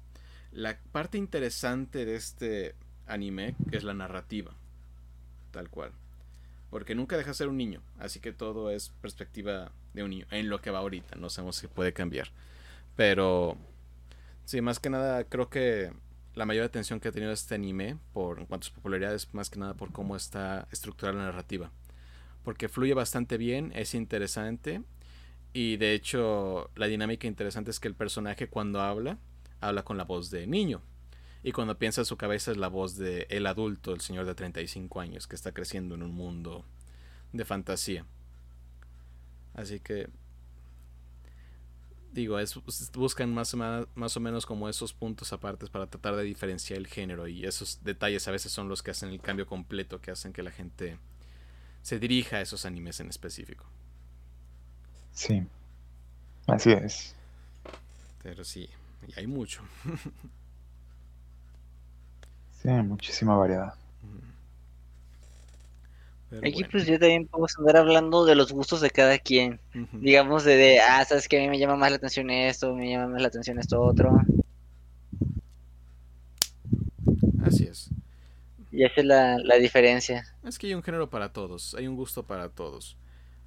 La 0.51 0.79
parte 0.91 1.19
interesante 1.19 2.03
de 2.03 2.15
este 2.15 2.73
anime, 3.05 3.55
es 3.71 3.83
la 3.83 3.93
narrativa, 3.93 4.55
tal 5.51 5.69
cual. 5.69 5.91
Porque 6.71 6.95
nunca 6.95 7.17
deja 7.17 7.29
de 7.29 7.35
ser 7.35 7.49
un 7.49 7.57
niño, 7.57 7.83
así 7.99 8.19
que 8.19 8.33
todo 8.33 8.71
es 8.71 8.89
perspectiva 9.01 9.71
de 9.93 10.03
un 10.03 10.09
niño, 10.09 10.25
en 10.31 10.49
lo 10.49 10.61
que 10.61 10.71
va 10.71 10.79
ahorita, 10.79 11.17
no 11.17 11.29
sabemos 11.29 11.57
si 11.57 11.67
puede 11.67 11.93
cambiar. 11.93 12.29
Pero, 12.95 13.57
sí, 14.45 14.61
más 14.61 14.79
que 14.79 14.89
nada, 14.89 15.25
creo 15.25 15.49
que 15.49 15.91
la 16.33 16.45
mayor 16.45 16.65
atención 16.65 16.99
que 16.99 17.09
ha 17.09 17.11
tenido 17.11 17.33
este 17.33 17.55
anime, 17.55 17.97
por 18.13 18.39
en 18.39 18.45
cuanto 18.45 18.65
a 18.65 18.69
su 18.69 18.73
popularidad, 18.73 19.13
es 19.13 19.33
más 19.33 19.49
que 19.49 19.59
nada 19.59 19.75
por 19.75 19.91
cómo 19.91 20.15
está 20.15 20.67
estructurada 20.71 21.17
la 21.17 21.25
narrativa. 21.25 21.71
Porque 22.43 22.69
fluye 22.69 22.93
bastante 22.93 23.37
bien, 23.37 23.71
es 23.75 23.93
interesante, 23.93 24.81
y 25.53 25.75
de 25.75 25.93
hecho, 25.93 26.71
la 26.75 26.87
dinámica 26.87 27.27
interesante 27.27 27.71
es 27.71 27.79
que 27.79 27.89
el 27.89 27.95
personaje 27.95 28.47
cuando 28.47 28.81
habla, 28.81 29.17
habla 29.59 29.83
con 29.83 29.97
la 29.97 30.05
voz 30.05 30.31
de 30.31 30.47
niño. 30.47 30.81
Y 31.43 31.51
cuando 31.51 31.77
piensa 31.77 32.01
en 32.01 32.05
su 32.05 32.17
cabeza 32.17 32.51
es 32.51 32.57
la 32.57 32.67
voz 32.67 32.97
de 32.97 33.25
el 33.29 33.47
adulto, 33.47 33.93
el 33.93 34.01
señor 34.01 34.25
de 34.25 34.35
35 34.35 34.99
años, 34.99 35.27
que 35.27 35.35
está 35.35 35.51
creciendo 35.51 35.95
en 35.95 36.03
un 36.03 36.13
mundo 36.13 36.65
de 37.33 37.45
fantasía. 37.45 38.05
Así 39.53 39.79
que 39.79 40.07
digo, 42.11 42.39
es, 42.39 42.55
buscan 42.93 43.33
más, 43.33 43.55
más 43.55 44.17
o 44.17 44.19
menos 44.19 44.45
como 44.45 44.69
esos 44.69 44.93
puntos 44.93 45.31
aparte 45.33 45.67
para 45.67 45.87
tratar 45.87 46.15
de 46.15 46.23
diferenciar 46.23 46.77
el 46.77 46.87
género 46.87 47.27
y 47.27 47.45
esos 47.45 47.83
detalles 47.83 48.27
a 48.27 48.31
veces 48.31 48.51
son 48.51 48.67
los 48.67 48.83
que 48.83 48.91
hacen 48.91 49.09
el 49.09 49.21
cambio 49.21 49.47
completo, 49.47 50.01
que 50.01 50.11
hacen 50.11 50.33
que 50.33 50.43
la 50.43 50.51
gente 50.51 50.97
se 51.81 51.99
dirija 51.99 52.37
a 52.37 52.41
esos 52.41 52.65
animes 52.65 52.99
en 52.99 53.09
específico. 53.09 53.65
Sí, 55.13 55.43
así 56.47 56.71
es. 56.71 57.15
Pero 58.21 58.43
sí, 58.43 58.69
y 59.07 59.19
hay 59.19 59.27
mucho. 59.27 59.63
Sí, 62.61 62.69
muchísima 62.69 63.35
variedad. 63.35 63.73
Aquí 66.43 66.63
pues 66.63 66.85
yo 66.85 66.97
también 66.97 67.27
podemos 67.27 67.57
andar 67.59 67.77
hablando 67.77 68.23
de 68.23 68.35
los 68.35 68.53
gustos 68.53 68.79
de 68.79 68.89
cada 68.89 69.17
quien. 69.17 69.59
Digamos 69.91 70.45
de, 70.45 70.79
ah, 70.79 71.03
sabes 71.03 71.27
que 71.27 71.37
a 71.37 71.41
mí 71.41 71.49
me 71.49 71.59
llama 71.59 71.75
más 71.75 71.89
la 71.89 71.97
atención 71.97 72.29
esto, 72.29 72.73
me 72.73 72.89
llama 72.89 73.07
más 73.07 73.21
la 73.21 73.27
atención 73.27 73.59
esto 73.59 73.81
otro. 73.81 74.13
Así 77.43 77.65
es. 77.65 77.89
Y 78.71 78.85
esa 78.85 79.01
es 79.01 79.05
la, 79.05 79.37
la 79.39 79.55
diferencia. 79.55 80.23
Es 80.43 80.57
que 80.57 80.67
hay 80.67 80.73
un 80.73 80.83
género 80.83 81.09
para 81.09 81.33
todos, 81.33 81.75
hay 81.75 81.87
un 81.87 81.95
gusto 81.97 82.23
para 82.23 82.47
todos. 82.47 82.95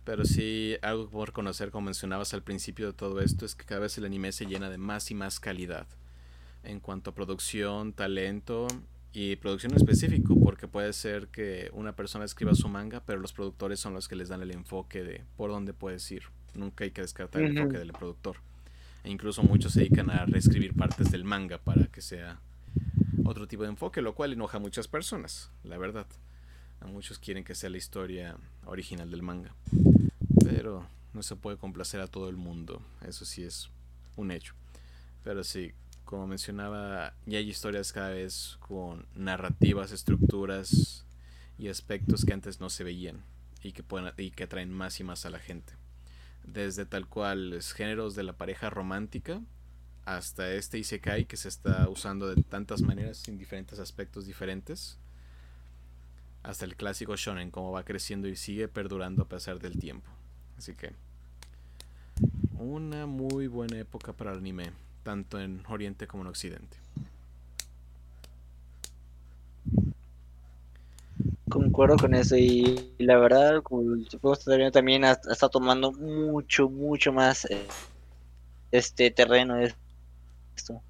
Pero 0.05 0.27
sí, 0.27 0.77
algo 0.83 1.09
por 1.09 1.33
conocer, 1.33 1.71
como 1.71 1.87
mencionabas 1.87 2.35
al 2.35 2.43
principio 2.43 2.89
de 2.89 2.93
todo 2.93 3.23
esto, 3.23 3.47
es 3.47 3.55
que 3.55 3.65
cada 3.65 3.81
vez 3.81 3.97
el 3.97 4.05
anime 4.05 4.33
se 4.33 4.45
llena 4.45 4.69
de 4.69 4.77
más 4.77 5.11
y 5.11 5.15
más 5.15 5.41
calidad. 5.41 5.87
En 6.63 6.81
cuanto 6.81 7.11
a 7.11 7.15
producción, 7.15 7.95
talento 7.95 8.67
y 9.15 9.37
producción 9.37 9.73
en 9.73 9.77
específico, 9.77 10.35
porque 10.43 10.67
puede 10.67 10.93
ser 10.93 11.29
que 11.29 11.71
una 11.73 11.95
persona 11.95 12.25
escriba 12.25 12.53
su 12.57 12.69
manga, 12.69 13.01
pero 13.07 13.21
los 13.21 13.33
productores 13.33 13.79
son 13.79 13.95
los 13.95 14.09
que 14.09 14.17
les 14.17 14.29
dan 14.29 14.43
el 14.43 14.51
enfoque 14.51 15.05
de 15.05 15.23
por 15.37 15.51
dónde 15.51 15.73
puedes 15.73 16.11
ir. 16.11 16.25
Nunca 16.55 16.83
hay 16.83 16.91
que 16.91 17.01
descartar 17.01 17.43
el 17.43 17.57
enfoque 17.57 17.79
del 17.79 17.93
productor. 17.93 18.39
E 19.05 19.11
incluso 19.11 19.45
muchos 19.45 19.73
se 19.73 19.81
dedican 19.81 20.11
a 20.11 20.27
reescribir 20.27 20.75
partes 20.75 21.13
del 21.13 21.23
manga 21.23 21.59
para 21.59 21.87
que 21.87 22.03
sea 22.03 22.41
otro 23.25 23.47
tipo 23.47 23.63
de 23.63 23.69
enfoque, 23.69 24.03
lo 24.03 24.17
cual 24.17 24.33
enoja 24.33 24.57
a 24.57 24.61
muchas 24.61 24.89
personas, 24.89 25.53
la 25.63 25.79
verdad. 25.79 26.07
A 26.81 26.87
muchos 26.87 27.21
quieren 27.21 27.45
que 27.45 27.55
sea 27.55 27.71
la 27.71 27.77
historia 27.77 28.37
original 28.67 29.13
del 29.13 29.23
manga. 29.23 29.55
Pero 30.45 30.89
no 31.13 31.23
se 31.23 31.37
puede 31.37 31.57
complacer 31.57 32.01
a 32.01 32.09
todo 32.09 32.29
el 32.29 32.37
mundo, 32.37 32.83
eso 33.07 33.25
sí 33.25 33.45
es 33.45 33.71
un 34.17 34.33
hecho. 34.33 34.55
Pero 35.23 35.45
sí, 35.45 35.73
como 36.05 36.27
mencionaba, 36.27 37.15
ya 37.27 37.39
hay 37.39 37.49
historias 37.49 37.93
cada 37.93 38.11
vez 38.11 38.57
con 38.61 39.07
narrativas, 39.15 39.93
estructuras 39.93 41.05
y 41.59 41.69
aspectos 41.69 42.25
que 42.25 42.33
antes 42.33 42.61
no 42.61 42.71
se 42.71 42.85
veían 42.85 43.25
y 43.63 43.73
que, 43.73 43.83
pueden, 43.83 44.13
y 44.19 44.31
que 44.31 44.45
atraen 44.45 44.71
más 44.71 45.01
y 45.01 45.05
más 45.05 45.25
a 45.27 45.31
la 45.31 45.39
gente. 45.39 45.73
Desde 46.45 46.85
tal 46.85 47.09
cual 47.09 47.59
géneros 47.75 48.15
de 48.15 48.23
la 48.23 48.35
pareja 48.35 48.69
romántica 48.69 49.41
hasta 50.05 50.53
este 50.53 50.79
Isekai 50.79 51.25
que 51.25 51.39
se 51.39 51.49
está 51.49 51.89
usando 51.89 52.29
de 52.33 52.43
tantas 52.43 52.83
maneras 52.83 53.27
en 53.29 53.39
diferentes 53.39 53.79
aspectos 53.79 54.27
diferentes. 54.27 54.99
Hasta 56.43 56.67
el 56.67 56.77
clásico 56.77 57.17
shonen, 57.17 57.51
cómo 57.51 57.73
va 57.73 57.85
creciendo 57.85 58.29
y 58.29 58.37
sigue 58.37 58.69
perdurando 58.69 59.23
a 59.23 59.29
pesar 59.29 59.59
del 59.59 59.79
tiempo. 59.79 60.11
Así 60.59 60.75
que 60.75 60.93
una 62.59 63.07
muy 63.07 63.47
buena 63.47 63.79
época 63.79 64.13
para 64.13 64.33
el 64.33 64.39
anime 64.39 64.73
tanto 65.05 65.39
en 65.39 65.63
Oriente 65.69 66.09
como 66.09 66.25
en 66.25 66.31
Occidente. 66.31 66.77
Concuerdo 71.49 71.97
con 71.97 72.15
eso 72.15 72.37
y, 72.37 72.93
la 72.99 73.17
verdad, 73.19 73.63
como 73.63 73.95
el 73.95 74.73
también 74.73 75.05
está 75.05 75.49
tomando 75.49 75.93
mucho, 75.93 76.69
mucho 76.69 77.13
más 77.13 77.45
eh, 77.45 77.69
este 78.73 79.11
terreno 79.13 79.57
esto. 79.59 80.81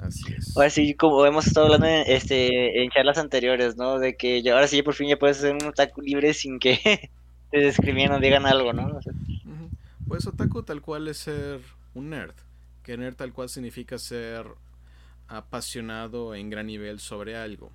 Así 0.00 0.32
es. 0.32 0.56
Ahora 0.56 0.70
sí, 0.70 0.94
como 0.94 1.24
hemos 1.24 1.46
estado 1.46 1.66
hablando 1.66 1.86
en, 1.86 2.04
este, 2.06 2.82
en 2.82 2.90
charlas 2.90 3.18
anteriores, 3.18 3.76
¿no? 3.76 3.98
De 3.98 4.16
que 4.16 4.42
ya, 4.42 4.52
ahora 4.52 4.68
sí 4.68 4.82
por 4.82 4.94
fin 4.94 5.08
ya 5.08 5.18
puedes 5.18 5.38
hacer 5.38 5.54
un 5.54 5.64
otaku 5.64 6.02
libre 6.02 6.34
sin 6.34 6.58
que 6.58 7.10
te 7.50 7.58
describan 7.58 8.12
o 8.12 8.20
digan 8.20 8.46
algo, 8.46 8.72
¿no? 8.72 9.00
Pues 10.06 10.26
otaku 10.26 10.62
tal 10.62 10.82
cual 10.82 11.08
es 11.08 11.18
ser 11.18 11.60
un 11.94 12.10
nerd. 12.10 12.34
Que 12.84 12.96
nerd 12.96 13.16
tal 13.16 13.32
cual 13.32 13.48
significa 13.48 13.98
ser 13.98 14.46
apasionado 15.26 16.34
en 16.34 16.50
gran 16.50 16.66
nivel 16.66 17.00
sobre 17.00 17.36
algo. 17.36 17.72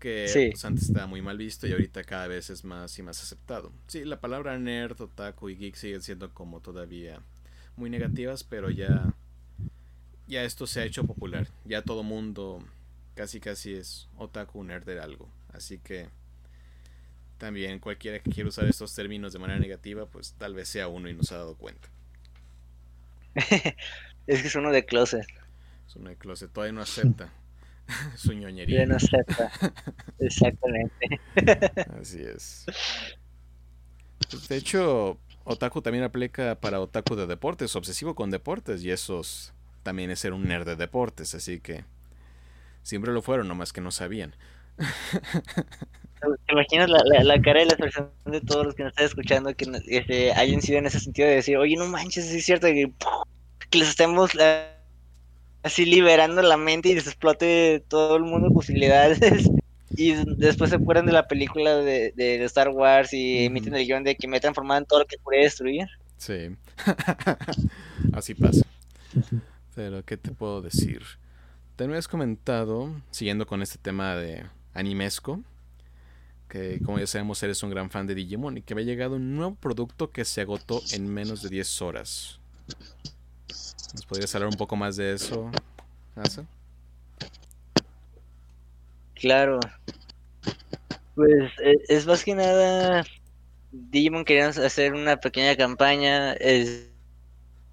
Que 0.00 0.50
pues, 0.50 0.64
antes 0.64 0.88
estaba 0.88 1.06
muy 1.06 1.22
mal 1.22 1.38
visto 1.38 1.68
y 1.68 1.72
ahorita 1.72 2.02
cada 2.02 2.26
vez 2.26 2.50
es 2.50 2.64
más 2.64 2.98
y 2.98 3.02
más 3.02 3.22
aceptado. 3.22 3.70
Sí, 3.86 4.04
la 4.04 4.20
palabra 4.20 4.58
nerd, 4.58 5.00
otaku 5.00 5.50
y 5.50 5.56
geek 5.56 5.76
siguen 5.76 6.02
siendo 6.02 6.34
como 6.34 6.60
todavía 6.60 7.20
muy 7.76 7.88
negativas, 7.88 8.42
pero 8.42 8.70
ya, 8.70 9.14
ya 10.26 10.42
esto 10.42 10.66
se 10.66 10.80
ha 10.80 10.84
hecho 10.84 11.04
popular. 11.04 11.46
Ya 11.64 11.82
todo 11.82 12.02
mundo 12.02 12.64
casi 13.14 13.38
casi 13.38 13.74
es 13.74 14.08
otaku 14.16 14.64
nerd 14.64 14.84
de 14.84 14.98
algo. 14.98 15.28
Así 15.52 15.78
que 15.78 16.08
también 17.38 17.78
cualquiera 17.78 18.20
que 18.20 18.30
quiera 18.30 18.48
usar 18.48 18.64
estos 18.66 18.94
términos 18.94 19.32
de 19.32 19.38
manera 19.38 19.60
negativa, 19.60 20.06
pues 20.06 20.32
tal 20.32 20.54
vez 20.54 20.68
sea 20.68 20.88
uno 20.88 21.08
y 21.08 21.14
no 21.14 21.22
se 21.22 21.34
ha 21.34 21.38
dado 21.38 21.56
cuenta. 21.56 21.88
es 24.26 24.42
que 24.42 24.48
es 24.48 24.54
uno 24.54 24.70
de 24.70 24.84
closet. 24.84 25.26
Es 25.86 25.96
uno 25.96 26.10
de 26.10 26.16
closet, 26.16 26.52
todavía 26.52 26.72
no 26.72 26.82
acepta 26.82 27.32
su 28.16 28.32
ñoñería. 28.32 28.84
Todavía 28.84 28.86
no 28.86 28.96
acepta. 28.96 29.52
Exactamente. 30.18 31.20
Así 32.00 32.22
es. 32.22 32.66
Pues, 34.30 34.48
de 34.48 34.56
hecho, 34.56 35.18
Otaku 35.44 35.82
también 35.82 36.04
aplica 36.04 36.58
para 36.60 36.80
Otaku 36.80 37.16
de 37.16 37.26
deportes, 37.26 37.74
obsesivo 37.76 38.14
con 38.14 38.30
deportes, 38.30 38.82
y 38.82 38.90
esos 38.90 39.52
también 39.82 40.10
es 40.10 40.20
ser 40.20 40.32
un 40.32 40.44
nerd 40.44 40.66
de 40.66 40.76
deportes, 40.76 41.34
así 41.34 41.60
que 41.60 41.84
siempre 42.82 43.12
lo 43.12 43.22
fueron, 43.22 43.48
nomás 43.48 43.72
que 43.72 43.80
no 43.80 43.90
sabían. 43.90 44.34
¿Te 46.46 46.52
imaginas 46.52 46.88
la, 46.88 47.24
la, 47.24 47.42
cara 47.42 47.62
y 47.62 47.66
la 47.66 47.72
expresión 47.72 48.10
de 48.26 48.40
todos 48.40 48.66
los 48.66 48.74
que 48.74 48.84
nos 48.84 48.90
están 48.90 49.06
escuchando 49.06 49.54
que 49.54 49.66
este, 49.88 50.32
hayan 50.32 50.62
sido 50.62 50.78
en 50.78 50.86
ese 50.86 51.00
sentido 51.00 51.28
de 51.28 51.36
decir, 51.36 51.56
oye, 51.56 51.76
no 51.76 51.86
manches, 51.86 52.30
es 52.30 52.44
cierto 52.44 52.68
que, 52.68 52.92
que 53.70 53.78
les 53.78 53.88
estemos 53.88 54.30
así 55.62 55.84
liberando 55.84 56.40
la 56.42 56.56
mente 56.56 56.90
y 56.90 56.94
les 56.94 57.06
explote 57.06 57.84
todo 57.88 58.16
el 58.16 58.22
mundo 58.22 58.52
posibilidades? 58.52 59.18
y 59.90 60.12
después 60.36 60.70
se 60.70 60.76
acuerdan 60.76 61.06
de 61.06 61.12
la 61.12 61.26
película 61.26 61.76
de, 61.76 62.12
de 62.14 62.44
Star 62.44 62.68
Wars 62.68 63.12
y 63.12 63.44
emiten 63.44 63.74
el 63.74 63.84
guion 63.84 64.04
de 64.04 64.14
que 64.14 64.28
me 64.28 64.40
transformado 64.40 64.80
en 64.80 64.86
todo 64.86 65.00
lo 65.00 65.06
que 65.06 65.18
puede 65.18 65.42
destruir. 65.42 65.88
Sí, 66.18 66.50
así 68.12 68.34
pasa. 68.34 68.64
Pero, 69.74 70.04
¿qué 70.04 70.16
te 70.16 70.30
puedo 70.30 70.62
decir? 70.62 71.02
Te 71.76 71.84
habías 71.84 72.06
comentado, 72.06 72.90
siguiendo 73.10 73.46
con 73.46 73.60
este 73.60 73.78
tema 73.78 74.14
de 74.14 74.44
animesco, 74.74 75.42
que 76.52 76.80
como 76.84 76.98
ya 76.98 77.06
sabemos 77.06 77.42
eres 77.42 77.62
un 77.62 77.70
gran 77.70 77.88
fan 77.88 78.06
de 78.06 78.14
Digimon 78.14 78.58
y 78.58 78.62
que 78.62 78.74
había 78.74 78.84
llegado 78.84 79.16
un 79.16 79.36
nuevo 79.36 79.54
producto 79.54 80.10
que 80.10 80.26
se 80.26 80.42
agotó 80.42 80.82
en 80.92 81.08
menos 81.08 81.40
de 81.40 81.48
10 81.48 81.80
horas. 81.80 82.40
¿Nos 83.94 84.04
podrías 84.04 84.34
hablar 84.34 84.50
un 84.50 84.58
poco 84.58 84.76
más 84.76 84.96
de 84.96 85.14
eso, 85.14 85.50
Asa? 86.14 86.44
Claro. 89.14 89.60
Pues 91.14 91.52
e, 91.64 91.72
es, 91.88 92.04
más 92.04 92.22
que 92.22 92.34
nada 92.34 93.02
Digimon 93.70 94.26
queríamos 94.26 94.58
hacer 94.58 94.92
una 94.92 95.16
pequeña 95.16 95.56
campaña 95.56 96.34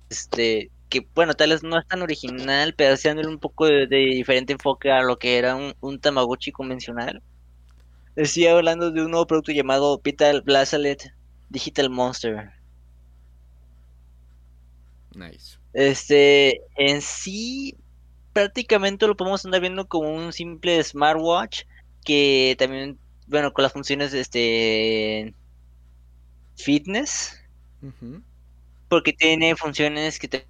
este 0.09 0.71
que 0.87 1.05
bueno 1.13 1.33
tal 1.33 1.49
vez 1.49 1.63
no 1.63 1.77
es 1.77 1.87
tan 1.87 2.01
original 2.01 2.73
pero 2.75 2.93
haciéndole 2.93 3.27
un 3.27 3.39
poco 3.39 3.65
de, 3.65 3.87
diferente 3.87 4.53
enfoque 4.53 4.89
a 4.89 5.01
lo 5.01 5.19
que 5.19 5.37
era 5.37 5.55
un, 5.55 5.73
un 5.81 5.99
Tamagotchi 5.99 6.51
convencional 6.53 7.21
Estoy 8.19 8.47
hablando 8.47 8.91
de 8.91 9.01
un 9.01 9.11
nuevo 9.11 9.25
producto 9.25 9.53
llamado 9.53 9.97
Vital 10.03 10.41
Blazalet 10.41 11.13
Digital 11.47 11.89
Monster. 11.89 12.51
Nice. 15.15 15.57
Este, 15.71 16.59
en 16.75 17.01
sí, 17.01 17.77
prácticamente 18.33 19.07
lo 19.07 19.15
podemos 19.15 19.45
andar 19.45 19.61
viendo 19.61 19.87
como 19.87 20.13
un 20.13 20.33
simple 20.33 20.83
smartwatch 20.83 21.61
que 22.03 22.57
también, 22.59 22.99
bueno, 23.27 23.53
con 23.53 23.63
las 23.63 23.71
funciones 23.71 24.11
de 24.11 24.19
este 24.19 25.33
fitness, 26.57 27.41
porque 28.89 29.13
tiene 29.13 29.55
funciones 29.55 30.19
que 30.19 30.27
te 30.27 30.45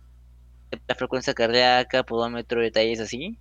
la 0.88 0.95
frecuencia 0.95 1.36
cardíaca, 1.36 2.01
podómetro, 2.01 2.61
detalles 2.61 2.99
así. 2.99 3.38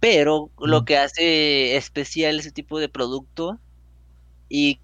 Pero 0.00 0.50
lo 0.58 0.84
que 0.84 0.98
hace 0.98 1.76
especial 1.76 2.40
ese 2.40 2.50
tipo 2.50 2.80
de 2.80 2.88
producto 2.88 3.60
y 4.48 4.80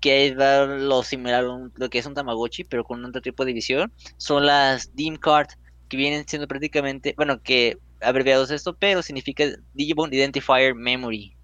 que 0.00 0.34
va 0.34 0.66
lo 0.66 1.02
similar 1.02 1.44
a 1.44 1.70
lo 1.74 1.90
que 1.90 1.98
es 1.98 2.06
un 2.06 2.14
Tamagotchi, 2.14 2.64
pero 2.64 2.84
con 2.84 3.04
otro 3.04 3.20
tipo 3.20 3.44
de 3.44 3.52
visión, 3.52 3.92
son 4.16 4.46
las 4.46 4.94
DIM 4.94 5.16
Card, 5.16 5.48
que 5.88 5.96
vienen 5.96 6.26
siendo 6.28 6.46
prácticamente, 6.46 7.14
bueno, 7.16 7.42
que 7.42 7.78
abreviados 8.00 8.50
esto, 8.50 8.76
pero 8.76 9.02
significa 9.02 9.44
Digimon 9.74 10.12
Identifier 10.12 10.74
Memory. 10.74 11.34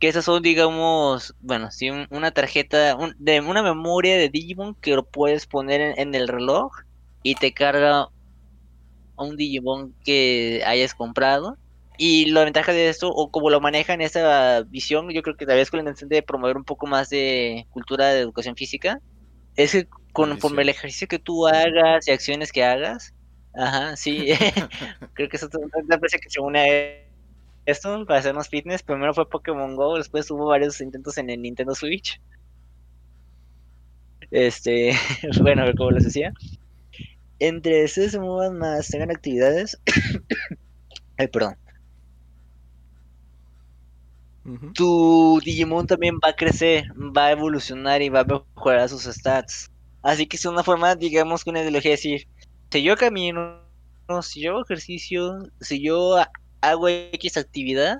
Que 0.00 0.08
esas 0.08 0.24
son, 0.24 0.42
digamos, 0.42 1.34
bueno, 1.40 1.70
sí, 1.70 1.90
una 2.10 2.30
tarjeta, 2.30 2.96
de 3.18 3.40
una 3.40 3.62
memoria 3.62 4.16
de 4.16 4.30
Digimon 4.30 4.74
que 4.76 4.94
lo 4.96 5.04
puedes 5.04 5.46
poner 5.46 5.80
en, 5.80 5.98
en 5.98 6.14
el 6.14 6.26
reloj 6.28 6.72
y 7.22 7.34
te 7.34 7.52
carga 7.52 8.08
un 9.16 9.36
Digimon 9.36 9.94
que 10.04 10.62
hayas 10.66 10.94
comprado 10.94 11.58
y 12.02 12.24
la 12.30 12.44
ventaja 12.44 12.72
de 12.72 12.88
esto, 12.88 13.10
o 13.10 13.30
como 13.30 13.50
lo 13.50 13.60
manejan 13.60 14.00
esa 14.00 14.62
visión, 14.62 15.10
yo 15.10 15.20
creo 15.20 15.36
que 15.36 15.44
tal 15.44 15.56
vez 15.56 15.70
con 15.70 15.76
la 15.76 15.82
intención 15.82 16.08
de 16.08 16.22
promover 16.22 16.56
un 16.56 16.64
poco 16.64 16.86
más 16.86 17.10
de 17.10 17.66
cultura 17.68 18.06
de 18.06 18.20
educación 18.20 18.56
física, 18.56 19.02
es 19.54 19.72
que 19.72 19.86
conforme 20.14 20.62
el 20.62 20.70
ejercicio 20.70 21.08
que 21.08 21.18
tú 21.18 21.46
hagas 21.46 22.08
y 22.08 22.12
acciones 22.12 22.52
que 22.52 22.64
hagas, 22.64 23.12
ajá, 23.52 23.98
sí, 23.98 24.28
creo 25.12 25.28
que 25.28 25.36
eso 25.36 25.46
es 25.46 25.54
una 25.54 25.94
empresa 25.94 26.16
que 26.16 26.30
se 26.30 26.40
une 26.40 26.58
a 26.58 27.70
esto 27.70 28.06
para 28.06 28.20
hacer 28.20 28.32
más 28.32 28.48
fitness. 28.48 28.82
Primero 28.82 29.12
fue 29.12 29.28
Pokémon 29.28 29.76
Go, 29.76 29.98
después 29.98 30.30
hubo 30.30 30.46
varios 30.46 30.80
intentos 30.80 31.18
en 31.18 31.28
el 31.28 31.42
Nintendo 31.42 31.74
Switch. 31.74 32.18
Este, 34.30 34.92
bueno, 35.42 35.60
a 35.60 35.64
ver 35.66 35.74
cómo 35.76 35.90
les 35.90 36.04
decía. 36.04 36.32
Entre 37.40 37.84
esos 37.84 38.10
se 38.10 38.18
muevan 38.18 38.56
más, 38.56 38.88
tengan 38.88 39.10
actividades. 39.10 39.78
Ay, 41.18 41.28
perdón 41.28 41.59
tu 44.74 45.40
Digimon 45.44 45.86
también 45.86 46.16
va 46.16 46.30
a 46.30 46.36
crecer, 46.36 46.84
va 46.96 47.26
a 47.26 47.32
evolucionar 47.32 48.02
y 48.02 48.08
va 48.08 48.20
a 48.20 48.24
mejorar 48.24 48.88
sus 48.88 49.04
stats. 49.04 49.70
Así 50.02 50.26
que 50.26 50.36
es 50.36 50.44
una 50.46 50.62
forma, 50.62 50.94
digamos, 50.96 51.44
con 51.44 51.52
una 51.52 51.60
ideología 51.60 51.90
de 51.90 51.96
decir, 51.96 52.28
si 52.70 52.82
yo 52.82 52.96
camino, 52.96 53.60
si 54.22 54.40
yo 54.40 54.52
hago 54.52 54.62
ejercicio, 54.62 55.38
si 55.60 55.82
yo 55.82 56.16
hago 56.62 56.88
X 56.88 57.36
actividad, 57.36 57.98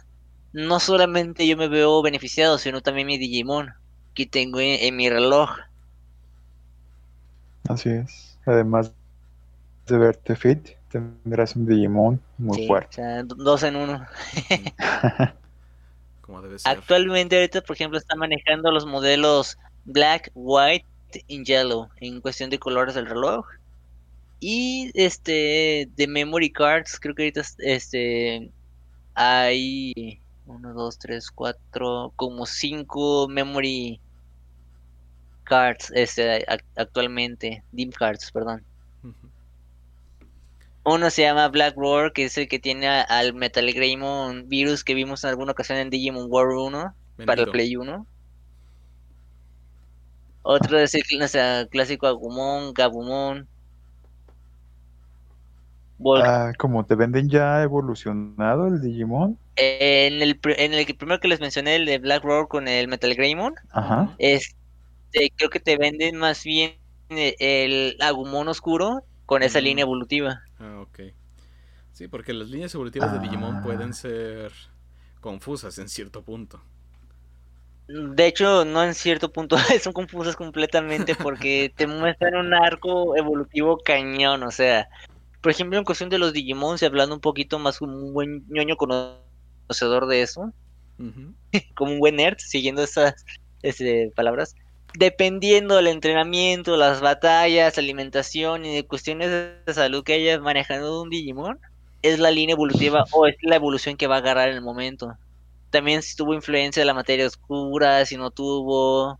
no 0.52 0.80
solamente 0.80 1.46
yo 1.46 1.56
me 1.56 1.68
veo 1.68 2.02
beneficiado, 2.02 2.58
sino 2.58 2.80
también 2.80 3.06
mi 3.06 3.18
Digimon 3.18 3.70
que 4.14 4.26
tengo 4.26 4.60
en, 4.60 4.96
mi 4.96 5.08
reloj. 5.08 5.50
Así 7.68 7.90
es. 7.90 8.38
Además 8.46 8.92
de 9.86 9.98
verte 9.98 10.34
fit, 10.34 10.70
tendrás 10.90 11.54
un 11.54 11.66
Digimon 11.66 12.20
muy 12.38 12.66
fuerte. 12.66 13.02
dos 13.24 13.62
en 13.62 13.76
uno. 13.76 14.06
Actualmente 16.64 17.36
ahorita, 17.36 17.60
por 17.62 17.76
ejemplo, 17.76 17.98
está 17.98 18.16
manejando 18.16 18.70
los 18.70 18.86
modelos 18.86 19.58
black, 19.84 20.30
white 20.34 20.86
y 21.26 21.44
yellow 21.44 21.88
en 21.96 22.20
cuestión 22.20 22.50
de 22.50 22.58
colores 22.58 22.94
del 22.94 23.06
reloj. 23.06 23.46
Y 24.40 24.90
este 24.94 25.88
de 25.96 26.06
memory 26.06 26.50
cards, 26.50 26.98
creo 26.98 27.14
que 27.14 27.24
ahorita 27.24 27.42
este 27.58 28.50
hay 29.14 30.20
1, 30.46 30.72
2, 30.72 30.98
3, 30.98 31.30
4, 31.30 32.12
como 32.16 32.46
5 32.46 33.28
memory 33.28 34.00
cards 35.44 35.92
este, 35.94 36.46
actualmente, 36.76 37.62
DIM 37.72 37.90
cards, 37.90 38.30
perdón. 38.32 38.64
Uno 40.84 41.10
se 41.10 41.22
llama 41.22 41.48
Black 41.48 41.76
Roar, 41.76 42.12
que 42.12 42.24
es 42.24 42.38
el 42.38 42.48
que 42.48 42.58
tiene 42.58 42.88
al 42.88 43.34
Metal 43.34 43.70
Greymon 43.72 44.48
virus 44.48 44.82
que 44.82 44.94
vimos 44.94 45.24
en 45.24 45.30
alguna 45.30 45.52
ocasión 45.52 45.78
en 45.78 45.90
Digimon 45.90 46.26
War 46.28 46.48
1 46.48 46.94
para 47.26 47.42
el 47.42 47.50
Play 47.50 47.76
1. 47.76 48.06
Otro 50.42 50.78
es 50.78 50.94
el 50.94 51.68
clásico 51.68 52.06
Agumon, 52.06 52.72
Gabumon. 52.72 53.46
Ah, 56.22 56.52
como 56.56 56.86
te 56.86 56.94
venden 56.94 57.28
ya 57.28 57.62
evolucionado 57.62 58.66
el 58.66 58.80
Digimon. 58.80 59.36
en, 59.56 60.22
el, 60.22 60.40
en 60.56 60.72
el 60.72 60.86
primero 60.96 61.20
que 61.20 61.28
les 61.28 61.40
mencioné, 61.40 61.76
el 61.76 61.84
de 61.84 61.98
Black 61.98 62.24
Roar 62.24 62.48
con 62.48 62.68
el 62.68 62.88
Metal 62.88 63.14
Greymon, 63.14 63.54
Ajá. 63.70 64.14
Este, 64.16 64.54
creo 65.36 65.50
que 65.50 65.60
te 65.60 65.76
venden 65.76 66.16
más 66.16 66.42
bien 66.42 66.72
el 67.10 67.98
Agumon 68.00 68.48
oscuro 68.48 69.04
con 69.26 69.42
esa 69.42 69.60
línea 69.60 69.82
evolutiva. 69.82 70.40
Ah, 70.60 70.80
ok. 70.80 71.00
Sí, 71.92 72.08
porque 72.08 72.32
las 72.32 72.48
líneas 72.48 72.74
evolutivas 72.74 73.12
de 73.12 73.18
Digimon 73.18 73.56
ah. 73.56 73.62
pueden 73.62 73.94
ser 73.94 74.52
confusas 75.20 75.78
en 75.78 75.88
cierto 75.88 76.22
punto. 76.22 76.60
De 77.88 78.26
hecho, 78.26 78.64
no 78.64 78.84
en 78.84 78.94
cierto 78.94 79.32
punto, 79.32 79.56
son 79.82 79.92
confusas 79.92 80.36
completamente 80.36 81.14
porque 81.16 81.72
te 81.76 81.86
muestran 81.86 82.36
un 82.36 82.54
arco 82.54 83.16
evolutivo 83.16 83.78
cañón, 83.78 84.44
o 84.44 84.50
sea, 84.50 84.88
por 85.40 85.50
ejemplo, 85.50 85.78
en 85.78 85.84
cuestión 85.84 86.10
de 86.10 86.18
los 86.18 86.32
Digimon, 86.32 86.76
y 86.80 86.84
hablando 86.84 87.14
un 87.16 87.20
poquito 87.20 87.58
más 87.58 87.78
como 87.78 87.96
un 87.96 88.12
buen 88.12 88.44
ñoño 88.48 88.76
conocedor 88.76 90.06
de 90.06 90.22
eso, 90.22 90.52
como 91.74 91.92
un 91.92 91.98
buen 91.98 92.16
nerd, 92.16 92.38
siguiendo 92.38 92.82
esas 92.82 93.24
este, 93.62 94.12
palabras, 94.14 94.54
dependiendo 94.94 95.76
del 95.76 95.86
entrenamiento, 95.88 96.76
las 96.76 97.00
batallas, 97.00 97.78
alimentación 97.78 98.64
y 98.64 98.74
de 98.74 98.86
cuestiones 98.86 99.30
de 99.30 99.74
salud 99.74 100.04
que 100.04 100.14
hayas 100.14 100.40
manejando 100.40 101.02
un 101.02 101.10
Digimon, 101.10 101.58
es 102.02 102.18
la 102.18 102.30
línea 102.30 102.54
evolutiva 102.54 103.04
o 103.12 103.26
es 103.26 103.36
la 103.42 103.56
evolución 103.56 103.96
que 103.96 104.06
va 104.06 104.16
a 104.16 104.18
agarrar 104.18 104.48
en 104.48 104.56
el 104.56 104.62
momento. 104.62 105.16
También 105.70 106.02
si 106.02 106.16
tuvo 106.16 106.34
influencia 106.34 106.80
de 106.80 106.86
la 106.86 106.94
materia 106.94 107.26
oscura, 107.26 108.04
si 108.04 108.16
no 108.16 108.30
tuvo. 108.30 109.18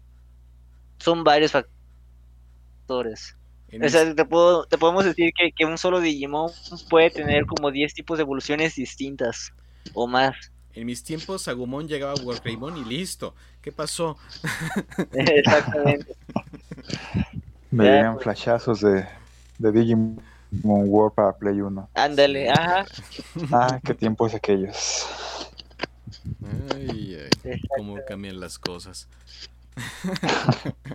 Son 0.99 1.23
varios 1.25 1.53
factores. 1.53 3.37
O 3.83 3.89
sea, 3.89 4.15
te, 4.15 4.25
puedo, 4.25 4.67
te 4.67 4.77
podemos 4.77 5.05
decir 5.05 5.31
que, 5.37 5.53
que 5.53 5.65
un 5.65 5.79
solo 5.79 6.01
Digimon 6.01 6.51
puede 6.89 7.11
tener 7.11 7.47
como 7.47 7.71
10 7.71 7.95
tipos 7.95 8.19
de 8.19 8.23
evoluciones 8.23 8.75
distintas 8.75 9.53
o 9.95 10.09
más. 10.09 10.35
En 10.75 10.87
mis 10.87 11.03
tiempos, 11.03 11.49
Agumon 11.49 11.89
llegaba 11.89 12.13
a 12.13 12.23
Wargreymon 12.23 12.77
y 12.77 12.85
listo. 12.85 13.35
¿Qué 13.61 13.73
pasó? 13.73 14.17
Exactamente. 15.13 16.15
Me 17.71 17.85
Ya, 17.85 17.93
llegan 17.93 18.15
pues. 18.15 18.25
flashazos 18.25 18.81
de, 18.81 19.07
de 19.59 19.73
Digimon 19.73 20.21
World 20.63 21.15
para 21.15 21.33
Play 21.37 21.61
1. 21.61 21.89
Ándale, 21.95 22.51
ajá. 22.51 22.85
Ah, 23.53 23.81
qué 23.85 23.95
tiempos 23.95 24.35
aquellos. 24.35 25.07
Ay, 26.43 27.29
cómo 27.77 27.97
cambian 28.07 28.41
las 28.41 28.59
cosas. 28.59 29.09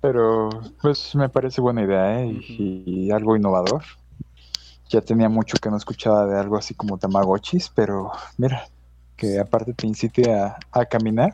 Pero, 0.00 0.50
pues 0.80 1.14
me 1.14 1.28
parece 1.28 1.60
buena 1.60 1.82
idea, 1.82 2.22
¿eh? 2.22 2.26
Y, 2.28 2.84
y 2.86 3.10
algo 3.10 3.36
innovador. 3.36 3.82
Ya 4.88 5.00
tenía 5.00 5.28
mucho 5.28 5.56
que 5.60 5.70
no 5.70 5.76
escuchaba 5.76 6.26
de 6.26 6.38
algo 6.38 6.56
así 6.56 6.74
como 6.74 6.98
Tamagotchis, 6.98 7.70
pero 7.74 8.12
mira, 8.38 8.68
que 9.16 9.38
aparte 9.40 9.72
te 9.72 9.86
incite 9.86 10.32
a, 10.32 10.56
a 10.70 10.84
caminar, 10.84 11.32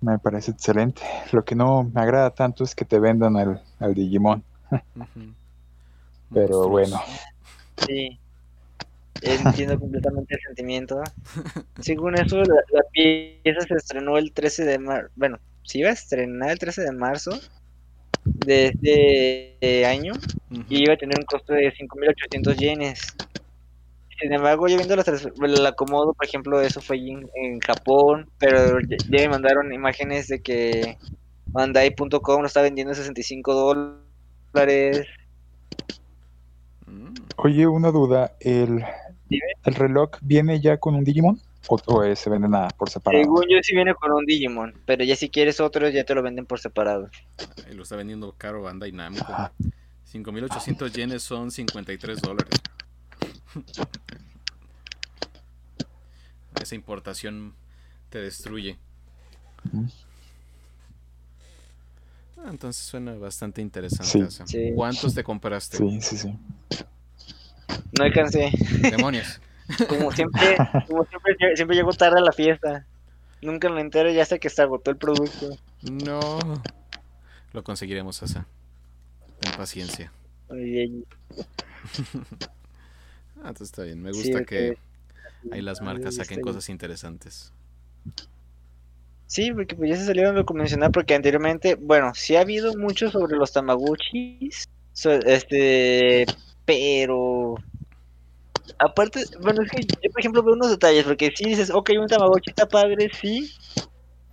me 0.00 0.18
parece 0.18 0.50
excelente. 0.50 1.02
Lo 1.32 1.44
que 1.44 1.54
no 1.54 1.84
me 1.84 2.00
agrada 2.00 2.30
tanto 2.30 2.64
es 2.64 2.74
que 2.74 2.84
te 2.84 2.98
vendan 2.98 3.36
al, 3.36 3.62
al 3.78 3.94
Digimon. 3.94 4.42
Pero 6.32 6.68
bueno. 6.68 7.00
Sí. 7.86 8.18
Entiendo 9.22 9.78
completamente 9.80 10.34
el 10.34 10.40
sentimiento. 10.46 11.02
Según 11.80 12.16
eso, 12.16 12.36
la, 12.36 12.56
la 12.70 12.82
pieza 12.92 13.60
se 13.66 13.74
estrenó 13.74 14.18
el 14.18 14.32
13 14.32 14.64
de 14.64 14.78
marzo. 14.78 15.10
Bueno, 15.16 15.38
se 15.62 15.78
iba 15.78 15.88
a 15.90 15.92
estrenar 15.92 16.50
el 16.50 16.58
13 16.58 16.82
de 16.82 16.92
marzo 16.92 17.30
de 18.34 18.66
este 18.66 19.86
año 19.86 20.14
Ujú. 20.50 20.64
y 20.68 20.84
iba 20.84 20.94
a 20.94 20.96
tener 20.96 21.18
un 21.18 21.24
costo 21.24 21.52
de 21.52 21.72
5.800 21.72 22.56
yenes. 22.56 23.00
Sin 24.20 24.32
embargo, 24.32 24.66
yo 24.66 24.76
viendo 24.76 24.94
el 24.94 25.66
acomodo, 25.66 26.12
por 26.12 26.26
ejemplo, 26.26 26.60
eso 26.60 26.80
fue 26.80 26.96
en, 26.98 27.28
en 27.36 27.60
Japón, 27.60 28.28
pero 28.38 28.80
ya 28.80 28.96
ya 29.10 29.20
me 29.20 29.28
mandaron 29.28 29.72
imágenes 29.72 30.26
de 30.26 30.40
que 30.40 30.96
Bandai.com 31.52 32.40
lo 32.40 32.46
está 32.46 32.62
vendiendo 32.62 32.92
a 32.92 32.96
65 32.96 33.54
dólares. 34.54 35.06
Mm. 36.86 37.14
Oye, 37.36 37.66
una 37.68 37.90
duda, 37.92 38.32
¿el, 38.40 38.84
el 39.64 39.74
reloj 39.74 40.10
viene 40.20 40.60
ya 40.60 40.78
con 40.78 40.96
un 40.96 41.04
Digimon? 41.04 41.40
¿O, 41.68 42.02
eh, 42.02 42.16
se 42.16 42.30
vende 42.30 42.48
nada 42.48 42.68
por 42.68 42.88
separado? 42.88 43.22
Según 43.22 43.42
yo 43.48 43.58
sí 43.62 43.74
viene 43.74 43.94
con 43.94 44.10
un 44.12 44.24
Digimon, 44.24 44.74
pero 44.86 45.04
ya 45.04 45.14
si 45.16 45.28
quieres 45.28 45.60
otro 45.60 45.88
ya 45.90 46.04
te 46.04 46.14
lo 46.14 46.22
venden 46.22 46.46
por 46.46 46.58
separado. 46.60 47.10
Y 47.70 47.74
lo 47.74 47.82
está 47.82 47.96
vendiendo 47.96 48.34
caro 48.38 48.62
Bandai 48.62 48.92
Namco. 48.92 49.24
Ajá. 49.32 49.52
5.800 50.10 50.90
yenes 50.92 51.22
son 51.22 51.50
53 51.50 52.22
dólares. 52.22 52.48
Esa 56.62 56.74
importación 56.74 57.54
te 58.08 58.18
destruye. 58.20 58.78
Ah, 62.38 62.48
entonces 62.50 62.82
suena 62.84 63.14
bastante 63.16 63.60
interesante 63.60 64.10
Sí. 64.12 64.20
eso. 64.20 64.46
Sí. 64.46 64.72
¿Cuántos 64.74 65.14
te 65.14 65.22
compraste? 65.22 65.76
Sí, 65.76 66.00
sí, 66.00 66.16
sí. 66.16 66.38
No 67.98 68.04
alcancé. 68.04 68.50
Demonios. 68.90 69.40
Como 69.88 70.10
siempre, 70.12 70.56
como 70.86 71.04
siempre, 71.04 71.36
siempre 71.56 71.76
llego 71.76 71.92
tarde 71.92 72.18
a 72.18 72.22
la 72.22 72.32
fiesta. 72.32 72.86
Nunca 73.42 73.68
me 73.68 73.80
entero 73.80 74.10
ya 74.10 74.22
hasta 74.22 74.38
que 74.38 74.48
se 74.50 74.62
agotó 74.62 74.90
el 74.90 74.96
producto. 74.96 75.56
No. 75.82 76.38
Lo 77.52 77.62
conseguiremos, 77.62 78.22
Asa. 78.22 78.46
Ten 79.40 79.52
paciencia. 79.56 80.12
Y- 80.52 81.04
Ah, 83.40 83.50
entonces 83.50 83.68
está 83.68 83.84
bien. 83.84 84.02
Me 84.02 84.10
gusta 84.10 84.44
que 84.44 84.76
ahí 85.52 85.62
las 85.62 85.80
marcas 85.80 86.16
saquen 86.16 86.40
cosas 86.40 86.68
interesantes. 86.68 87.52
Sí, 89.26 89.52
porque 89.52 89.76
pues 89.76 89.90
ya 89.90 89.96
se 89.96 90.06
salieron 90.06 90.34
lo 90.34 90.44
que 90.44 90.54
mencionar 90.54 90.90
porque 90.90 91.14
anteriormente, 91.14 91.76
bueno, 91.76 92.12
sí 92.14 92.34
ha 92.34 92.40
habido 92.40 92.76
mucho 92.76 93.10
sobre 93.10 93.36
los 93.36 93.52
Tamagotchis, 93.52 94.66
so- 94.92 95.12
este, 95.12 96.26
pero 96.64 97.37
aparte, 98.78 99.24
bueno, 99.42 99.62
es 99.62 99.70
que 99.70 99.82
yo 99.82 100.10
por 100.12 100.20
ejemplo 100.20 100.42
veo 100.42 100.54
unos 100.54 100.70
detalles, 100.70 101.04
porque 101.04 101.30
sí 101.34 101.48
dices, 101.48 101.70
ok, 101.70 101.90
un 102.00 102.06
Tamagotchi 102.06 102.50
está 102.50 102.66
padre, 102.66 103.10
sí, 103.20 103.50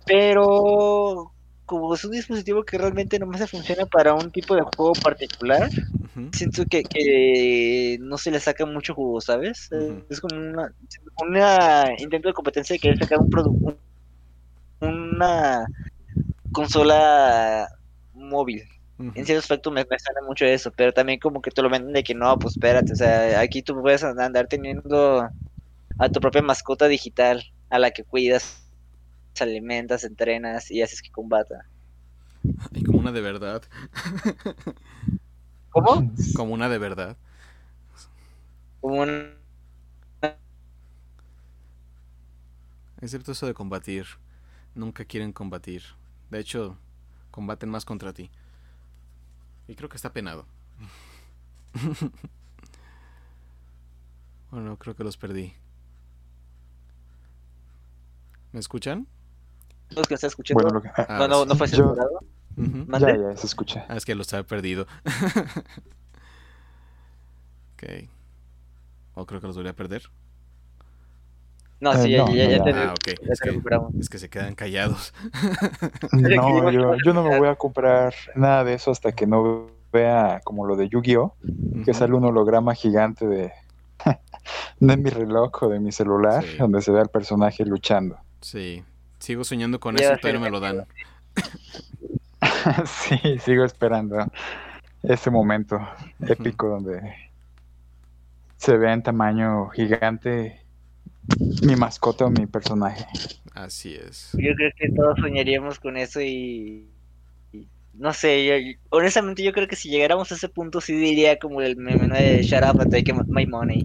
pero 0.06 1.32
como 1.64 1.94
es 1.94 2.04
un 2.04 2.12
dispositivo 2.12 2.64
que 2.64 2.78
realmente 2.78 3.18
nomás 3.18 3.40
se 3.40 3.48
funciona 3.48 3.86
para 3.86 4.14
un 4.14 4.30
tipo 4.30 4.54
de 4.54 4.62
juego 4.62 4.92
particular, 5.02 5.68
siento 6.32 6.64
que, 6.66 6.84
que 6.84 7.98
no 8.00 8.18
se 8.18 8.30
le 8.30 8.38
saca 8.38 8.64
mucho 8.66 8.94
jugo, 8.94 9.20
¿sabes? 9.20 9.68
Ujú. 9.72 10.04
Es 10.08 10.20
como 10.20 10.36
una, 10.36 10.72
una 11.22 11.86
intento 11.98 12.28
de 12.28 12.34
competencia 12.34 12.74
de 12.74 12.80
querer 12.80 12.98
sacar 12.98 13.18
un 13.18 13.30
producto, 13.30 13.78
una 14.80 15.66
consola 16.52 17.68
móvil. 18.12 18.62
En 18.98 19.26
cierto 19.26 19.40
aspecto 19.40 19.70
me, 19.70 19.84
me 19.90 19.98
suena 19.98 20.22
mucho 20.26 20.46
eso, 20.46 20.72
pero 20.72 20.92
también 20.92 21.18
como 21.18 21.42
que 21.42 21.50
te 21.50 21.60
lo 21.60 21.68
venden 21.68 21.92
de 21.92 22.02
que 22.02 22.14
no, 22.14 22.38
pues 22.38 22.54
espérate, 22.54 22.92
o 22.92 22.96
sea, 22.96 23.40
aquí 23.40 23.62
tú 23.62 23.80
puedes 23.82 24.02
andar 24.02 24.46
teniendo 24.46 25.28
a 25.98 26.08
tu 26.08 26.20
propia 26.20 26.40
mascota 26.40 26.88
digital, 26.88 27.44
a 27.68 27.78
la 27.78 27.90
que 27.90 28.04
cuidas, 28.04 28.66
alimentas, 29.38 30.04
entrenas 30.04 30.70
y 30.70 30.80
haces 30.80 31.02
que 31.02 31.10
combata. 31.10 31.66
Y 32.72 32.84
como 32.84 33.00
una 33.00 33.12
de 33.12 33.20
verdad. 33.20 33.62
¿Cómo? 35.70 36.10
Como 36.34 36.54
una 36.54 36.68
de 36.68 36.78
verdad. 36.78 37.16
Como 38.80 39.02
un... 39.02 39.34
Es 43.00 43.10
cierto 43.10 43.32
eso 43.32 43.46
de 43.46 43.52
combatir. 43.52 44.06
Nunca 44.74 45.04
quieren 45.04 45.32
combatir. 45.32 45.82
De 46.30 46.38
hecho, 46.38 46.78
combaten 47.30 47.68
más 47.68 47.84
contra 47.84 48.12
ti. 48.12 48.30
Y 49.68 49.74
creo 49.74 49.88
que 49.88 49.96
está 49.96 50.12
penado. 50.12 50.46
bueno, 54.50 54.76
creo 54.78 54.94
que 54.94 55.04
los 55.04 55.16
perdí. 55.16 55.52
¿Me 58.52 58.60
escuchan? 58.60 59.06
los 59.90 60.08
que 60.08 60.14
estás 60.14 60.32
escuchando. 60.32 60.62
Bueno, 60.64 60.78
lo 60.78 60.82
que- 60.82 60.90
ah, 60.96 61.16
no, 61.20 61.28
no, 61.28 61.44
no 61.44 61.54
fue 61.54 61.68
Yo- 61.68 61.76
censurado. 61.76 62.20
Ujú. 62.56 62.84
¿Mande? 62.88 63.06
ya, 63.06 63.16
ya, 63.30 63.36
se 63.36 63.46
escucha. 63.46 63.86
Ah, 63.88 63.96
es 63.96 64.04
que 64.04 64.14
los 64.14 64.32
había 64.32 64.46
perdido. 64.46 64.86
ok. 67.74 68.08
O 69.14 69.26
creo 69.26 69.40
que 69.40 69.46
los 69.46 69.56
volví 69.56 69.68
a 69.68 69.76
perder. 69.76 70.10
No, 71.80 71.92
Eh, 71.92 71.98
sí, 72.02 72.10
ya, 72.10 72.24
no, 72.24 72.34
ya, 72.34 72.44
no, 72.44 72.50
ya 72.50 72.56
ya. 72.58 72.64
te, 72.64 72.70
Ah, 72.70 72.94
ya 73.06 73.12
Es 73.32 73.38
te 73.38 73.44
que, 73.44 73.50
recuperamos. 73.50 73.94
es 73.96 74.08
que 74.08 74.18
se 74.18 74.28
quedan 74.30 74.54
callados. 74.54 75.12
No, 76.12 76.70
yo, 76.70 76.94
yo 77.04 77.12
no 77.12 77.22
me 77.22 77.38
voy 77.38 77.48
a 77.48 77.54
comprar 77.56 78.14
nada 78.34 78.64
de 78.64 78.74
eso 78.74 78.90
hasta 78.90 79.12
que 79.12 79.26
no 79.26 79.66
vea 79.92 80.40
como 80.44 80.66
lo 80.66 80.76
de 80.76 80.88
Yu-Gi-Oh! 80.88 81.34
que 81.84 81.94
sale 81.94 82.14
un 82.14 82.24
holograma 82.24 82.74
gigante 82.74 83.26
de, 83.26 83.52
de 84.80 84.96
mi 84.96 85.10
reloj 85.10 85.62
o 85.62 85.68
de 85.68 85.80
mi 85.80 85.92
celular, 85.92 86.42
Sí. 86.44 86.56
donde 86.58 86.80
se 86.82 86.90
ve 86.92 87.00
al 87.00 87.08
personaje 87.08 87.64
luchando. 87.64 88.16
Sí. 88.40 88.82
Sigo 89.18 89.44
soñando 89.44 89.80
con 89.80 89.98
eso 89.98 90.14
no 90.32 90.40
me 90.40 90.50
lo 90.50 90.60
dan. 90.60 90.86
sí, 92.86 93.38
sigo 93.38 93.64
esperando 93.64 94.26
ese 95.02 95.30
momento 95.30 95.78
épico 96.20 96.68
donde 96.68 97.00
se 98.56 98.76
vea 98.76 98.92
en 98.92 99.02
tamaño 99.02 99.68
gigante 99.68 100.60
mi 101.62 101.76
mascota 101.76 102.26
o 102.26 102.30
mi 102.30 102.46
personaje. 102.46 103.06
Así 103.54 103.94
es. 103.94 104.30
Yo 104.34 104.54
creo 104.54 104.70
que 104.76 104.88
todos 104.90 105.18
soñaríamos 105.20 105.78
con 105.80 105.96
eso 105.96 106.20
y, 106.20 106.88
y 107.52 107.66
no 107.94 108.12
sé, 108.12 108.44
yo- 108.46 108.78
honestamente 108.90 109.42
yo 109.42 109.52
creo 109.52 109.66
que 109.68 109.76
si 109.76 109.88
llegáramos 109.88 110.30
a 110.30 110.34
ese 110.34 110.48
punto 110.48 110.80
sí 110.80 110.94
diría 110.94 111.38
como 111.38 111.60
el 111.62 111.76
meme 111.76 112.08
de 112.08 112.42
Shut 112.42 112.62
up 112.64 112.80
and 112.80 112.90
take 112.90 113.12
my 113.12 113.46
money. 113.46 113.84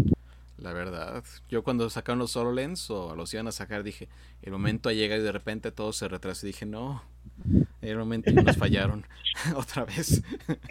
La 0.58 0.74
verdad. 0.74 1.24
Yo 1.50 1.64
cuando 1.64 1.90
sacaron 1.90 2.20
los 2.20 2.36
HoloLens 2.36 2.90
o 2.92 3.16
los 3.16 3.34
iban 3.34 3.48
a 3.48 3.52
sacar 3.52 3.84
dije, 3.84 4.08
el 4.44 4.52
momento 4.52 4.92
llega 4.92 5.18
y 5.18 5.22
de 5.22 5.32
repente 5.32 5.72
todo 5.72 5.92
se 5.92 6.08
retrasó. 6.08 6.46
Y 6.46 6.52
dije, 6.52 6.66
no. 6.68 7.02
El 7.82 7.98
momento 7.98 8.30
y 8.30 8.36
nos 8.36 8.58
fallaron. 8.58 9.06
Otra 9.56 9.86
vez. 9.86 10.22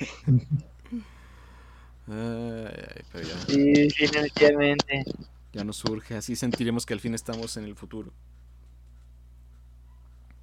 Ay, 2.09 2.15
ay, 2.75 3.03
pero 3.13 3.25
ya, 3.29 3.35
Sí, 3.47 3.73
definitivamente. 3.73 5.05
Ya 5.53 5.65
nos 5.65 5.77
surge. 5.77 6.17
Así 6.17 6.37
sentiremos 6.37 6.87
que 6.87 6.95
al 6.95 7.01
fin 7.01 7.15
estamos 7.15 7.57
en 7.57 7.65
el 7.65 7.77
futuro. 7.77 8.13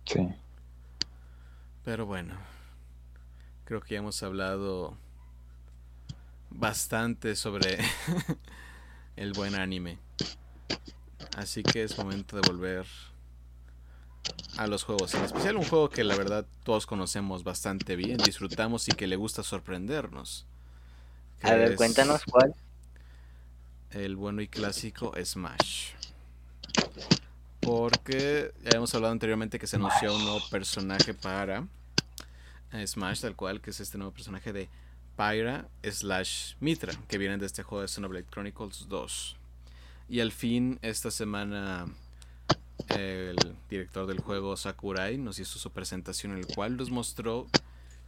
Sí. 0.05 0.27
Pero 1.83 2.05
bueno. 2.05 2.35
Creo 3.65 3.81
que 3.81 3.95
ya 3.95 3.99
hemos 3.99 4.23
hablado 4.23 4.97
bastante 6.49 7.35
sobre 7.35 7.79
el 9.15 9.33
buen 9.33 9.55
anime. 9.55 9.99
Así 11.35 11.63
que 11.63 11.83
es 11.83 11.97
momento 11.97 12.37
de 12.37 12.49
volver 12.49 12.87
a 14.57 14.67
los 14.67 14.83
juegos. 14.83 15.13
En 15.13 15.23
especial 15.23 15.57
un 15.57 15.65
juego 15.65 15.89
que 15.89 16.03
la 16.03 16.15
verdad 16.15 16.45
todos 16.63 16.85
conocemos 16.85 17.43
bastante 17.43 17.95
bien, 17.95 18.17
disfrutamos 18.17 18.87
y 18.87 18.91
que 18.91 19.07
le 19.07 19.15
gusta 19.15 19.43
sorprendernos. 19.43 20.47
A 21.43 21.53
ver, 21.53 21.71
es 21.71 21.77
cuéntanos 21.77 22.23
cuál. 22.23 22.55
El 23.91 24.15
bueno 24.15 24.41
y 24.41 24.47
clásico 24.47 25.13
Smash. 25.23 25.91
Porque 27.61 28.51
ya 28.63 28.77
hemos 28.77 28.93
hablado 28.95 29.11
anteriormente 29.11 29.59
que 29.59 29.67
se 29.67 29.77
anunció 29.77 30.15
un 30.15 30.23
nuevo 30.23 30.41
personaje 30.49 31.13
para 31.13 31.65
Smash, 32.85 33.21
tal 33.21 33.35
cual, 33.35 33.61
que 33.61 33.71
es 33.71 33.79
este 33.79 33.97
nuevo 33.97 34.13
personaje 34.13 34.51
de 34.51 34.69
Pyra 35.15 35.67
slash 35.83 36.55
Mitra, 36.59 36.93
que 37.07 37.17
viene 37.17 37.37
de 37.37 37.45
este 37.45 37.63
juego 37.63 37.81
de 37.81 37.87
Xenoblade 37.87 38.25
Chronicles 38.29 38.87
2. 38.87 39.37
Y 40.09 40.19
al 40.19 40.31
fin, 40.31 40.79
esta 40.81 41.09
semana, 41.09 41.87
el 42.89 43.35
director 43.69 44.05
del 44.05 44.19
juego 44.19 44.55
Sakurai 44.55 45.17
nos 45.17 45.39
hizo 45.39 45.59
su 45.59 45.71
presentación 45.71 46.33
en 46.33 46.39
el 46.39 46.47
cual 46.47 46.77
nos 46.77 46.91
mostró 46.91 47.47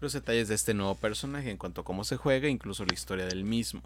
los 0.01 0.13
detalles 0.13 0.47
de 0.47 0.55
este 0.55 0.73
nuevo 0.73 0.95
personaje 0.95 1.49
en 1.49 1.57
cuanto 1.57 1.81
a 1.81 1.83
cómo 1.83 2.03
se 2.03 2.17
juega, 2.17 2.47
incluso 2.47 2.85
la 2.85 2.93
historia 2.93 3.25
del 3.25 3.43
mismo. 3.43 3.81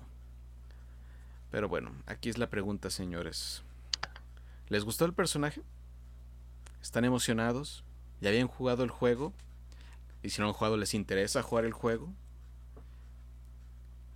Pero 1.54 1.70
bueno, 1.70 1.92
aquí 2.08 2.30
es 2.32 2.40
la 2.40 2.48
pregunta, 2.48 2.90
señores. 2.90 3.62
¿Les 4.70 4.84
gustó 4.84 5.06
el 5.06 5.14
personaje? 5.14 5.62
¿Están 6.82 7.06
emocionados? 7.06 7.84
¿Ya 8.22 8.30
habían 8.30 8.48
jugado 8.48 8.84
el 8.84 8.90
juego? 8.90 9.34
¿Y 10.24 10.32
si 10.32 10.42
no 10.42 10.48
han 10.48 10.54
jugado, 10.54 10.78
les 10.78 10.96
interesa 10.96 11.44
jugar 11.44 11.66
el 11.66 11.74
juego? 11.74 12.10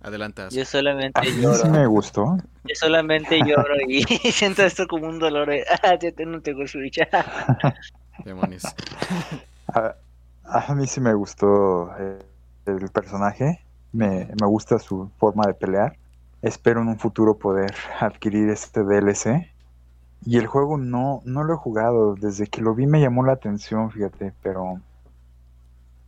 Adelante. 0.00 0.48
Yo 0.50 0.64
solamente 0.64 1.20
A 1.20 1.22
mí 1.22 1.40
lloro. 1.40 1.58
sí 1.58 1.68
me 1.68 1.86
gustó. 1.86 2.38
Yo 2.64 2.74
solamente 2.74 3.38
lloro 3.46 3.76
y 3.86 4.02
siento 4.32 4.64
esto 4.64 4.88
como 4.88 5.06
un 5.06 5.20
dolor 5.20 5.48
de, 5.48 5.64
ah, 5.84 5.96
no 6.26 6.42
tengo 6.42 6.66
Switch. 6.66 6.98
Demonios. 8.24 8.64
A, 9.68 9.94
a 10.44 10.74
mí 10.74 10.88
sí 10.88 11.00
me 11.00 11.14
gustó 11.14 11.96
eh, 12.00 12.18
el 12.66 12.88
personaje. 12.88 13.64
Me, 13.92 14.28
me 14.40 14.46
gusta 14.48 14.80
su 14.80 15.08
forma 15.20 15.46
de 15.46 15.54
pelear. 15.54 15.96
Espero 16.42 16.82
en 16.82 16.88
un 16.88 16.98
futuro 16.98 17.38
poder 17.38 17.74
adquirir 18.00 18.50
este 18.50 18.82
DLC. 18.84 19.52
Y 20.22 20.38
el 20.38 20.46
juego 20.48 20.78
no, 20.78 21.22
no 21.24 21.44
lo 21.44 21.54
he 21.54 21.56
jugado. 21.58 22.14
Desde 22.16 22.48
que 22.48 22.60
lo 22.62 22.74
vi 22.74 22.86
me 22.88 23.00
llamó 23.00 23.24
la 23.24 23.32
atención, 23.34 23.90
fíjate. 23.92 24.34
Pero 24.42 24.82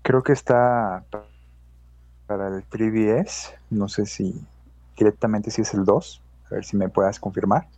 creo 0.03 0.23
que 0.23 0.33
está 0.33 1.07
pa- 1.11 1.27
para 2.27 2.49
el 2.49 2.67
3DS. 2.67 3.51
No 3.71 3.89
sé 3.89 4.07
si 4.07 4.35
directamente 4.97 5.51
si 5.51 5.63
es 5.63 5.75
el 5.75 5.85
2. 5.85 6.23
A 6.51 6.55
ver 6.57 6.65
si 6.65 6.77
me 6.77 6.89
puedas 6.89 7.21
confirmar. 7.21 7.69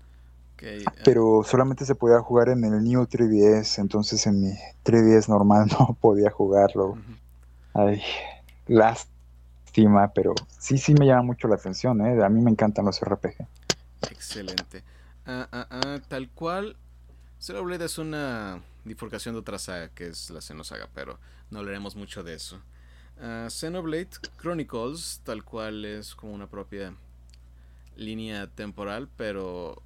Eh, 0.60 0.84
Pero 1.02 1.42
solamente 1.44 1.84
se 1.84 1.94
podía 1.94 2.20
jugar 2.20 2.48
en 2.48 2.64
el 2.64 2.82
New 2.82 3.06
3DS, 3.06 3.80
entonces 3.80 4.26
en 4.26 4.40
mi 4.40 4.52
3DS 4.82 5.30
normal 5.30 5.66
no 5.78 5.96
podía 6.00 6.30
jugarlo. 6.30 6.98
ujú. 6.98 7.14
Ay, 7.74 8.02
lástima, 8.66 9.11
pero 10.14 10.34
sí, 10.58 10.78
sí 10.78 10.94
me 10.94 11.06
llama 11.06 11.22
mucho 11.22 11.48
la 11.48 11.56
atención, 11.56 12.00
¿eh? 12.00 12.22
A 12.22 12.28
mí 12.28 12.40
me 12.40 12.50
encantan 12.50 12.84
los 12.84 13.00
RPG. 13.00 13.46
Excelente. 14.10 14.84
Ah, 15.26 15.48
ah, 15.52 15.66
ah, 15.70 15.98
tal 16.08 16.28
cual, 16.30 16.76
Xenoblade 17.38 17.84
es 17.84 17.98
una 17.98 18.60
bifurcación 18.84 19.34
de 19.34 19.40
otra 19.40 19.58
saga 19.58 19.88
que 19.88 20.08
es 20.08 20.30
la 20.30 20.40
Xenosaga, 20.40 20.88
pero 20.94 21.18
no 21.50 21.60
hablaremos 21.60 21.96
mucho 21.96 22.22
de 22.22 22.34
eso. 22.34 22.60
Ah, 23.20 23.48
Xenoblade 23.48 24.10
Chronicles, 24.40 25.20
tal 25.24 25.44
cual 25.44 25.84
es 25.84 26.14
como 26.14 26.32
una 26.32 26.48
propia 26.48 26.94
línea 27.96 28.46
temporal, 28.48 29.08
pero 29.16 29.82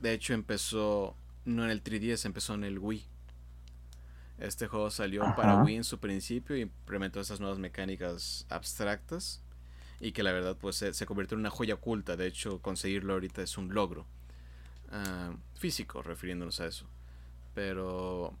de 0.00 0.12
hecho 0.12 0.34
empezó 0.34 1.16
no 1.44 1.64
en 1.64 1.70
el 1.70 1.82
3DS, 1.82 2.26
empezó 2.26 2.54
en 2.54 2.64
el 2.64 2.78
Wii. 2.78 3.06
Este 4.38 4.66
juego 4.66 4.90
salió 4.90 5.22
para. 5.34 5.62
Wii 5.62 5.76
en 5.76 5.84
su 5.84 5.98
principio 5.98 6.56
y 6.56 6.62
implementó 6.62 7.20
esas 7.20 7.40
nuevas 7.40 7.58
mecánicas 7.58 8.46
abstractas 8.50 9.42
y 10.00 10.12
que 10.12 10.22
la 10.22 10.32
verdad 10.32 10.56
pues 10.60 10.76
se, 10.76 10.92
se 10.92 11.06
convirtió 11.06 11.36
en 11.36 11.40
una 11.40 11.50
joya 11.50 11.74
oculta. 11.74 12.16
De 12.16 12.26
hecho, 12.26 12.60
conseguirlo 12.60 13.14
ahorita 13.14 13.42
es 13.42 13.56
un 13.56 13.72
logro 13.72 14.06
ah, 14.92 15.32
físico, 15.54 16.02
refiriéndonos 16.02 16.60
a 16.60 16.66
eso. 16.66 16.86
Pero 17.54 18.34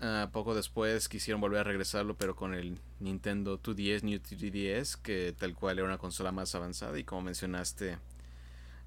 ah, 0.00 0.28
poco 0.30 0.54
después 0.54 1.08
quisieron 1.08 1.40
volver 1.40 1.60
a 1.60 1.64
regresarlo, 1.64 2.18
pero 2.18 2.36
con 2.36 2.52
el 2.52 2.78
Nintendo 3.00 3.58
2DS, 3.58 4.02
New 4.02 4.20
3DS, 4.20 5.00
que 5.00 5.34
tal 5.38 5.54
cual 5.54 5.78
era 5.78 5.86
una 5.86 5.96
consola 5.96 6.32
más 6.32 6.54
avanzada. 6.54 6.98
Y 6.98 7.04
como 7.04 7.22
mencionaste, 7.22 7.96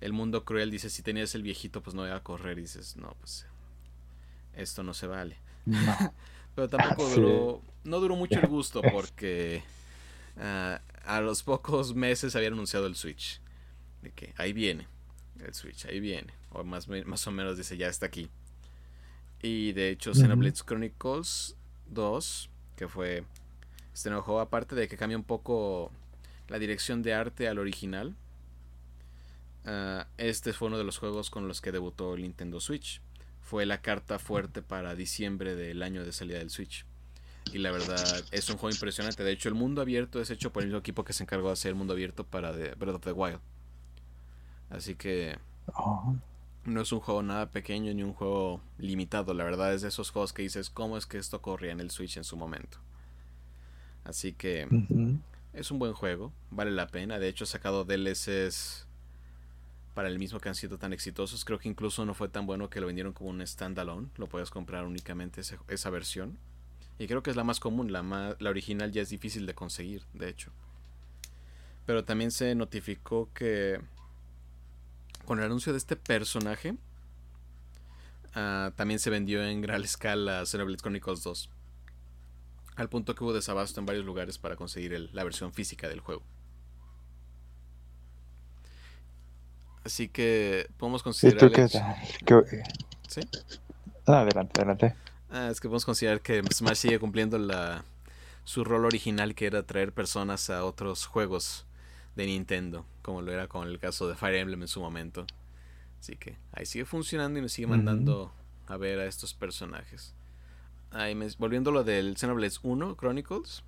el 0.01 0.13
mundo 0.13 0.45
cruel 0.45 0.69
dice: 0.69 0.91
si 0.91 1.01
tenías 1.01 1.33
el 1.33 1.41
viejito, 1.41 1.81
pues 1.81 1.95
no 1.95 2.05
iba 2.05 2.15
a 2.15 2.21
correr. 2.21 2.59
Y 2.59 2.61
dices: 2.61 2.95
no, 2.97 3.15
pues 3.19 3.47
esto 4.53 4.83
no 4.83 4.93
se 4.93 5.07
vale. 5.07 5.39
No. 5.65 6.13
Pero 6.55 6.69
tampoco 6.69 7.09
Sí. 7.09 7.19
duró, 7.21 7.61
no 7.83 7.99
duró 7.99 8.15
mucho 8.15 8.39
el 8.39 8.47
gusto 8.47 8.81
porque 8.93 9.63
ah, 10.37 10.81
a 11.05 11.21
los 11.21 11.43
pocos 11.43 11.93
meses 11.95 12.35
habían 12.35 12.53
anunciado 12.53 12.87
el 12.87 12.95
Switch. 12.95 13.41
De 14.01 14.11
que 14.11 14.33
ahí 14.37 14.53
viene 14.53 14.87
el 15.43 15.53
Switch, 15.53 15.85
ahí 15.85 15.99
viene. 15.99 16.33
O 16.51 16.63
más, 16.63 16.87
más 16.87 17.27
o 17.27 17.31
menos 17.31 17.57
dice 17.57 17.75
ya 17.77 17.87
está 17.87 18.05
aquí. 18.05 18.29
Y 19.41 19.73
de 19.73 19.89
hecho. 19.89 20.13
Xenoblade 20.13 20.53
Chronicles 20.65 21.55
2, 21.87 22.49
que 22.77 22.87
fue 22.87 23.25
este 23.93 24.09
nuevo 24.09 24.23
juego, 24.23 24.39
aparte 24.39 24.75
de 24.75 24.87
que 24.87 24.97
cambia 24.97 25.17
un 25.17 25.23
poco 25.23 25.91
la 26.47 26.57
dirección 26.59 27.01
de 27.03 27.13
arte 27.13 27.47
al 27.47 27.59
original. 27.59 28.15
ah, 29.65 30.07
este 30.17 30.53
fue 30.53 30.67
uno 30.69 30.77
de 30.77 30.83
los 30.83 30.97
juegos 30.97 31.29
con 31.29 31.47
los 31.47 31.59
que 31.61 31.71
debutó 31.71 32.13
el 32.13 32.21
Nintendo 32.21 32.59
Switch 32.59 33.01
fue 33.45 33.67
la 33.67 33.79
carta 33.79 34.17
fuerte 34.17 34.63
para 34.63 34.95
diciembre 34.95 35.55
del 35.55 35.83
año 35.83 36.03
de 36.03 36.11
salida 36.11 36.39
del 36.39 36.49
Switch. 36.49 36.83
Y 37.53 37.59
la 37.59 37.71
verdad 37.71 38.25
es 38.31 38.49
un 38.49 38.57
juego 38.57 38.73
impresionante. 38.73 39.23
De 39.23 39.31
hecho, 39.31 39.49
el 39.49 39.55
mundo 39.55 39.81
abierto 39.81 40.19
es 40.19 40.31
hecho 40.31 40.51
por 40.51 40.63
el 40.63 40.69
mismo 40.69 40.79
equipo 40.79 41.05
que 41.05 41.13
se 41.13 41.21
encargó 41.21 41.47
de 41.47 41.53
hacer 41.53 41.69
el 41.69 41.75
mundo 41.75 41.93
abierto 41.93 42.25
para 42.25 42.51
The 42.53 42.73
Breath 42.73 42.95
of 42.95 43.03
the 43.03 43.11
Wild. 43.11 43.39
Así 44.71 44.95
que 44.95 45.37
no 46.63 46.81
es 46.81 46.91
un 46.91 46.99
juego 46.99 47.21
nada 47.21 47.51
pequeño 47.51 47.93
ni 47.93 48.01
un 48.01 48.13
juego 48.13 48.61
limitado. 48.79 49.35
La 49.35 49.43
verdad 49.43 49.75
es 49.75 49.83
de 49.83 49.89
esos 49.89 50.09
juegos 50.09 50.33
que 50.33 50.41
dices, 50.41 50.71
¿cómo 50.71 50.97
es 50.97 51.05
que 51.05 51.19
esto 51.19 51.39
corría 51.43 51.71
en 51.71 51.79
el 51.79 51.91
Switch 51.91 52.17
en 52.17 52.23
su 52.23 52.37
momento? 52.37 52.79
Así 54.03 54.33
que 54.33 54.67
es 55.53 55.69
un 55.69 55.77
buen 55.77 55.93
juego, 55.93 56.33
vale 56.49 56.71
la 56.71 56.87
pena. 56.87 57.19
De 57.19 57.27
hecho, 57.27 57.43
ha 57.43 57.47
sacado 57.47 57.85
DLCs 57.85 58.84
para 59.95 60.09
el 60.09 60.19
mismo 60.19 60.39
que 60.39 60.49
han 60.49 60.55
sido 60.55 60.77
tan 60.77 60.93
exitosos. 60.93 61.43
Creo 61.45 61.57
que 61.57 61.67
incluso 61.69 62.05
no 62.05 62.13
fue 62.13 62.29
tan 62.29 62.45
bueno 62.45 62.69
que 62.69 62.79
lo 62.81 62.85
vendieron 62.85 63.13
como 63.13 63.31
un 63.31 63.45
standalone. 63.47 64.09
Lo 64.17 64.27
puedes 64.27 64.51
comprar 64.51 64.85
únicamente 64.85 65.41
esa 65.41 65.89
versión. 65.89 66.37
Y 66.99 67.07
creo 67.07 67.23
que 67.23 67.31
es 67.31 67.35
la 67.35 67.43
más 67.43 67.59
común. 67.59 67.91
La, 67.91 68.03
ma- 68.03 68.35
la 68.39 68.49
original 68.51 68.91
ya 68.91 69.01
es 69.01 69.09
difícil 69.09 69.45
de 69.47 69.55
conseguir, 69.55 70.03
de 70.13 70.29
hecho. 70.29 70.51
Pero 71.87 72.03
también 72.03 72.29
se 72.31 72.53
notificó 72.55 73.29
que 73.33 73.79
con 75.25 75.39
el 75.39 75.45
anuncio 75.45 75.71
de 75.73 75.77
este 75.79 75.95
personaje, 75.95 76.75
ah, 78.33 78.71
también 78.75 78.99
se 78.99 79.09
vendió 79.09 79.43
en 79.43 79.61
gran 79.61 79.83
escala 79.83 80.45
Xenoblade 80.45 80.81
Chronicles 80.81 81.23
2. 81.23 81.49
Al 82.75 82.89
punto 82.89 83.15
que 83.15 83.23
hubo 83.23 83.33
desabasto 83.33 83.79
en 83.79 83.85
varios 83.85 84.05
lugares 84.05 84.37
para 84.37 84.55
conseguir 84.57 85.09
la 85.13 85.23
versión 85.23 85.53
física 85.53 85.87
del 85.87 86.01
juego. 86.01 86.23
Así 89.85 90.07
que 90.09 90.67
podemos 90.77 91.01
¿Y 91.01 91.03
considerar. 91.03 91.51
qué 91.51 91.67
¿Sí? 93.07 93.21
Ah, 94.07 94.21
adelante, 94.21 94.61
adelante. 94.61 94.95
Ah, 95.29 95.49
es 95.51 95.59
que 95.59 95.67
podemos 95.67 95.85
considerar 95.85 96.21
que 96.21 96.41
Smash 96.51 96.75
sigue 96.77 96.99
cumpliendo 96.99 97.37
la, 97.37 97.85
su 98.43 98.63
rol 98.63 98.85
original 98.85 99.35
que 99.35 99.45
era 99.45 99.63
traer 99.63 99.93
personas 99.93 100.49
a 100.49 100.65
otros 100.65 101.05
juegos 101.05 101.65
de 102.15 102.25
Nintendo, 102.25 102.85
como 103.01 103.21
lo 103.21 103.31
era 103.31 103.47
con 103.47 103.67
el 103.67 103.79
caso 103.79 104.07
de 104.07 104.15
Fire 104.15 104.35
Emblem 104.35 104.61
en 104.63 104.67
su 104.67 104.79
momento. 104.81 105.25
Así 105.99 106.15
que 106.15 106.37
ahí 106.51 106.65
sigue 106.65 106.85
funcionando 106.85 107.37
y 107.39 107.41
nos 107.41 107.51
sigue 107.51 107.67
mandando 107.67 108.31
a 108.67 108.77
ver 108.77 108.99
a 108.99 109.05
estos 109.05 109.33
personajes. 109.33 110.13
Ahí 110.91 111.13
me- 111.15 111.27
volviendo 111.37 111.69
a 111.71 111.73
lo 111.73 111.83
del 111.83 112.15
Xenoblade 112.17 112.55
1 112.63 112.95
Chronicles, 112.95 113.63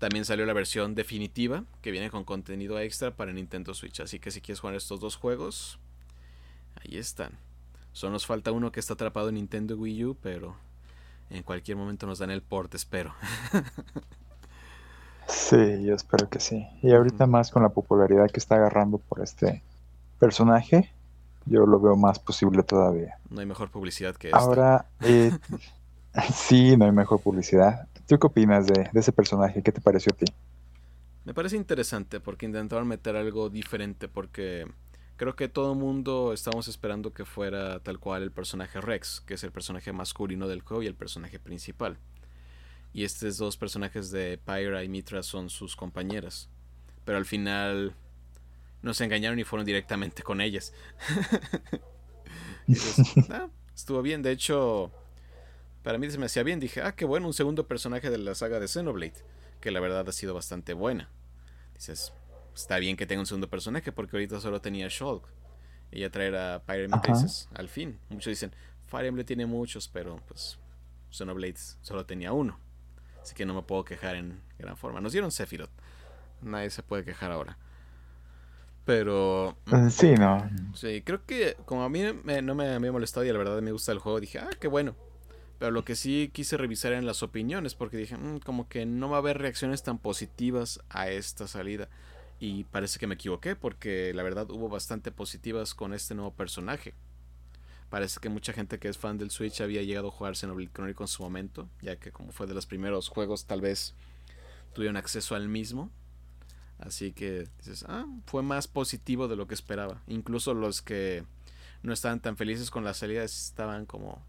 también 0.00 0.24
salió 0.24 0.46
la 0.46 0.54
versión 0.54 0.94
definitiva 0.94 1.64
que 1.82 1.90
viene 1.90 2.10
con 2.10 2.24
contenido 2.24 2.80
extra 2.80 3.12
para 3.12 3.32
Nintendo 3.32 3.74
Switch. 3.74 4.00
Así 4.00 4.18
que 4.18 4.30
si 4.30 4.40
quieres 4.40 4.58
jugar 4.58 4.74
estos 4.74 4.98
dos 4.98 5.14
juegos, 5.14 5.78
ahí 6.76 6.96
están. 6.96 7.38
Solo 7.92 8.14
nos 8.14 8.26
falta 8.26 8.50
uno 8.50 8.72
que 8.72 8.80
está 8.80 8.94
atrapado 8.94 9.28
en 9.28 9.34
Nintendo 9.34 9.76
Wii 9.76 10.04
U, 10.06 10.16
pero 10.20 10.56
en 11.28 11.42
cualquier 11.42 11.76
momento 11.76 12.06
nos 12.06 12.18
dan 12.18 12.30
el 12.30 12.42
port, 12.42 12.74
espero. 12.74 13.14
Sí, 15.28 15.84
yo 15.84 15.94
espero 15.94 16.28
que 16.28 16.40
sí. 16.40 16.66
Y 16.82 16.90
ahorita 16.90 17.24
más 17.28 17.52
con 17.52 17.62
la 17.62 17.68
popularidad 17.68 18.28
que 18.32 18.40
está 18.40 18.56
agarrando 18.56 18.98
por 18.98 19.22
este 19.22 19.62
personaje, 20.18 20.92
yo 21.46 21.66
lo 21.66 21.78
veo 21.78 21.94
más 21.94 22.18
posible 22.18 22.64
todavía. 22.64 23.16
No 23.28 23.38
hay 23.38 23.46
mejor 23.46 23.70
publicidad 23.70 24.16
que 24.16 24.28
esta. 24.28 24.38
Ahora, 24.38 24.86
eh, 25.02 25.30
sí, 26.34 26.76
no 26.76 26.86
hay 26.86 26.90
mejor 26.90 27.20
publicidad. 27.20 27.86
¿Tú 28.10 28.18
qué 28.18 28.26
opinas 28.26 28.66
de, 28.66 28.90
de 28.92 29.00
ese 29.00 29.12
personaje? 29.12 29.62
¿Qué 29.62 29.70
te 29.70 29.80
pareció 29.80 30.10
a 30.12 30.16
ti? 30.16 30.24
Me 31.24 31.32
parece 31.32 31.56
interesante 31.56 32.18
porque 32.18 32.44
intentaron 32.44 32.88
meter 32.88 33.14
algo 33.14 33.50
diferente 33.50 34.08
porque 34.08 34.66
creo 35.16 35.36
que 35.36 35.46
todo 35.48 35.74
el 35.74 35.78
mundo 35.78 36.32
estábamos 36.32 36.66
esperando 36.66 37.12
que 37.12 37.24
fuera 37.24 37.78
tal 37.78 38.00
cual 38.00 38.24
el 38.24 38.32
personaje 38.32 38.80
Rex, 38.80 39.20
que 39.20 39.34
es 39.34 39.44
el 39.44 39.52
personaje 39.52 39.92
masculino 39.92 40.48
del 40.48 40.62
juego 40.62 40.82
y 40.82 40.88
el 40.88 40.96
personaje 40.96 41.38
principal. 41.38 41.98
Y 42.92 43.04
estos 43.04 43.36
dos 43.36 43.56
personajes 43.56 44.10
de 44.10 44.38
Pyra 44.44 44.82
y 44.82 44.88
Mitra 44.88 45.22
son 45.22 45.48
sus 45.48 45.76
compañeras. 45.76 46.48
Pero 47.04 47.16
al 47.16 47.26
final 47.26 47.94
nos 48.82 49.00
engañaron 49.00 49.38
y 49.38 49.44
fueron 49.44 49.66
directamente 49.66 50.24
con 50.24 50.40
ellas. 50.40 50.72
"Ah, 53.30 53.48
Estuvo 53.72 54.02
bien, 54.02 54.20
de 54.22 54.32
hecho, 54.32 54.90
para 55.82 55.98
mí 55.98 56.10
se 56.10 56.18
me 56.18 56.26
hacía 56.26 56.42
bien. 56.42 56.60
Dije, 56.60 56.82
ah, 56.82 56.94
qué 56.94 57.04
bueno, 57.04 57.26
un 57.26 57.34
segundo 57.34 57.66
personaje 57.66 58.10
de 58.10 58.18
la 58.18 58.34
saga 58.34 58.60
de 58.60 58.68
Xenoblade, 58.68 59.24
que 59.60 59.70
la 59.70 59.80
verdad 59.80 60.08
ha 60.08 60.12
sido 60.12 60.34
bastante 60.34 60.74
buena. 60.74 61.08
Dices, 61.74 62.12
está 62.54 62.78
bien 62.78 62.96
que 62.96 63.06
tenga 63.06 63.20
un 63.20 63.26
segundo 63.26 63.48
personaje, 63.48 63.92
porque 63.92 64.16
ahorita 64.16 64.40
solo 64.40 64.60
tenía 64.60 64.88
Shulk. 64.88 65.26
Y 65.92 66.00
ya 66.00 66.10
traer 66.10 66.36
a 66.36 66.60
Fire 66.60 66.84
Emblem 66.84 67.02
al 67.54 67.68
fin. 67.68 67.98
Muchos 68.10 68.30
dicen, 68.30 68.52
Fire 68.86 69.06
Emblem 69.06 69.26
tiene 69.26 69.46
muchos, 69.46 69.88
pero 69.88 70.20
pues 70.28 70.58
Xenoblade 71.10 71.56
solo 71.80 72.06
tenía 72.06 72.32
uno. 72.32 72.58
Así 73.20 73.34
que 73.34 73.44
no 73.44 73.54
me 73.54 73.62
puedo 73.62 73.84
quejar 73.84 74.16
en 74.16 74.40
gran 74.58 74.76
forma. 74.76 75.00
Nos 75.00 75.12
dieron 75.12 75.32
Sephiroth. 75.32 75.70
Nadie 76.42 76.70
se 76.70 76.82
puede 76.82 77.04
quejar 77.04 77.32
ahora. 77.32 77.58
Pero. 78.84 79.56
Eh, 79.66 79.90
sí, 79.90 80.14
no. 80.14 80.48
Sí, 80.74 81.02
creo 81.02 81.24
que 81.26 81.56
como 81.64 81.82
a 81.82 81.88
mí 81.88 82.02
no 82.42 82.54
me 82.54 82.68
había 82.68 82.92
molestado 82.92 83.26
y 83.26 83.32
la 83.32 83.38
verdad 83.38 83.60
me 83.60 83.72
gusta 83.72 83.92
el 83.92 83.98
juego, 83.98 84.20
dije, 84.20 84.38
ah, 84.38 84.50
qué 84.58 84.68
bueno. 84.68 84.94
Pero 85.60 85.72
lo 85.72 85.84
que 85.84 85.94
sí 85.94 86.30
quise 86.32 86.56
revisar 86.56 86.92
eran 86.92 87.04
las 87.04 87.22
opiniones, 87.22 87.74
porque 87.74 87.98
dije, 87.98 88.16
mm, 88.16 88.38
como 88.38 88.66
que 88.66 88.86
no 88.86 89.10
va 89.10 89.16
a 89.16 89.20
haber 89.20 89.36
reacciones 89.36 89.82
tan 89.82 89.98
positivas 89.98 90.80
a 90.88 91.10
esta 91.10 91.46
salida. 91.46 91.90
Y 92.38 92.64
parece 92.64 92.98
que 92.98 93.06
me 93.06 93.16
equivoqué, 93.16 93.56
porque 93.56 94.14
la 94.14 94.22
verdad 94.22 94.50
hubo 94.50 94.70
bastante 94.70 95.12
positivas 95.12 95.74
con 95.74 95.92
este 95.92 96.14
nuevo 96.14 96.32
personaje. 96.32 96.94
Parece 97.90 98.20
que 98.20 98.30
mucha 98.30 98.54
gente 98.54 98.78
que 98.78 98.88
es 98.88 98.96
fan 98.96 99.18
del 99.18 99.30
Switch 99.30 99.60
había 99.60 99.82
llegado 99.82 100.08
a 100.08 100.12
jugar 100.12 100.34
Xenoblade 100.34 100.72
Chronicles 100.72 101.10
en 101.10 101.14
su 101.14 101.22
momento, 101.24 101.68
ya 101.82 101.96
que 101.96 102.10
como 102.10 102.32
fue 102.32 102.46
de 102.46 102.54
los 102.54 102.64
primeros 102.64 103.10
juegos, 103.10 103.44
tal 103.44 103.60
vez 103.60 103.94
tuvieron 104.72 104.96
acceso 104.96 105.34
al 105.34 105.50
mismo. 105.50 105.90
Así 106.78 107.12
que 107.12 107.46
dices, 107.58 107.84
ah, 107.86 108.06
fue 108.24 108.42
más 108.42 108.66
positivo 108.66 109.28
de 109.28 109.36
lo 109.36 109.46
que 109.46 109.52
esperaba. 109.52 110.00
Incluso 110.06 110.54
los 110.54 110.80
que 110.80 111.22
no 111.82 111.92
estaban 111.92 112.20
tan 112.20 112.38
felices 112.38 112.70
con 112.70 112.82
la 112.82 112.94
salida 112.94 113.24
estaban 113.24 113.84
como 113.84 114.24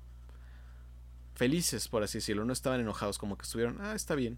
felices, 1.42 1.88
por 1.88 2.04
así 2.04 2.20
decirlo. 2.20 2.46
No 2.46 2.54
estaban 2.54 2.82
enojados, 2.82 3.18
como 3.18 3.36
que 3.36 3.42
estuvieron, 3.42 3.80
ah, 3.82 3.96
está 3.96 4.14
bien. 4.14 4.38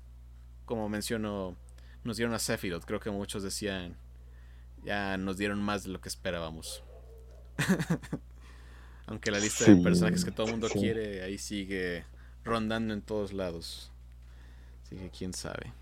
Como 0.64 0.88
menciono, 0.88 1.58
nos 2.06 2.16
dieron 2.16 2.34
a 2.34 2.39
Sephiroth. 2.39 2.86
Creo 2.86 3.01
que 3.01 3.12
muchos 3.12 3.43
decían, 3.43 3.97
ya 4.86 5.18
nos 5.18 5.38
dieron 5.38 5.62
más 5.62 5.84
de 5.84 5.89
lo 5.89 5.99
que 5.99 6.08
esperábamos. 6.08 6.82
Aunque 9.08 9.32
la 9.32 9.39
lista 9.39 9.66
de 9.66 9.84
personajes 9.84 10.24
que 10.24 10.32
todo 10.32 10.45
el 10.45 10.54
mundo 10.54 10.70
quiere 10.70 11.24
ahí 11.24 11.38
sigue 11.38 12.06
rondando 12.45 12.93
en 12.93 13.01
todos 13.01 13.34
lados. 13.34 13.91
Así 14.84 14.95
que 14.95 15.10
quién 15.10 15.34
sabe. 15.34 15.74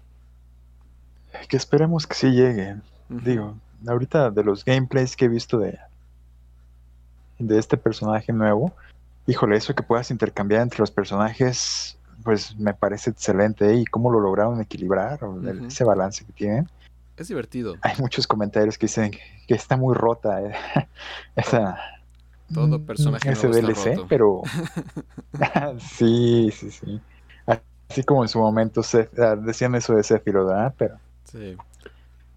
Que 1.48 1.56
esperemos 1.56 2.08
que 2.08 2.16
sí 2.16 2.32
lleguen. 2.32 2.82
Digo, 3.10 3.60
ahorita 3.86 4.32
de 4.32 4.44
los 4.44 4.66
gameplays 4.66 5.16
que 5.16 5.26
he 5.26 5.30
visto 5.30 5.60
de, 5.60 5.78
de 7.38 7.60
este 7.60 7.78
personaje 7.78 8.34
nuevo, 8.34 8.74
híjole, 9.28 9.58
eso 9.58 9.74
que 9.76 9.84
puedas 9.84 10.12
intercambiar 10.12 10.62
entre 10.62 10.80
los 10.80 10.92
personajes, 10.92 11.98
pues 12.24 12.56
me 12.58 12.74
parece 12.74 13.12
excelente. 13.12 13.70
¿eh? 13.70 13.76
Y 13.76 13.86
cómo 13.86 14.12
lo 14.12 14.20
lograron 14.20 14.62
equilibrar, 14.62 15.20
ese 15.68 15.84
balance 15.84 16.26
que 16.26 16.34
tienen. 16.34 16.70
Es 17.18 17.28
divertido. 17.28 17.76
Hay 17.82 17.94
muchos 18.00 18.26
comentarios 18.26 18.78
que 18.78 18.88
dicen 18.88 19.12
que 19.48 19.54
está 19.54 19.78
muy 19.78 19.94
rota 19.94 20.42
eh, 20.42 20.54
esa. 21.36 21.78
Todo 22.54 22.84
personaje 22.84 23.32
ese 23.32 23.48
DLC, 23.48 24.06
pero 24.10 24.42
sí, 25.80 26.52
sí, 26.52 26.72
sí. 26.72 27.00
Así 27.90 28.04
como 28.04 28.24
en 28.24 28.30
su 28.30 28.40
momento 28.40 28.84
se, 28.84 29.10
ah, 29.18 29.36
decían 29.36 29.76
eso 29.76 29.94
de 29.94 30.04
Sephiroth, 30.04 30.48
¿verdad? 30.48 30.74
Pero 30.78 30.98
Sí. 31.26 31.56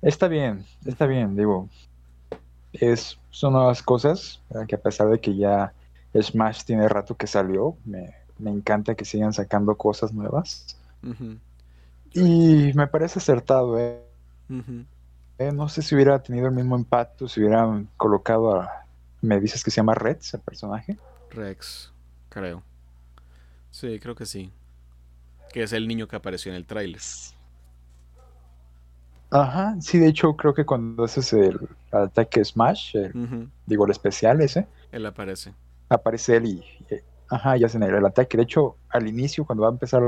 Está 0.03 0.28
bien, 0.28 0.64
está 0.85 1.07
bien, 1.07 1.35
digo. 1.35 1.68
Es, 2.72 3.18
son 3.30 3.55
nuevas 3.55 3.82
cosas, 3.82 4.41
que 4.68 4.74
a 4.74 4.80
pesar 4.80 5.09
de 5.09 5.20
que 5.20 5.35
ya 5.37 5.72
Smash 6.20 6.64
tiene 6.64 6.88
rato 6.88 7.16
que 7.16 7.26
salió, 7.26 7.76
me, 7.84 8.14
encanta 8.38 8.94
que 8.94 9.04
sigan 9.04 9.32
sacando 9.32 9.76
cosas 9.76 10.12
nuevas. 10.12 10.78
Y 12.12 12.72
me 12.74 12.86
parece 12.86 13.18
acertado, 13.18 13.78
¿eh? 13.78 14.00
¿eh? 15.38 15.52
No 15.52 15.68
sé 15.68 15.82
si 15.82 15.94
hubiera 15.94 16.22
tenido 16.22 16.46
el 16.46 16.54
mismo 16.54 16.76
impacto 16.76 17.28
si 17.28 17.40
hubieran 17.40 17.88
colocado 17.96 18.60
a... 18.60 18.70
Me 19.20 19.40
dices 19.40 19.64
que 19.64 19.70
se 19.70 19.76
llama 19.76 19.94
Rex, 19.94 20.34
el 20.34 20.40
personaje. 20.40 20.98
Rex, 21.30 21.92
creo. 22.28 22.62
Sí, 23.70 23.98
creo 23.98 24.14
que 24.14 24.26
sí. 24.26 24.52
Que 25.52 25.62
es 25.62 25.72
el 25.72 25.88
niño 25.88 26.06
que 26.06 26.16
apareció 26.16 26.52
en 26.52 26.56
el 26.56 26.66
tráiler. 26.66 27.00
Ajá, 29.30 29.74
sí, 29.80 29.98
de 29.98 30.08
hecho 30.08 30.36
creo 30.36 30.54
que 30.54 30.64
cuando 30.64 31.02
haces 31.04 31.32
el 31.32 31.58
ataque 31.90 32.44
Smash, 32.44 32.94
digo 33.66 33.84
el 33.84 33.90
especial 33.90 34.40
ese. 34.40 34.68
Él 34.92 35.06
aparece. 35.06 35.54
Aparece 35.89 36.37
él 36.37 36.47
y, 36.47 36.64
ajá, 37.28 37.57
ya 37.57 37.66
hacen 37.66 37.82
el, 37.82 37.95
el, 37.95 38.07
ataque. 38.07 38.37
De 38.37 38.45
hecho, 38.45 38.76
al 38.89 39.09
inicio, 39.09 39.45
cuando 39.45 39.62
va 39.62 39.68
a 39.68 39.72
empezar 39.72 40.03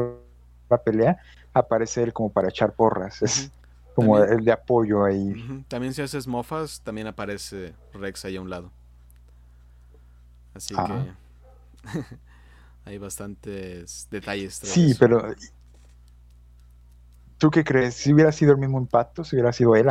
la 0.69 0.79
pelea, 0.79 1.19
aparece 1.53 2.03
él 2.03 2.13
como 2.13 2.31
para 2.31 2.49
echar 2.49 2.73
porras. 2.73 3.23
Es 3.23 3.51
como 3.95 4.19
el 4.19 4.45
de 4.45 4.53
apoyo 4.53 5.05
ahí. 5.05 5.65
También 5.69 5.95
si 5.95 6.03
haces 6.03 6.27
mofas, 6.27 6.81
también 6.83 7.07
aparece 7.07 7.75
Rex 7.95 8.25
ahí 8.25 8.37
a 8.37 8.41
un 8.41 8.51
lado. 8.51 8.71
Así 10.55 10.75
que 10.75 11.13
hay 12.85 12.99
bastantes 12.99 14.07
detalles. 14.11 14.55
Sí, 14.55 14.95
pero 14.99 15.35
¿Tú 17.39 17.51
qué 17.51 17.65
crees? 17.65 17.95
¿Si 17.95 18.13
hubiera 18.13 18.33
sido 18.33 18.53
el 18.53 18.59
mismo 18.59 18.79
impacto? 18.79 19.25
¿Si 19.25 19.37
hubiera 19.37 19.53
sido 19.53 19.77
él 19.77 19.89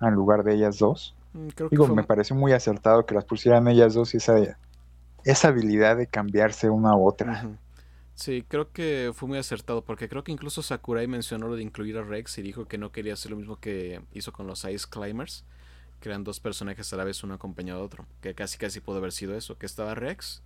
en 0.00 0.14
lugar 0.14 0.42
de 0.42 0.54
ellas 0.54 0.78
dos? 0.78 1.14
Mm, 1.32 1.48
Digo, 1.70 1.88
me 1.88 2.02
parece 2.02 2.34
muy 2.34 2.52
acertado 2.52 3.06
que 3.06 3.14
las 3.14 3.24
pusieran 3.24 3.68
ellas 3.68 3.94
dos 3.94 4.14
y 4.14 4.16
esa, 4.16 4.34
esa 5.24 5.48
habilidad 5.48 5.96
de 5.96 6.06
cambiarse 6.06 6.70
una 6.70 6.90
a 6.90 6.96
otra. 6.96 7.58
Sí, 8.14 8.44
creo 8.46 8.70
que 8.72 9.10
fue 9.14 9.28
muy 9.28 9.38
acertado 9.38 9.82
porque 9.82 10.08
creo 10.08 10.22
que 10.22 10.32
incluso 10.32 10.62
Sakurai 10.62 11.06
mencionó 11.06 11.48
lo 11.48 11.56
de 11.56 11.62
incluir 11.62 11.96
a 11.96 12.02
Rex 12.02 12.38
y 12.38 12.42
dijo 12.42 12.66
que 12.66 12.78
no 12.78 12.92
quería 12.92 13.14
hacer 13.14 13.30
lo 13.30 13.36
mismo 13.36 13.56
que 13.56 14.02
hizo 14.12 14.32
con 14.32 14.46
los 14.46 14.64
Ice 14.64 14.86
Climbers, 14.88 15.44
que 16.00 16.08
eran 16.08 16.22
dos 16.22 16.38
personajes 16.38 16.92
a 16.92 16.96
la 16.96 17.04
vez 17.04 17.24
uno 17.24 17.34
acompañado 17.34 17.80
de 17.80 17.86
otro, 17.86 18.06
que 18.20 18.34
casi 18.34 18.58
casi 18.58 18.80
pudo 18.80 18.98
haber 18.98 19.12
sido 19.12 19.34
eso, 19.34 19.56
que 19.56 19.66
estaba 19.66 19.94
Rex 19.94 20.42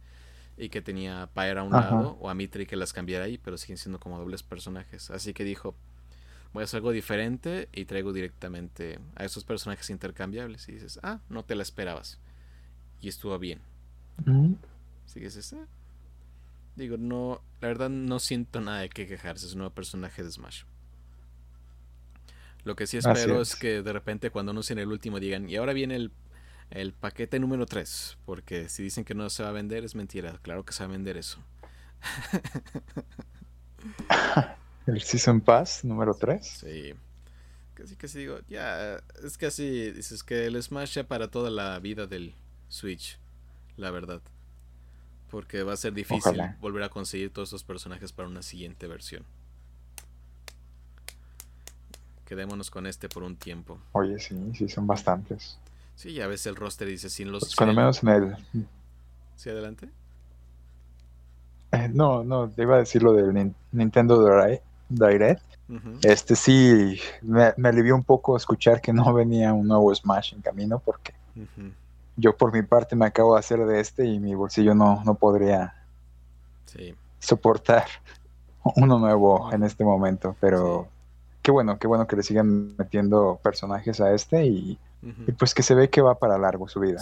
y 0.56 0.68
que 0.68 0.80
tenía 0.80 1.22
a 1.22 1.26
Pyre 1.26 1.58
a 1.58 1.62
un 1.62 1.72
lado 1.72 2.16
o 2.20 2.30
a 2.30 2.34
Mitri 2.34 2.66
que 2.66 2.76
las 2.76 2.92
cambiara 2.92 3.24
ahí, 3.24 3.36
pero 3.36 3.58
siguen 3.58 3.76
siendo 3.78 3.98
como 4.00 4.18
dobles 4.18 4.42
personajes. 4.42 5.10
Así 5.10 5.34
que 5.34 5.44
dijo, 5.44 5.74
voy 6.52 6.62
a 6.62 6.64
hacer 6.64 6.78
algo 6.78 6.92
diferente 6.92 7.68
y 7.72 7.84
traigo 7.84 8.12
directamente 8.12 8.98
a 9.16 9.24
esos 9.24 9.44
personajes 9.44 9.90
intercambiables. 9.90 10.68
Y 10.68 10.72
dices, 10.72 10.98
ah, 11.02 11.20
no 11.28 11.44
te 11.44 11.54
la 11.54 11.62
esperabas. 11.62 12.18
Y 13.00 13.08
estuvo 13.08 13.38
bien. 13.38 13.60
Así 15.06 15.20
que 15.20 15.26
eh". 15.26 15.66
Digo, 16.76 16.96
no, 16.96 17.40
la 17.60 17.68
verdad 17.68 17.88
no 17.88 18.18
siento 18.18 18.60
nada 18.60 18.80
de 18.80 18.88
qué 18.88 19.06
quejarse. 19.06 19.46
Es 19.46 19.52
un 19.52 19.58
nuevo 19.58 19.74
personaje 19.74 20.22
de 20.22 20.30
Smash. 20.30 20.64
Lo 22.64 22.76
que 22.76 22.86
sí 22.86 22.96
espero 22.96 23.40
es. 23.40 23.54
que 23.54 23.82
de 23.82 23.92
repente 23.92 24.30
cuando 24.30 24.50
anuncien 24.50 24.78
el 24.78 24.88
último 24.88 25.20
digan, 25.20 25.48
y 25.48 25.56
ahora 25.56 25.72
viene 25.72 25.96
el, 25.96 26.10
el 26.70 26.92
paquete 26.92 27.38
número 27.38 27.66
3. 27.66 28.18
Porque 28.24 28.68
si 28.68 28.82
dicen 28.82 29.04
que 29.04 29.14
no 29.14 29.30
se 29.30 29.42
va 29.42 29.50
a 29.50 29.52
vender 29.52 29.84
es 29.84 29.94
mentira. 29.94 30.38
Claro 30.42 30.64
que 30.64 30.72
se 30.72 30.82
va 30.82 30.88
a 30.88 30.92
vender 30.92 31.16
eso. 31.16 31.38
El 34.86 35.02
Season 35.02 35.40
Pass 35.40 35.84
número 35.84 36.14
3. 36.14 36.46
Sí. 36.46 36.94
Casi 37.74 37.96
casi 37.96 38.18
digo, 38.20 38.38
ya, 38.48 39.02
es 39.22 39.36
casi, 39.36 39.90
dices 39.90 40.22
que 40.22 40.46
el 40.46 40.62
Smash 40.62 40.94
ya 40.94 41.06
para 41.06 41.30
toda 41.30 41.50
la 41.50 41.78
vida 41.78 42.06
del 42.06 42.34
Switch, 42.68 43.18
la 43.76 43.90
verdad. 43.90 44.20
Porque 45.30 45.62
va 45.62 45.72
a 45.72 45.76
ser 45.76 45.92
difícil 45.92 46.40
volver 46.60 46.84
a 46.84 46.88
conseguir 46.88 47.32
todos 47.32 47.48
estos 47.48 47.64
personajes 47.64 48.12
para 48.12 48.28
una 48.28 48.42
siguiente 48.42 48.86
versión. 48.86 49.24
Quedémonos 52.24 52.70
con 52.70 52.86
este 52.86 53.08
por 53.08 53.22
un 53.22 53.36
tiempo. 53.36 53.78
Oye, 53.92 54.18
sí, 54.18 54.36
sí, 54.54 54.68
son 54.68 54.86
bastantes. 54.86 55.58
Sí, 55.94 56.12
ya 56.12 56.26
ves 56.26 56.46
el 56.46 56.56
roster 56.56 56.88
dice 56.88 57.08
sin 57.08 57.32
los... 57.32 57.40
Pues 57.44 57.56
cuando 57.56 57.74
menos 57.74 58.02
en 58.02 58.08
el... 58.08 58.36
¿Sí, 59.36 59.50
adelante? 59.50 59.88
Eh, 61.72 61.88
no, 61.92 62.24
no, 62.24 62.48
te 62.48 62.62
iba 62.62 62.76
a 62.76 62.78
decir 62.78 63.02
lo 63.02 63.12
del 63.12 63.52
Nintendo 63.72 64.24
Direct. 64.88 65.42
Este 66.02 66.36
sí, 66.36 67.00
me, 67.22 67.52
alivió 67.68 67.96
un 67.96 68.04
poco 68.04 68.36
escuchar 68.36 68.80
que 68.80 68.92
no 68.92 69.12
venía 69.12 69.52
un 69.52 69.66
nuevo 69.66 69.92
Smash 69.94 70.34
en 70.34 70.40
camino 70.40 70.78
porque 70.78 71.12
yo 72.16 72.36
por 72.36 72.52
mi 72.52 72.62
parte 72.62 72.96
me 72.96 73.06
acabo 73.06 73.34
de 73.34 73.40
hacer 73.40 73.64
de 73.66 73.80
este 73.80 74.06
y 74.06 74.18
mi 74.18 74.34
bolsillo 74.34 74.74
no, 74.74 75.02
no 75.04 75.14
podría 75.14 75.74
soportar 77.18 77.86
uno 78.76 78.98
nuevo 78.98 79.52
en 79.52 79.62
este 79.62 79.84
momento, 79.84 80.36
pero 80.40 80.88
qué 81.42 81.50
bueno, 81.50 81.78
qué 81.78 81.86
bueno 81.86 82.06
que 82.06 82.16
le 82.16 82.22
sigan 82.22 82.76
metiendo 82.76 83.38
personajes 83.42 84.00
a 84.00 84.12
este 84.12 84.46
y, 84.46 84.78
pues 85.38 85.54
que 85.54 85.62
se 85.62 85.74
ve 85.74 85.90
que 85.90 86.00
va 86.00 86.18
para 86.18 86.38
largo 86.38 86.66
su 86.68 86.80
vida. 86.80 87.00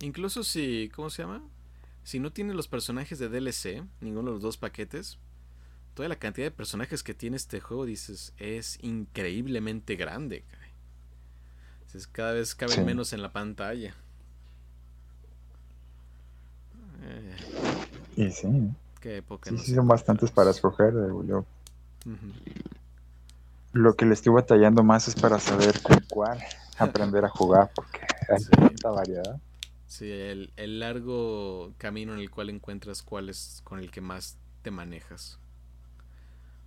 Incluso 0.00 0.44
si, 0.44 0.90
¿cómo 0.94 1.10
se 1.10 1.22
llama? 1.22 1.42
Si 2.04 2.20
no 2.20 2.30
tiene 2.30 2.54
los 2.54 2.68
personajes 2.68 3.18
de 3.18 3.28
DLC, 3.28 3.82
ninguno 4.00 4.28
de 4.28 4.34
los 4.34 4.42
dos 4.42 4.58
paquetes, 4.58 5.18
toda 5.94 6.08
la 6.08 6.16
cantidad 6.16 6.46
de 6.46 6.50
personajes 6.50 7.02
que 7.02 7.14
tiene 7.14 7.36
este 7.36 7.60
juego, 7.60 7.86
dices, 7.86 8.34
es 8.36 8.78
increíblemente 8.82 9.96
grande. 9.96 10.44
cada 12.12 12.32
vez 12.32 12.54
caben 12.54 12.84
menos 12.84 13.12
en 13.12 13.22
la 13.22 13.32
pantalla. 13.32 13.94
Eh. 17.04 17.36
Y 18.16 18.30
sí. 18.30 18.48
Qué 19.00 19.18
época. 19.18 19.50
Sí, 19.50 19.58
sí, 19.58 19.74
son 19.74 19.86
bastantes 19.86 20.30
para 20.30 20.50
escoger. 20.50 20.94
eh, 20.94 21.42
lo 23.72 23.94
que 23.94 24.06
le 24.06 24.14
estoy 24.14 24.32
batallando 24.32 24.82
más 24.84 25.08
es 25.08 25.14
para 25.16 25.38
saber 25.40 25.80
con 25.82 25.98
cuál 26.08 26.38
aprender 26.78 27.24
a 27.24 27.28
jugar, 27.28 27.70
porque 27.74 28.00
hay 28.28 28.38
Sí. 28.40 28.50
tanta 28.50 28.90
variedad. 28.90 29.40
Sí, 29.86 30.10
el, 30.10 30.52
el 30.56 30.80
largo 30.80 31.72
camino 31.78 32.14
en 32.14 32.20
el 32.20 32.30
cual 32.30 32.50
encuentras 32.50 33.02
cuál 33.02 33.28
es 33.28 33.60
con 33.64 33.78
el 33.80 33.90
que 33.90 34.00
más 34.00 34.36
te 34.62 34.70
manejas. 34.70 35.38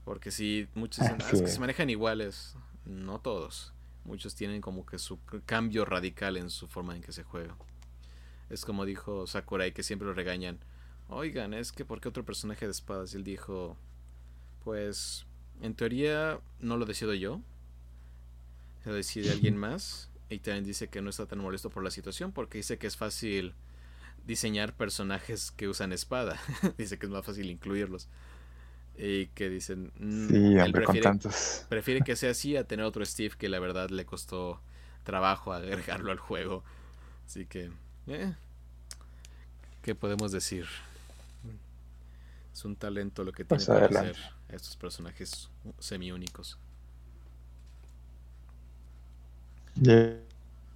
Porque 0.05 0.31
sí, 0.31 0.67
muchos 0.75 1.03
dicen, 1.03 1.17
"Ah, 1.21 1.29
es 1.33 1.41
que 1.41 1.47
Sí. 1.47 1.53
se 1.55 1.59
manejan 1.59 1.89
iguales. 1.89 2.55
No 2.85 3.19
todos. 3.19 3.73
Muchos 4.05 4.35
tienen 4.35 4.61
como 4.61 4.85
que 4.85 4.99
su 4.99 5.19
cambio 5.45 5.83
radical 5.83 6.37
en 6.37 6.49
su 6.49 6.67
forma 6.67 6.95
en 6.95 7.01
que 7.01 7.11
se 7.11 7.23
juega. 7.23 7.55
Es 8.49 8.63
como 8.65 8.85
dijo 8.85 9.27
Sakurai 9.27 9.73
que 9.73 9.83
siempre 9.83 10.07
lo 10.07 10.13
regañan. 10.13 10.59
Oigan, 11.09 11.53
es 11.53 11.71
que 11.71 11.85
¿por 11.85 12.01
qué 12.01 12.09
otro 12.09 12.25
personaje 12.25 12.65
de 12.65 12.71
espadas? 12.71 13.13
Y 13.13 13.17
él 13.17 13.23
dijo, 13.23 13.77
pues 14.63 15.25
en 15.61 15.73
teoría 15.73 16.39
no 16.59 16.77
lo 16.77 16.85
decido 16.85 17.13
yo. 17.13 17.41
Lo 18.85 18.93
decide 18.93 19.31
alguien 19.31 19.57
más. 19.67 20.09
Y 20.29 20.39
también 20.39 20.65
dice 20.65 20.89
que 20.89 21.01
no 21.01 21.09
está 21.09 21.25
tan 21.25 21.39
molesto 21.39 21.69
por 21.69 21.83
la 21.83 21.91
situación 21.91 22.31
porque 22.33 22.57
dice 22.57 22.77
que 22.77 22.87
es 22.87 22.97
fácil 22.97 23.53
diseñar 24.25 24.75
personajes 24.75 25.51
que 25.51 25.67
usan 25.69 25.93
espada. 25.93 26.37
dice 26.77 26.97
que 26.99 27.05
es 27.05 27.11
más 27.11 27.25
fácil 27.25 27.49
incluirlos. 27.49 28.09
Y 28.97 29.27
que 29.27 29.49
dicen... 29.49 29.91
"Mm, 29.99 30.27
Sí, 30.27 30.83
con 30.83 30.99
tantos. 30.99 31.65
prefiere 31.69 32.01
que 32.01 32.15
sea 32.17 32.31
así 32.31 32.57
a 32.57 32.65
tener 32.67 32.85
otro 32.85 33.05
Steve 33.05 33.35
que 33.37 33.47
la 33.47 33.59
verdad 33.59 33.89
le 33.89 34.05
costó 34.05 34.59
trabajo 35.03 35.53
agregarlo 35.53 36.11
al 36.11 36.19
juego. 36.19 36.63
Así 37.25 37.45
que... 37.45 37.71
eh, 38.07 38.33
¿Qué 39.81 39.95
podemos 39.95 40.31
decir? 40.31 40.67
Es 42.53 42.65
un 42.65 42.75
talento 42.75 43.23
lo 43.23 43.31
que 43.31 43.45
tiene 43.45 43.65
Pues 43.65 43.65
para 43.65 43.85
adelante. 43.85 44.11
hacer 44.11 44.17
estos 44.49 44.75
personajes 44.75 45.49
semi-únicos. 45.79 46.57
Y 49.81 49.91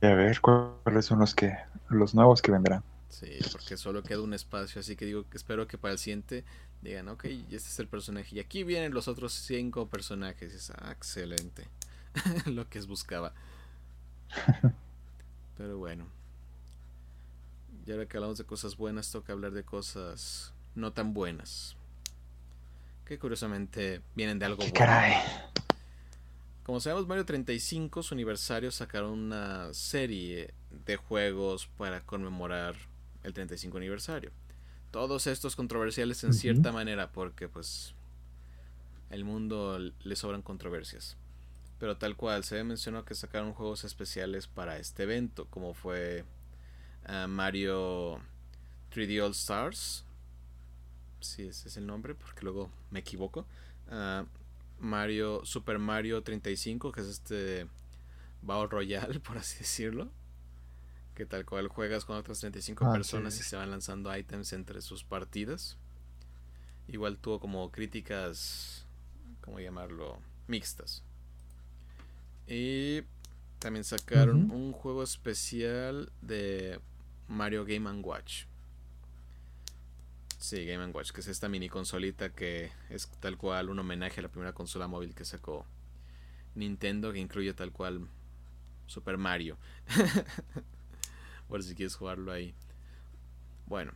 a 0.05 0.13
ver 0.13 0.39
cuáles 0.41 1.05
son 1.05 1.19
los 1.19 1.35
que 1.35 1.57
los 1.89 2.13
nuevos 2.15 2.41
que 2.41 2.51
vendrán. 2.51 2.83
Sí, 3.09 3.27
porque 3.51 3.77
solo 3.77 4.03
queda 4.03 4.21
un 4.21 4.33
espacio, 4.33 4.79
así 4.79 4.95
que 4.95 5.05
digo 5.05 5.27
que 5.29 5.37
espero 5.37 5.67
que 5.67 5.77
para 5.77 5.91
el 5.93 5.99
siguiente 5.99 6.45
digan, 6.81 7.09
ok, 7.09 7.25
este 7.25 7.57
es 7.57 7.79
el 7.79 7.87
personaje. 7.87 8.35
Y 8.35 8.39
aquí 8.39 8.63
vienen 8.63 8.93
los 8.93 9.07
otros 9.07 9.33
cinco 9.33 9.87
personajes. 9.89 10.53
Es, 10.53 10.71
ah, 10.71 10.91
excelente. 10.91 11.67
Lo 12.45 12.67
que 12.69 12.79
buscaba. 12.81 13.33
Pero 15.57 15.77
bueno. 15.77 16.05
Y 17.85 17.91
ahora 17.91 18.05
que 18.05 18.17
hablamos 18.17 18.37
de 18.37 18.45
cosas 18.45 18.77
buenas, 18.77 19.11
toca 19.11 19.33
hablar 19.33 19.51
de 19.51 19.63
cosas 19.63 20.53
no 20.75 20.93
tan 20.93 21.13
buenas. 21.13 21.75
Que 23.05 23.17
curiosamente 23.17 24.01
vienen 24.15 24.39
de 24.39 24.45
algo 24.45 24.59
¡Qué 24.59 24.69
bueno. 24.69 24.77
caray! 24.77 25.13
Como 26.63 26.79
sabemos, 26.79 27.07
Mario 27.07 27.25
35, 27.25 28.03
su 28.03 28.13
aniversario, 28.13 28.71
sacaron 28.71 29.11
una 29.11 29.73
serie 29.73 30.53
de 30.85 30.95
juegos 30.95 31.67
para 31.77 32.01
conmemorar 32.01 32.75
el 33.23 33.33
35 33.33 33.77
aniversario. 33.77 34.31
Todos 34.91 35.25
estos 35.25 35.55
controversiales 35.55 36.23
en 36.23 36.33
cierta 36.33 36.71
manera, 36.71 37.11
porque 37.11 37.47
pues 37.47 37.95
el 39.09 39.23
mundo 39.23 39.79
le 39.79 40.15
sobran 40.15 40.41
controversias. 40.43 41.17
Pero 41.79 41.97
tal 41.97 42.15
cual, 42.15 42.43
se 42.43 42.63
mencionó 42.63 43.05
que 43.05 43.15
sacaron 43.15 43.53
juegos 43.53 43.83
especiales 43.83 44.47
para 44.47 44.77
este 44.77 45.03
evento, 45.03 45.47
como 45.49 45.73
fue 45.73 46.25
Mario 47.27 48.19
3D 48.93 49.23
All 49.23 49.31
Stars. 49.31 50.05
Si 51.19 51.43
ese 51.43 51.67
es 51.67 51.77
el 51.77 51.85
nombre, 51.85 52.15
porque 52.15 52.41
luego 52.43 52.71
me 52.89 52.99
equivoco. 52.99 53.45
Mario 54.79 55.45
Super 55.45 55.77
Mario 55.79 56.23
35, 56.23 56.91
que 56.91 57.01
es 57.01 57.07
este 57.07 57.67
Battle 58.41 58.67
Royale, 58.67 59.19
por 59.21 59.37
así 59.37 59.59
decirlo. 59.59 60.09
Que 61.15 61.25
tal 61.25 61.45
cual 61.45 61.67
juegas 61.67 62.05
con 62.05 62.15
otras 62.15 62.39
35 62.39 62.85
Ah, 62.85 62.93
personas 62.93 63.33
sí. 63.35 63.41
y 63.41 63.43
se 63.43 63.55
van 63.57 63.69
lanzando 63.69 64.15
ítems 64.17 64.53
entre 64.53 64.81
sus 64.81 65.03
partidas. 65.03 65.77
Igual 66.87 67.17
tuvo 67.17 67.39
como 67.39 67.69
críticas, 67.71 68.85
¿cómo 69.41 69.59
llamarlo? 69.59 70.17
Mixtas. 70.47 71.03
Y 72.47 73.01
también 73.59 73.83
sacaron 73.83 74.49
un 74.51 74.71
juego 74.71 75.03
especial 75.03 76.11
de 76.21 76.79
Mario 77.31 77.65
Game⁇ 77.65 77.89
Watch. 78.03 78.43
Sí, 80.37 80.65
Game⁇ 80.65 80.85
Watch, 80.93 81.11
que 81.11 81.21
es 81.21 81.27
esta 81.27 81.47
mini 81.47 81.69
consolita 81.69 82.29
que 82.31 82.71
es 82.89 83.07
tal 83.19 83.37
cual 83.37 83.69
un 83.69 83.79
homenaje 83.79 84.19
a 84.19 84.23
la 84.23 84.29
primera 84.29 84.53
consola 84.53 84.87
móvil 84.87 85.15
que 85.15 85.23
sacó 85.23 85.65
Nintendo, 86.55 87.13
que 87.13 87.19
incluye 87.19 87.53
tal 87.53 87.71
cual 87.71 88.07
Super 88.85 89.17
Mario. 89.17 89.57
Por 91.47 91.63
si 91.63 91.73
quieres 91.73 91.95
jugarlo 91.95 92.31
ahí. 92.31 92.53
Bueno, 93.65 93.93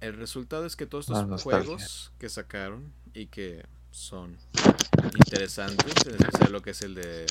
el 0.00 0.14
resultado 0.14 0.66
es 0.66 0.76
que 0.76 0.86
todos 0.86 1.08
estos 1.08 1.42
juegos 1.42 2.12
que 2.18 2.28
sacaron 2.28 2.92
y 3.14 3.26
que 3.26 3.64
son 3.90 4.36
interesantes, 5.14 5.94
en 6.06 6.14
especial 6.16 6.52
lo 6.52 6.60
que 6.60 6.70
es 6.70 6.82
el 6.82 6.94
de 6.94 7.26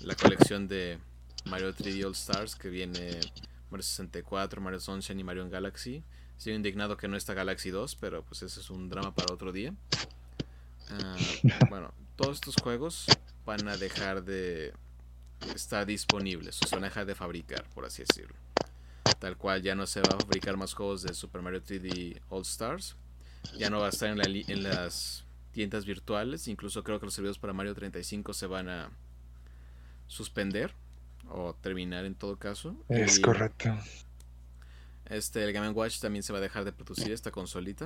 la 0.00 0.14
colección 0.14 0.68
de 0.68 0.98
Mario 1.44 1.74
3D 1.74 2.06
All 2.06 2.12
Stars, 2.12 2.56
que 2.56 2.70
viene 2.70 3.20
Mario 3.72 3.84
64, 3.84 4.60
Mario 4.60 4.80
Sunshine 4.80 5.18
y 5.18 5.24
Mario 5.24 5.48
Galaxy. 5.48 6.04
Estoy 6.36 6.52
indignado 6.52 6.96
que 6.96 7.08
no 7.08 7.16
está 7.16 7.32
Galaxy 7.34 7.70
2, 7.70 7.96
pero 7.96 8.22
pues 8.22 8.42
ese 8.42 8.60
es 8.60 8.68
un 8.68 8.88
drama 8.88 9.14
para 9.14 9.32
otro 9.32 9.50
día. 9.50 9.74
Ah, 10.90 11.16
bueno, 11.70 11.94
todos 12.16 12.36
estos 12.36 12.56
juegos 12.62 13.06
van 13.46 13.66
a 13.68 13.76
dejar 13.78 14.24
de 14.24 14.74
estar 15.54 15.86
disponibles, 15.86 16.60
o 16.62 16.66
se 16.66 16.76
van 16.76 16.84
a 16.84 16.88
dejar 16.88 17.06
de 17.06 17.14
fabricar, 17.14 17.64
por 17.74 17.86
así 17.86 18.04
decirlo. 18.06 18.36
Tal 19.18 19.36
cual 19.38 19.62
ya 19.62 19.74
no 19.74 19.86
se 19.86 20.00
va 20.00 20.10
a 20.16 20.20
fabricar 20.20 20.56
más 20.56 20.74
juegos 20.74 21.02
de 21.02 21.14
Super 21.14 21.40
Mario 21.40 21.62
3D 21.62 22.20
All 22.28 22.42
Stars. 22.42 22.96
Ya 23.56 23.70
no 23.70 23.80
va 23.80 23.86
a 23.86 23.90
estar 23.90 24.10
en, 24.10 24.20
en 24.20 24.62
las 24.62 25.24
tiendas 25.52 25.86
virtuales. 25.86 26.46
Incluso 26.46 26.84
creo 26.84 27.00
que 27.00 27.06
los 27.06 27.14
servidores 27.14 27.38
para 27.38 27.52
Mario 27.52 27.74
35 27.74 28.34
se 28.34 28.46
van 28.46 28.68
a 28.68 28.90
suspender 30.08 30.74
o 31.34 31.54
terminar 31.54 32.04
en 32.04 32.14
todo 32.14 32.36
caso. 32.36 32.76
Es 32.88 33.18
Y- 33.18 33.22
correcto. 33.22 33.76
este, 35.06 35.42
el 35.44 35.52
Game 35.52 35.68
Watch 35.70 35.98
también 36.00 36.22
se 36.22 36.32
va 36.32 36.38
a 36.38 36.42
dejar 36.42 36.64
de 36.64 36.72
producir 36.72 37.12
esta 37.12 37.30
consolita. 37.30 37.84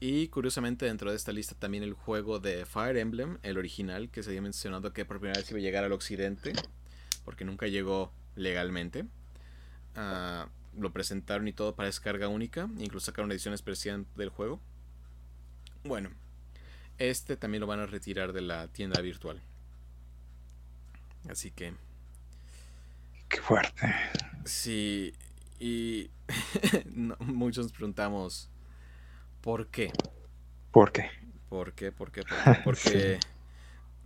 Y 0.00 0.28
curiosamente 0.28 0.84
dentro 0.86 1.10
de 1.10 1.16
esta 1.16 1.30
lista 1.32 1.54
también 1.54 1.84
el 1.84 1.92
juego 1.92 2.40
de 2.40 2.66
Fire 2.66 2.96
Emblem, 2.96 3.38
el 3.42 3.56
original, 3.56 4.10
que 4.10 4.22
se 4.22 4.30
había 4.30 4.42
mencionado 4.42 4.92
que 4.92 5.04
por 5.04 5.20
primera 5.20 5.38
vez 5.40 5.48
iba 5.50 5.58
a 5.58 5.62
llegar 5.62 5.84
al 5.84 5.92
occidente, 5.92 6.52
porque 7.24 7.44
nunca 7.44 7.66
llegó 7.68 8.12
legalmente. 8.34 9.04
Ah, 9.94 10.48
lo 10.76 10.92
presentaron 10.92 11.46
y 11.46 11.52
todo 11.52 11.76
para 11.76 11.86
descarga 11.86 12.26
única, 12.28 12.68
incluso 12.78 13.06
sacaron 13.06 13.26
una 13.26 13.34
edición 13.34 13.54
especial 13.54 14.04
del 14.16 14.30
juego. 14.30 14.58
Bueno, 15.84 16.10
este 16.98 17.36
también 17.36 17.60
lo 17.60 17.66
van 17.68 17.78
a 17.80 17.86
retirar 17.86 18.32
de 18.32 18.40
la 18.40 18.68
tienda 18.68 19.00
virtual. 19.02 19.40
Así 21.28 21.50
que 21.52 21.74
Qué 23.32 23.40
fuerte. 23.40 23.94
Sí, 24.44 25.14
y 25.58 26.10
no, 26.94 27.16
muchos 27.20 27.64
nos 27.64 27.72
preguntamos, 27.72 28.50
¿por 29.40 29.68
qué? 29.68 29.90
¿Por 30.70 30.92
qué? 30.92 31.10
¿Por 31.48 31.72
qué? 31.72 31.92
¿Por 31.92 32.12
qué? 32.12 32.22
¿Por 32.22 32.36
qué? 32.42 32.60
Porque 32.64 33.20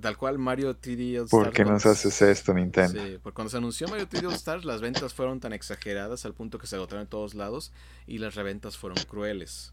tal 0.01 0.17
cual 0.17 0.39
Mario 0.39 0.79
3D 0.79 1.23
All 1.23 1.29
¿Por 1.29 1.41
Stars 1.41 1.57
qué 1.57 1.63
cuando 1.65 1.73
nos 1.73 1.87
haces 1.87 2.23
esto, 2.23 2.55
Nintendo? 2.55 3.03
Sí, 3.03 3.19
porque 3.21 3.35
cuando 3.35 3.51
se 3.51 3.57
anunció 3.57 3.89
Mario 3.89 4.09
3D 4.09 4.27
All 4.29 4.35
Stars, 4.35 4.65
las 4.65 4.81
ventas 4.81 5.13
fueron 5.13 5.41
tan 5.41 5.53
exageradas 5.53 6.25
al 6.25 6.35
punto 6.35 6.59
que 6.59 6.69
se 6.69 6.77
agotaron 6.77 7.03
en 7.03 7.09
todos 7.09 7.35
lados 7.35 7.73
y 8.07 8.19
las 8.19 8.37
reventas 8.37 8.77
fueron 8.77 9.03
crueles. 9.09 9.73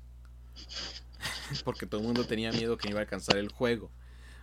Porque 1.63 1.85
todo 1.85 2.01
el 2.01 2.07
mundo 2.07 2.25
tenía 2.25 2.51
miedo 2.51 2.77
que 2.77 2.89
iba 2.89 2.99
a 2.99 3.03
alcanzar 3.03 3.37
el 3.37 3.49
juego. 3.49 3.91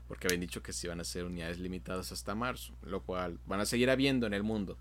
Porque 0.06 0.26
habían 0.26 0.40
dicho 0.40 0.62
que 0.62 0.72
se 0.72 0.86
iban 0.86 0.98
a 0.98 1.02
hacer 1.02 1.24
unidades 1.24 1.58
limitadas 1.58 2.12
hasta 2.12 2.34
marzo. 2.34 2.74
Lo 2.82 3.02
cual 3.02 3.38
van 3.46 3.60
a 3.60 3.66
seguir 3.66 3.90
habiendo 3.90 4.26
en 4.26 4.34
el 4.34 4.42
mundo. 4.42 4.78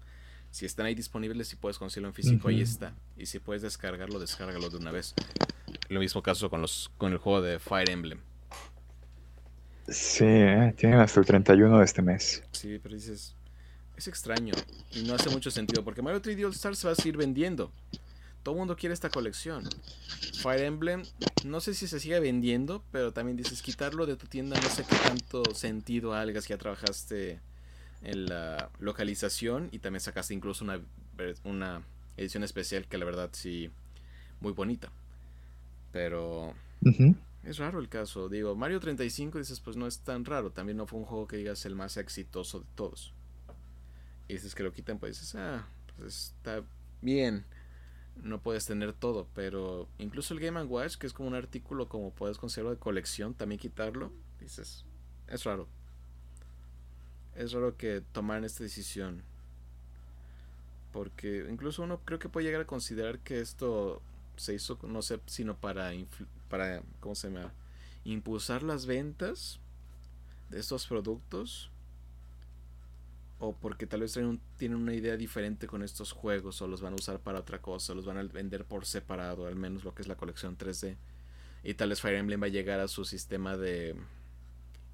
Si 0.51 0.65
están 0.65 0.87
ahí 0.87 0.95
disponibles, 0.95 1.47
si 1.47 1.55
puedes 1.55 1.77
conseguirlo 1.77 2.09
en 2.09 2.13
físico, 2.13 2.47
ahí 2.47 2.61
está. 2.61 2.95
Y 3.17 3.27
si 3.27 3.39
puedes 3.39 3.61
descargarlo, 3.61 4.19
descárgalo 4.19 4.69
de 4.69 4.77
una 4.77 4.91
vez. 4.91 5.13
Lo 5.89 5.99
mismo 5.99 6.21
caso 6.23 6.49
con 6.49 6.61
los 6.61 6.91
con 6.97 7.11
el 7.11 7.19
juego 7.19 7.41
de 7.41 7.59
Fire 7.59 7.89
Emblem. 7.89 8.19
Sí, 9.87 10.25
eh, 10.25 10.73
tienen 10.77 10.99
hasta 10.99 11.19
el 11.19 11.25
31 11.25 11.79
de 11.79 11.85
este 11.85 12.01
mes. 12.01 12.43
Sí, 12.51 12.79
pero 12.81 12.95
dices, 12.95 13.35
es 13.97 14.07
extraño 14.07 14.53
y 14.91 15.03
no 15.03 15.15
hace 15.15 15.29
mucho 15.29 15.51
sentido 15.51 15.83
porque 15.83 16.01
Mario 16.01 16.21
3D 16.21 16.45
All 16.45 16.53
Stars 16.53 16.79
se 16.79 16.87
va 16.87 16.93
a 16.93 16.95
seguir 16.95 17.17
vendiendo. 17.17 17.71
Todo 18.43 18.55
el 18.55 18.59
mundo 18.59 18.75
quiere 18.75 18.93
esta 18.93 19.09
colección. 19.09 19.67
Fire 20.41 20.63
Emblem, 20.63 21.03
no 21.43 21.59
sé 21.59 21.73
si 21.73 21.87
se 21.87 21.99
sigue 21.99 22.19
vendiendo, 22.19 22.83
pero 22.91 23.11
también 23.11 23.35
dices 23.35 23.61
quitarlo 23.61 24.05
de 24.05 24.15
tu 24.15 24.27
tienda, 24.27 24.59
no 24.59 24.69
sé 24.69 24.83
qué 24.83 24.95
tanto 24.95 25.43
sentido 25.53 26.13
hagas 26.13 26.45
que 26.45 26.53
ya 26.53 26.57
trabajaste 26.57 27.39
en 28.01 28.25
la 28.27 28.69
localización 28.79 29.69
y 29.71 29.79
también 29.79 30.01
sacaste 30.01 30.33
incluso 30.33 30.63
una, 30.63 30.81
una 31.43 31.83
edición 32.17 32.43
especial 32.43 32.87
que 32.87 32.97
la 32.97 33.05
verdad 33.05 33.29
sí, 33.33 33.71
muy 34.39 34.53
bonita. 34.53 34.91
Pero 35.91 36.53
es 37.43 37.57
raro 37.57 37.79
el 37.79 37.89
caso. 37.89 38.29
Digo, 38.29 38.55
Mario 38.55 38.79
35 38.79 39.37
dices, 39.37 39.59
pues 39.59 39.75
no 39.75 39.87
es 39.87 39.99
tan 39.99 40.25
raro. 40.25 40.51
También 40.51 40.77
no 40.77 40.85
fue 40.85 40.99
un 40.99 41.05
juego 41.05 41.27
que 41.27 41.37
digas 41.37 41.65
el 41.65 41.75
más 41.75 41.97
exitoso 41.97 42.59
de 42.59 42.65
todos. 42.75 43.13
Y 44.27 44.33
dices 44.33 44.53
que 44.53 44.63
lo 44.63 44.71
quitan, 44.71 44.99
pues 44.99 45.19
dices, 45.19 45.35
ah, 45.35 45.67
pues 45.97 46.33
está 46.37 46.63
bien. 47.01 47.45
No 48.21 48.41
puedes 48.41 48.65
tener 48.65 48.93
todo, 48.93 49.27
pero 49.33 49.87
incluso 49.97 50.33
el 50.33 50.41
Game 50.41 50.61
Watch, 50.63 50.97
que 50.97 51.07
es 51.07 51.13
como 51.13 51.29
un 51.29 51.35
artículo 51.35 51.87
como 51.87 52.13
puedes 52.13 52.37
considerarlo 52.37 52.75
de 52.75 52.79
colección, 52.79 53.33
también 53.33 53.59
quitarlo, 53.59 54.11
dices, 54.41 54.85
es 55.27 55.43
raro. 55.45 55.69
Es 57.35 57.51
raro 57.51 57.77
que 57.77 58.01
tomaran 58.11 58.43
esta 58.43 58.63
decisión. 58.63 59.23
Porque 60.91 61.45
incluso 61.49 61.83
uno 61.83 62.01
creo 62.03 62.19
que 62.19 62.29
puede 62.29 62.47
llegar 62.47 62.61
a 62.61 62.67
considerar 62.67 63.19
que 63.19 63.39
esto 63.39 64.01
se 64.35 64.53
hizo, 64.53 64.79
no 64.83 65.01
sé, 65.01 65.19
sino 65.25 65.57
para, 65.57 65.91
para 66.49 66.81
¿cómo 66.99 67.15
se 67.15 67.29
llama? 67.29 67.53
Impulsar 68.05 68.63
las 68.63 68.85
ventas 68.85 69.59
de 70.49 70.59
estos 70.59 70.87
productos. 70.87 71.71
O 73.41 73.55
porque 73.55 73.87
tal 73.87 74.01
vez 74.01 74.19
tienen, 74.57 74.81
una 74.81 74.93
idea 74.93 75.15
diferente 75.15 75.65
con 75.67 75.81
estos 75.81 76.11
juegos 76.11 76.61
o 76.61 76.67
los 76.67 76.81
van 76.81 76.93
a 76.93 76.97
usar 76.97 77.19
para 77.19 77.39
otra 77.39 77.61
cosa, 77.61 77.93
los 77.93 78.05
van 78.05 78.17
a 78.17 78.23
vender 78.23 78.65
por 78.65 78.85
separado, 78.85 79.47
al 79.47 79.55
menos 79.55 79.85
lo 79.85 79.95
que 79.95 80.01
es 80.01 80.09
la 80.09 80.15
colección 80.15 80.57
3D. 80.57 80.97
Y 81.63 81.75
tal 81.75 81.89
vez 81.89 82.01
Fire 82.01 82.15
Emblem 82.15 82.41
va 82.41 82.47
a 82.47 82.49
llegar 82.49 82.81
a 82.81 82.89
su 82.89 83.05
sistema 83.05 83.55
de 83.55 83.95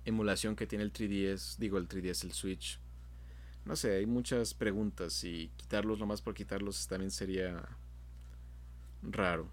emulación 0.05 0.55
que 0.55 0.67
tiene 0.67 0.83
el 0.83 0.93
3DS, 0.93 1.57
digo 1.57 1.77
el 1.77 1.87
3DS, 1.87 2.23
el 2.23 2.33
Switch. 2.33 2.79
No 3.65 3.75
sé, 3.75 3.95
hay 3.95 4.05
muchas 4.05 4.53
preguntas 4.53 5.23
y 5.23 5.51
quitarlos 5.57 5.99
nomás 5.99 6.21
por 6.21 6.35
quitarlos 6.35 6.87
también 6.87 7.11
sería 7.11 7.67
raro. 9.01 9.49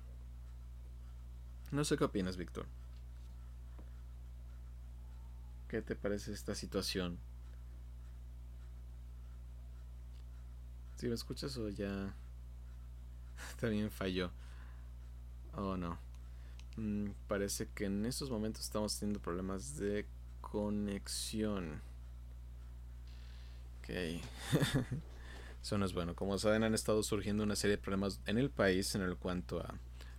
No 1.71 1.85
sé 1.85 1.97
qué 1.97 2.05
opinas, 2.05 2.37
Víctor. 2.37 2.67
¿Qué 5.69 5.81
te 5.81 5.97
parece 5.97 6.33
esta 6.33 6.55
situación? 6.55 7.19
Si 10.97 11.09
me 11.09 11.15
escuchas 11.15 11.57
o 11.57 11.71
ya 11.71 12.15
también 13.61 13.91
falló. 13.91 14.31
Oh 15.55 15.79
no. 15.79 15.99
Mm, 16.77 17.11
parece 17.27 17.69
que 17.75 17.87
en 17.87 18.05
estos 18.05 18.31
momentos 18.31 18.63
estamos 18.63 18.99
teniendo 18.99 19.21
problemas 19.21 19.77
de 19.79 20.07
conexión. 20.53 21.81
Ok. 23.79 23.89
Eso 25.63 25.79
no 25.79 25.87
es 25.87 25.95
bueno. 25.95 26.15
Como 26.15 26.37
saben, 26.39 26.63
han 26.63 26.75
estado 26.75 27.03
surgiendo 27.03 27.43
una 27.43 27.57
serie 27.57 27.77
de 27.77 27.83
problemas 27.83 28.21
en 28.27 28.37
el 28.37 28.51
país 28.51 28.95
en 28.95 29.01
el 29.01 29.17
cuanto 29.17 29.61
a 29.61 29.75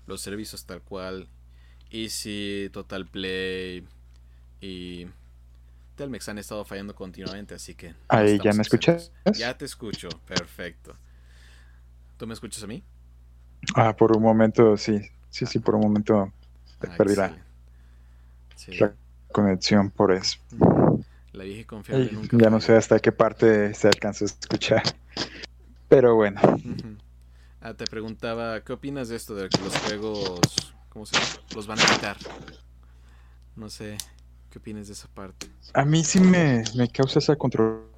los 0.07 0.21
servicios 0.21 0.65
tal 0.65 0.81
cual. 0.81 1.27
Easy, 1.91 2.69
Total 2.73 3.05
Play 3.05 3.85
y 4.59 5.05
Telmex 5.95 6.27
han 6.29 6.39
estado 6.39 6.65
fallando 6.65 6.95
continuamente, 6.95 7.53
así 7.53 7.75
que... 7.75 7.93
Ahí 8.07 8.39
ya 8.43 8.53
me 8.53 8.63
escuchas. 8.63 9.11
Ya 9.35 9.55
te 9.55 9.65
escucho, 9.65 10.09
perfecto. 10.25 10.95
¿Tú 12.17 12.25
me 12.25 12.33
escuchas 12.33 12.63
a 12.63 12.67
mí? 12.67 12.83
Ah, 13.75 13.95
por 13.95 14.17
un 14.17 14.23
momento 14.23 14.75
sí, 14.77 14.99
sí, 15.29 15.45
sí, 15.45 15.59
por 15.59 15.75
un 15.75 15.81
momento 15.81 16.33
te 16.79 16.87
ah, 16.87 16.95
perdí 16.97 17.15
la, 17.15 17.37
conexión 19.33 19.89
por 19.89 20.13
eso. 20.13 20.37
La 21.33 21.43
vieja 21.43 21.67
confiable 21.67 22.11
nunca. 22.13 22.37
Ya 22.37 22.49
no 22.49 22.61
sé 22.61 22.75
hasta 22.75 22.99
qué 22.99 23.11
parte 23.11 23.73
se 23.73 23.87
alcanzó 23.89 24.23
a 24.23 24.27
escuchar. 24.27 24.83
Pero 25.89 26.15
bueno. 26.15 26.39
Ah, 27.59 27.73
te 27.73 27.85
preguntaba, 27.85 28.61
¿qué 28.61 28.73
opinas 28.73 29.09
de 29.09 29.15
esto 29.15 29.35
de 29.35 29.49
que 29.49 29.61
los 29.61 29.75
juegos, 29.79 30.39
¿cómo 30.89 31.05
se 31.05 31.17
llama? 31.17 31.27
Los 31.55 31.67
van 31.67 31.79
a 31.79 31.83
quitar. 31.85 32.17
No 33.55 33.69
sé, 33.69 33.97
¿qué 34.49 34.59
opinas 34.59 34.87
de 34.87 34.93
esa 34.93 35.07
parte? 35.07 35.47
A 35.73 35.85
mí 35.85 36.03
sí 36.03 36.19
me, 36.19 36.63
me 36.75 36.87
causa 36.89 37.19
esa 37.19 37.35
controversia 37.35 37.91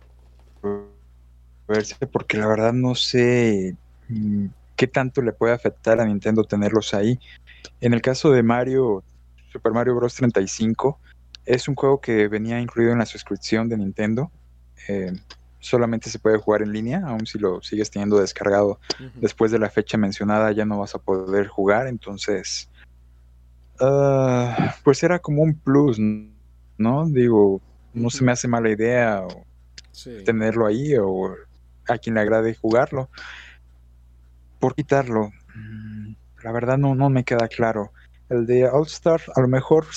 porque 2.11 2.37
la 2.37 2.47
verdad 2.47 2.73
no 2.73 2.95
sé 2.95 3.75
mm, 4.09 4.47
qué 4.75 4.87
tanto 4.87 5.21
le 5.21 5.31
puede 5.31 5.53
afectar 5.53 5.99
a 5.99 6.05
Nintendo 6.05 6.43
tenerlos 6.43 6.93
ahí. 6.93 7.19
En 7.81 7.93
el 7.93 8.01
caso 8.01 8.31
de 8.31 8.43
Mario, 8.43 9.03
Super 9.51 9.71
Mario 9.71 9.95
Bros. 9.95 10.15
35, 10.15 10.99
es 11.45 11.67
un 11.67 11.75
juego 11.75 12.01
que 12.01 12.27
venía 12.27 12.59
incluido 12.59 12.91
en 12.91 12.99
la 12.99 13.05
suscripción 13.05 13.69
de 13.69 13.77
Nintendo. 13.77 14.31
Eh, 14.87 15.11
solamente 15.59 16.09
se 16.09 16.19
puede 16.19 16.37
jugar 16.37 16.61
en 16.61 16.71
línea, 16.71 17.01
aun 17.05 17.25
si 17.25 17.39
lo 17.39 17.61
sigues 17.61 17.89
teniendo 17.89 18.19
descargado 18.19 18.79
después 19.15 19.51
de 19.51 19.57
la 19.57 19.69
fecha 19.69 19.97
mencionada 19.97 20.51
ya 20.51 20.63
no 20.63 20.77
vas 20.77 20.93
a 20.93 20.99
poder 20.99 21.47
jugar, 21.47 21.87
entonces 21.87 22.69
ah, 23.79 24.75
pues 24.83 25.01
era 25.01 25.17
como 25.17 25.41
un 25.41 25.55
plus, 25.55 25.97
¿no? 26.77 27.07
Digo, 27.07 27.61
no 27.93 28.11
se 28.11 28.23
me 28.23 28.31
hace 28.31 28.47
mala 28.47 28.69
idea 28.69 29.25
tenerlo 30.23 30.67
ahí 30.67 30.95
o 30.97 31.33
a 31.87 31.97
quien 31.97 32.15
le 32.15 32.21
agrade 32.21 32.53
jugarlo. 32.53 33.09
Por 34.59 34.75
quitarlo, 34.75 35.31
mm, 35.55 36.13
la 36.43 36.51
verdad 36.51 36.77
no, 36.77 36.93
no 36.93 37.09
me 37.09 37.23
queda 37.23 37.47
claro. 37.47 37.91
El 38.29 38.45
de 38.45 38.67
All 38.67 38.85
Star 38.85 39.21
a 39.35 39.41
lo 39.41 39.47
mejor 39.47 39.87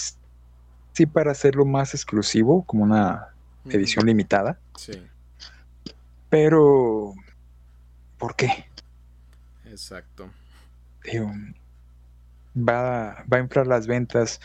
sí 0.99 1.07
para 1.07 1.31
hacerlo 1.31 1.65
más 1.65 1.95
exclusivo, 1.95 2.65
como 2.65 2.83
una 2.83 3.29
edición 3.67 4.07
limitada. 4.07 4.59
Sí. 4.75 5.01
Pero, 6.29 7.15
¿por 8.19 8.35
qué? 8.35 8.67
Exacto. 9.67 10.29
va, 12.57 13.25
va 13.33 13.37
a 13.37 13.39
inflar 13.39 13.69
las 13.69 13.87
ventas 13.87 14.41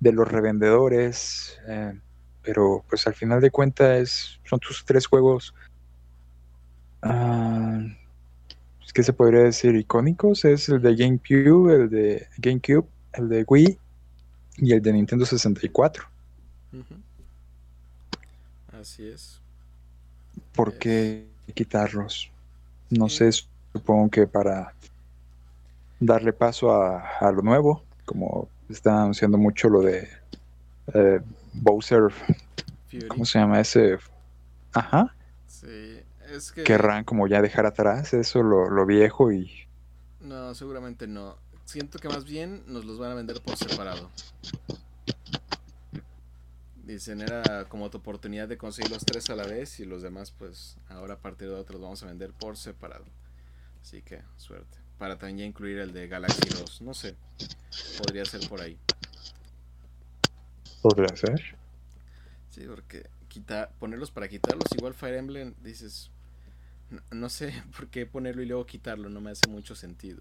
de 0.00 0.12
los 0.12 0.26
revendedores, 0.26 1.60
eh, 1.68 2.00
pero 2.42 2.82
pues 2.88 3.06
al 3.06 3.14
final 3.14 3.42
de 3.42 3.50
cuentas 3.50 4.40
son 4.44 4.58
tus 4.60 4.86
tres 4.86 5.06
juegos, 5.06 5.54
uh, 7.02 7.84
¿qué 8.94 9.02
se 9.02 9.12
podría 9.12 9.40
decir? 9.40 9.76
Icónicos, 9.76 10.46
es 10.46 10.70
el 10.70 10.80
de 10.80 10.96
GameCube, 10.96 11.74
el 11.74 11.90
de 11.90 12.26
GameCube, 12.38 12.88
el 13.12 13.28
de 13.28 13.44
Wii 13.46 13.78
y 14.58 14.72
el 14.72 14.82
de 14.82 14.92
Nintendo 14.92 15.24
64. 15.24 16.04
Así 18.72 19.08
es. 19.08 19.40
¿Por 20.52 20.74
qué 20.74 21.26
quitarlos? 21.54 22.30
No 22.90 23.08
sé, 23.08 23.30
supongo 23.72 24.10
que 24.10 24.26
para 24.26 24.74
darle 26.00 26.32
paso 26.32 26.70
a, 26.72 27.30
lo 27.32 27.42
nuevo, 27.42 27.82
como 28.04 28.48
está 28.68 29.02
anunciando 29.02 29.38
mucho 29.38 29.68
lo 29.68 29.80
de 29.80 30.08
eh, 30.94 31.20
Bowser. 31.54 32.12
¿Cómo 33.08 33.24
se 33.24 33.38
llama 33.38 33.60
ese? 33.60 33.98
Ajá. 34.72 35.14
Sí, 35.46 36.00
es 36.32 36.52
que... 36.52 36.62
Querrán 36.64 37.04
como 37.04 37.26
ya 37.26 37.42
dejar 37.42 37.66
atrás 37.66 38.14
eso, 38.14 38.42
lo, 38.42 38.68
lo 38.68 38.86
viejo 38.86 39.32
y... 39.32 39.50
No, 40.20 40.54
seguramente 40.54 41.06
no. 41.06 41.36
Siento 41.68 41.98
que 41.98 42.08
más 42.08 42.24
bien 42.24 42.62
nos 42.66 42.86
los 42.86 42.98
van 42.98 43.10
a 43.10 43.14
vender 43.14 43.42
por 43.42 43.54
separado. 43.58 44.08
Dicen, 46.82 47.20
era 47.20 47.66
como 47.68 47.90
tu 47.90 47.98
oportunidad 47.98 48.48
de 48.48 48.56
conseguir 48.56 48.90
los 48.90 49.04
tres 49.04 49.28
a 49.28 49.36
la 49.36 49.44
vez 49.44 49.78
y 49.78 49.84
los 49.84 50.00
demás, 50.00 50.30
pues 50.30 50.78
ahora 50.88 51.12
a 51.12 51.18
partir 51.18 51.48
de 51.48 51.56
otros 51.56 51.78
vamos 51.78 52.02
a 52.02 52.06
vender 52.06 52.32
por 52.32 52.56
separado. 52.56 53.04
Así 53.82 54.00
que, 54.00 54.22
suerte. 54.38 54.78
Para 54.96 55.18
también 55.18 55.40
ya 55.40 55.44
incluir 55.44 55.76
el 55.76 55.92
de 55.92 56.08
Galaxy 56.08 56.48
2. 56.48 56.80
No 56.80 56.94
sé. 56.94 57.16
Podría 57.98 58.24
ser 58.24 58.48
por 58.48 58.62
ahí. 58.62 58.78
Podría 60.80 61.14
ser. 61.14 61.54
Sí, 62.48 62.64
porque 62.66 63.10
quitar, 63.28 63.72
ponerlos 63.78 64.10
para 64.10 64.26
quitarlos, 64.26 64.64
igual 64.74 64.94
Fire 64.94 65.16
Emblem, 65.16 65.52
dices, 65.62 66.10
no, 67.10 67.28
sé 67.28 67.52
por 67.76 67.88
qué 67.88 68.06
ponerlo 68.06 68.40
y 68.40 68.46
luego 68.46 68.64
quitarlo, 68.64 69.10
no 69.10 69.20
me 69.20 69.32
hace 69.32 69.48
mucho 69.48 69.74
sentido. 69.74 70.18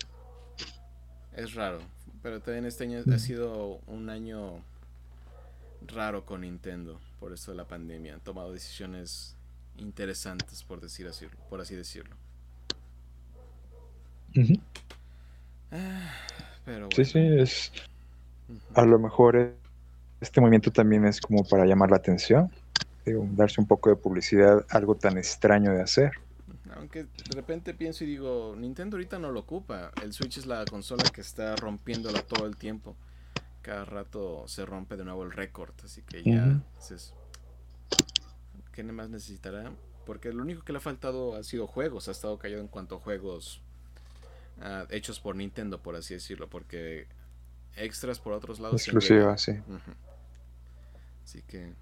Es 1.37 1.53
raro, 1.53 1.77
pero 2.23 2.41
también 2.41 2.65
este 2.65 2.85
año 2.85 3.03
ha 3.13 3.19
sido 3.19 3.79
un 3.85 4.09
año 4.09 4.63
raro 5.85 6.25
con 6.25 6.41
Nintendo 6.41 6.99
por 7.19 7.31
esto 7.31 7.51
de 7.51 7.57
la 7.57 7.65
pandemia. 7.65 8.15
Han 8.15 8.21
tomado 8.21 8.51
decisiones 8.51 9.35
interesantes, 9.77 10.63
por, 10.63 10.81
decir 10.81 11.07
así, 11.07 11.27
por 11.47 11.61
así 11.61 11.75
decirlo. 11.75 12.15
Ah, 15.71 16.11
sí, 16.95 17.05
sí, 17.05 17.19
es. 17.19 17.71
A 18.73 18.83
lo 18.83 18.97
mejor 18.97 19.53
este 20.19 20.41
movimiento 20.41 20.71
también 20.71 21.05
es 21.05 21.21
como 21.21 21.43
para 21.43 21.67
llamar 21.67 21.91
la 21.91 21.97
atención, 21.97 22.51
darse 23.05 23.61
un 23.61 23.67
poco 23.67 23.91
de 23.91 23.95
publicidad, 23.95 24.65
algo 24.69 24.95
tan 24.95 25.19
extraño 25.19 25.71
de 25.71 25.83
hacer. 25.83 26.13
Aunque 26.77 27.03
de 27.03 27.35
repente 27.35 27.73
pienso 27.73 28.03
y 28.03 28.07
digo, 28.07 28.55
Nintendo 28.57 28.97
ahorita 28.97 29.19
no 29.19 29.31
lo 29.31 29.41
ocupa. 29.41 29.91
El 30.01 30.13
Switch 30.13 30.37
es 30.37 30.45
la 30.45 30.63
consola 30.65 31.03
que 31.13 31.21
está 31.21 31.55
rompiéndola 31.55 32.21
todo 32.21 32.45
el 32.45 32.55
tiempo 32.55 32.95
cada 33.67 33.83
rato 33.83 34.45
se 34.47 34.65
rompe 34.65 34.95
de 34.95 35.03
nuevo 35.03 35.23
el 35.23 35.31
récord, 35.33 35.73
así 35.83 36.01
que 36.01 36.23
ya 36.23 36.61
¿qué 38.71 38.83
más 38.83 39.09
necesitará? 39.09 39.73
Porque 40.05 40.31
lo 40.31 40.41
único 40.41 40.63
que 40.63 40.71
le 40.71 40.77
ha 40.77 40.81
faltado 40.81 41.35
ha 41.35 41.43
sido 41.43 41.67
juegos, 41.67 42.07
ha 42.07 42.11
estado 42.11 42.39
callado 42.39 42.61
en 42.61 42.69
cuanto 42.69 42.95
a 42.95 42.99
juegos 42.99 43.61
ah, 44.61 44.85
hechos 44.89 45.19
por 45.19 45.35
Nintendo, 45.35 45.81
por 45.81 45.97
así 45.97 46.13
decirlo, 46.13 46.49
porque 46.49 47.07
extras 47.75 48.19
por 48.21 48.31
otros 48.31 48.61
lados. 48.61 48.81
Exclusiva, 48.81 49.37
sí. 49.37 49.51
Así 51.25 51.41
que 51.41 51.73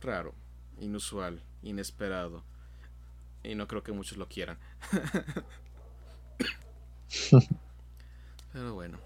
raro, 0.00 0.34
inusual, 0.80 1.40
inesperado. 1.62 2.42
Y 3.48 3.54
no 3.54 3.66
creo 3.66 3.82
que 3.82 3.92
muchos 3.92 4.18
lo 4.18 4.28
quieran. 4.28 4.58
Pero 8.52 8.74
bueno, 8.74 8.98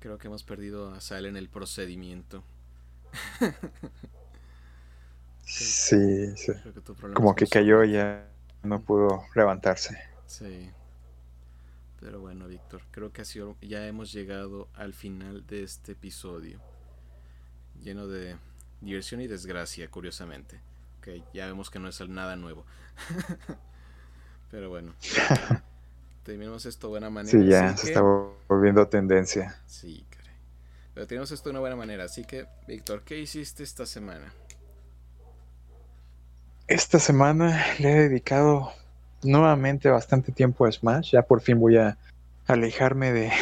creo 0.00 0.18
que 0.18 0.26
hemos 0.26 0.44
perdido 0.44 0.92
a 0.92 1.00
Sal 1.00 1.24
en 1.24 1.38
el 1.38 1.48
procedimiento. 1.48 2.44
sí, 5.44 6.36
sí. 6.36 6.52
Como 7.14 7.34
que 7.34 7.46
cayó 7.46 7.82
y 7.84 7.92
ya 7.92 8.28
no 8.62 8.82
pudo 8.82 9.24
levantarse. 9.34 9.96
Sí. 10.26 10.70
Pero 12.00 12.20
bueno, 12.20 12.46
Víctor, 12.48 12.82
creo 12.90 13.14
que 13.14 13.24
sido, 13.24 13.56
ya 13.62 13.86
hemos 13.86 14.12
llegado 14.12 14.68
al 14.74 14.92
final 14.92 15.46
de 15.46 15.62
este 15.62 15.92
episodio. 15.92 16.60
Lleno 17.82 18.08
de 18.08 18.36
diversión 18.82 19.22
y 19.22 19.26
desgracia, 19.26 19.88
curiosamente. 19.90 20.60
Que 21.02 21.22
ya 21.34 21.46
vemos 21.46 21.70
que 21.70 21.78
no 21.78 21.88
es 21.88 22.08
nada 22.08 22.36
nuevo. 22.36 22.64
Pero 24.50 24.70
bueno. 24.70 24.94
terminamos 26.24 26.66
esto 26.66 26.86
de 26.86 26.90
buena 26.92 27.10
manera. 27.10 27.30
Sí, 27.30 27.46
ya 27.46 27.76
se 27.76 27.88
está 27.88 28.02
volviendo 28.48 28.86
tendencia. 28.88 29.60
Sí, 29.66 30.06
caray. 30.10 30.34
Pero 30.94 31.06
tenemos 31.06 31.30
esto 31.32 31.48
de 31.48 31.50
una 31.50 31.60
buena 31.60 31.76
manera. 31.76 32.04
Así 32.04 32.24
que, 32.24 32.46
Víctor, 32.66 33.02
¿qué 33.04 33.18
hiciste 33.18 33.62
esta 33.62 33.86
semana? 33.86 34.32
Esta 36.68 36.98
semana 36.98 37.64
le 37.78 37.90
he 37.90 38.08
dedicado 38.08 38.72
nuevamente 39.22 39.88
bastante 39.88 40.32
tiempo 40.32 40.64
a 40.64 40.72
Smash. 40.72 41.12
Ya 41.12 41.22
por 41.22 41.40
fin 41.40 41.58
voy 41.58 41.76
a 41.76 41.98
alejarme 42.46 43.12
de 43.12 43.32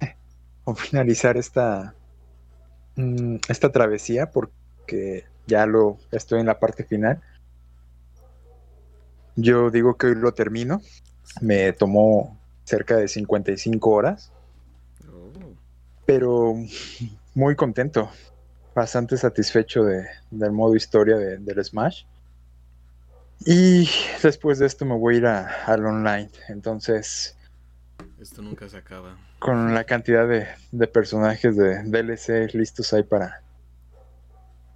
o 0.64 0.74
finalizar 0.74 1.36
esta 1.36 1.94
mm, 2.96 3.36
esta 3.48 3.70
travesía 3.70 4.30
porque 4.30 5.24
ya 5.50 5.66
lo 5.66 5.98
estoy 6.12 6.40
en 6.40 6.46
la 6.46 6.58
parte 6.58 6.84
final. 6.84 7.20
Yo 9.36 9.70
digo 9.70 9.96
que 9.96 10.06
hoy 10.06 10.14
lo 10.14 10.32
termino. 10.32 10.80
Me 11.40 11.72
tomó 11.72 12.38
cerca 12.64 12.96
de 12.96 13.08
55 13.08 13.90
horas. 13.90 14.32
Oh. 15.08 15.32
Pero 16.06 16.54
muy 17.34 17.56
contento. 17.56 18.10
Bastante 18.74 19.16
satisfecho 19.16 19.84
de, 19.84 20.06
del 20.30 20.52
modo 20.52 20.76
historia 20.76 21.16
de, 21.16 21.38
del 21.38 21.64
Smash. 21.64 22.04
Y 23.44 23.88
después 24.22 24.58
de 24.58 24.66
esto 24.66 24.84
me 24.84 24.96
voy 24.96 25.16
a 25.16 25.18
ir 25.18 25.26
al 25.26 25.84
online. 25.84 26.30
Entonces. 26.48 27.36
Esto 28.20 28.40
nunca 28.42 28.68
se 28.68 28.76
acaba. 28.76 29.18
Con 29.40 29.74
la 29.74 29.84
cantidad 29.84 30.28
de, 30.28 30.46
de 30.70 30.86
personajes 30.86 31.56
de 31.56 31.82
DLC 31.82 32.54
listos 32.54 32.92
ahí 32.92 33.02
para, 33.02 33.42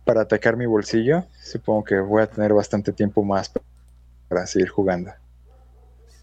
para 0.05 0.23
atacar 0.23 0.57
mi 0.57 0.67
bolsillo, 0.67 1.27
supongo 1.43 1.85
que 1.85 1.99
voy 1.99 2.23
a 2.23 2.27
tener 2.27 2.53
bastante 2.53 2.93
tiempo 2.93 3.23
más 3.23 3.51
para 4.29 4.47
seguir 4.47 4.69
jugando. 4.69 5.13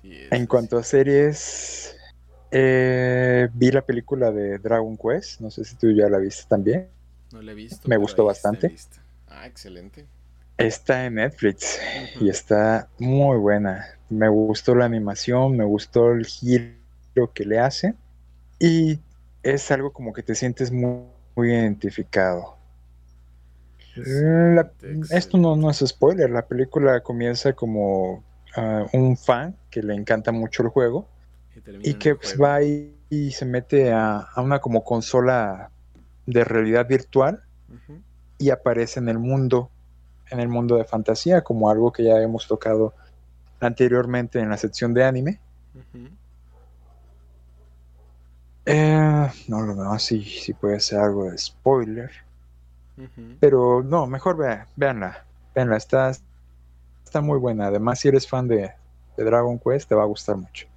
en 0.04 0.48
cuanto 0.48 0.78
a 0.78 0.84
series, 0.84 1.96
eh, 2.52 3.50
vi 3.54 3.72
la 3.72 3.82
película 3.82 4.32
de 4.32 4.58
Dragon 4.58 4.98
Quest. 4.98 5.42
No 5.42 5.50
sé 5.50 5.64
si 5.64 5.76
tú 5.76 5.92
ya 5.92 6.10
la 6.10 6.18
viste 6.18 6.44
también. 6.48 6.90
No 7.32 7.42
la 7.42 7.52
he 7.52 7.56
visto. 7.56 7.88
Me 7.88 7.98
gustó 7.98 8.26
bastante. 8.26 8.76
Ah, 9.28 9.48
excelente. 9.48 10.06
Está 10.58 11.06
en 11.06 11.16
Netflix 11.16 11.80
y 12.20 12.30
está 12.30 12.88
muy 13.00 13.38
buena. 13.38 13.98
Me 14.10 14.28
gustó 14.28 14.76
la 14.76 14.86
animación, 14.86 15.58
me 15.58 15.64
gustó 15.64 16.12
el 16.12 16.26
giro 16.26 17.34
que 17.34 17.46
le 17.46 17.58
hace 17.58 17.96
y 18.60 19.00
es 19.42 19.72
algo 19.72 19.92
como 19.92 20.14
que 20.14 20.22
te 20.22 20.36
sientes 20.36 20.72
muy, 20.72 21.08
identificado. 21.38 22.58
Esto 25.10 25.38
no, 25.38 25.56
no, 25.56 25.70
es 25.70 25.84
spoiler, 25.86 26.30
la 26.30 26.46
película 26.46 27.02
comienza 27.02 27.54
como 27.54 28.24
ah, 28.56 28.86
un 28.94 29.18
fan 29.18 29.56
que 29.70 29.84
le 29.84 29.94
encanta 29.94 30.32
mucho 30.32 30.64
el 30.64 30.70
juego 30.70 31.08
y, 31.84 31.96
que 31.96 32.16
pues, 32.16 32.40
va 32.40 32.62
y, 32.64 33.32
se 33.32 33.46
mete 33.46 33.92
a, 33.92 34.28
una 34.38 34.60
como 34.60 34.84
consola 34.84 35.72
de 36.26 36.44
realidad 36.44 36.88
virtual 36.88 37.44
y 38.38 38.50
aparece 38.50 39.00
en 39.00 39.10
el 39.10 39.20
mundo 39.20 39.70
en 40.32 40.40
el 40.40 40.48
mundo 40.48 40.78
de 40.78 40.86
fantasía, 40.86 41.42
como 41.44 41.70
algo 41.70 41.92
que 41.92 42.06
ya 42.06 42.20
hemos 42.22 42.48
tocado 42.48 42.94
anteriormente 43.60 44.40
en 44.40 44.50
la 44.50 44.58
sección 44.58 44.94
de 44.94 45.04
anime. 45.04 45.40
Eh, 48.66 49.28
no 49.48 49.62
lo 49.62 49.76
veo 49.76 49.92
así, 49.92 50.24
si 50.24 50.54
puede 50.54 50.80
ser 50.80 51.00
algo 51.00 51.30
de 51.30 51.38
spoiler. 51.38 52.12
Pero 53.40 53.84
no, 53.84 54.08
mejor 54.08 54.38
ve, 54.38 54.66
véanla. 54.76 55.26
Véanla, 55.56 55.78
está, 55.78 56.12
está 57.04 57.22
muy 57.22 57.40
buena. 57.40 57.68
Además, 57.68 58.00
si 58.00 58.08
eres 58.08 58.28
fan 58.28 58.48
de, 58.48 58.72
de 59.18 59.24
Dragon 59.24 59.60
Quest, 59.60 59.90
te 59.90 59.96
va 59.96 60.04
a 60.04 60.08
gustar 60.08 60.38
mucho. 60.38 60.68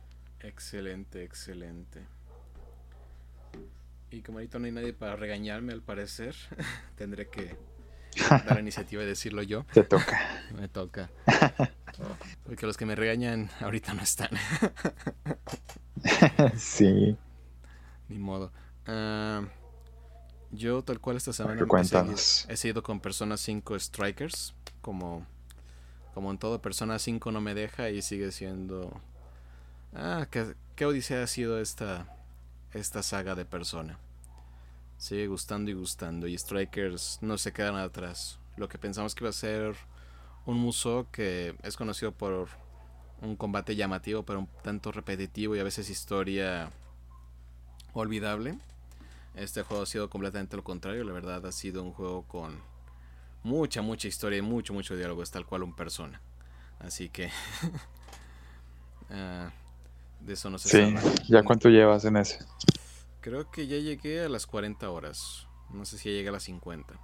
Excelente, 0.41 1.23
excelente. 1.23 2.03
Y 4.11 4.23
como 4.23 4.39
ahorita 4.39 4.59
no 4.59 4.67
hay 4.67 4.73
nadie 4.73 4.93
para 4.93 5.17
regañarme, 5.17 5.73
al 5.73 5.83
parecer, 5.83 6.35
tendré 6.97 7.29
que 7.29 7.57
la 8.49 8.61
iniciativa 8.61 9.03
de 9.03 9.09
decirlo 9.09 9.43
yo. 9.43 9.65
Te 9.73 9.83
toca. 9.83 10.21
Me 10.55 10.69
toca. 10.69 11.11
Porque 12.45 12.67
los 12.67 12.77
que 12.77 12.87
me 12.87 12.97
regañan 12.97 13.51
ahorita 13.61 13.95
no 13.95 14.03
están. 14.03 14.31
sí. 16.57 17.17
Ni 18.09 18.19
modo. 18.19 18.53
Ah, 18.87 19.45
yo 20.57 20.83
tal 20.83 21.01
cual 21.01 21.17
esta 21.17 21.33
semana 21.33 21.61
he 22.49 22.57
seguido, 22.57 22.83
con 22.83 23.01
Persona 23.01 23.37
5 23.37 23.79
Strikers. 23.79 24.55
Como, 24.81 25.27
como 26.13 26.31
en 26.31 26.39
todo, 26.39 26.61
Persona 26.61 26.99
5 26.99 27.33
no 27.33 27.41
me 27.41 27.55
deja 27.55 27.91
y 27.91 28.03
sigue 28.03 28.33
siendo... 28.33 29.01
Ah, 29.95 30.27
qué, 30.31 30.55
qué 30.77 30.87
odisea 30.87 31.23
ha 31.23 31.27
sido 31.27 31.61
esta, 31.61 32.07
esta 32.73 33.03
saga 33.03 33.35
de 33.35 33.45
Persona 33.45 33.99
sigue 35.05 35.27
gustando 35.27 35.71
y 35.71 35.75
gustando. 35.75 36.27
Y 36.27 36.37
Strikers 36.37 37.19
no 37.21 37.39
se 37.39 37.53
quedan 37.53 37.77
atrás. 37.77 38.39
Lo 38.57 38.69
que 38.69 38.79
pensamos 38.79 39.15
que 39.15 39.25
iba 39.25 39.31
a 39.31 39.35
ser 39.35 39.75
un 40.47 40.59
muso 40.59 41.07
que 41.11 41.55
es 41.63 41.77
conocido 41.77 42.13
por 42.13 42.49
un 43.21 43.37
combate 43.37 43.77
llamativo, 43.77 44.25
pero 44.25 44.41
un 44.41 44.49
tanto 44.63 44.93
repetitivo 44.93 45.57
y 45.57 45.61
a 45.61 45.65
veces 45.65 45.91
historia 45.91 46.71
olvidable. 47.93 48.59
Este 49.35 49.63
juego 49.63 49.83
ha 49.83 49.87
sido 49.87 50.09
completamente 50.09 50.57
lo 50.57 50.65
contrario. 50.65 51.05
La 51.05 51.13
verdad 51.13 51.45
ha 51.47 51.53
sido 51.53 51.83
un 51.83 51.93
juego 51.93 52.23
con 52.27 52.61
mucha, 53.43 53.83
mucha 53.83 54.09
historia 54.09 54.39
y 54.39 54.43
mucho, 54.43 54.73
mucho 54.73 54.97
diálogo. 54.97 55.23
Es 55.23 55.31
tal 55.31 55.47
cual 55.47 55.63
un 55.63 55.75
persona. 55.75 56.21
Así 56.79 57.09
que... 57.09 57.31
Ah, 59.11 59.53
de 60.21 60.33
eso 60.33 60.49
no 60.49 60.57
se 60.57 60.69
sí, 60.69 60.95
¿Ya 61.29 61.43
cuánto 61.43 61.69
llevas 61.69 62.07
en 62.07 62.17
ese? 62.17 62.39
Creo 63.21 63.51
que 63.51 63.67
ya 63.67 63.77
llegué 63.77 64.25
a 64.25 64.31
las 64.31 64.47
40 64.47 64.89
horas. 64.91 65.47
No 65.71 65.85
sé 65.85 65.99
si 65.99 66.09
ya 66.09 66.17
llegué 66.17 66.31
a 66.31 66.33
las 66.33 66.45
50. 66.45 66.95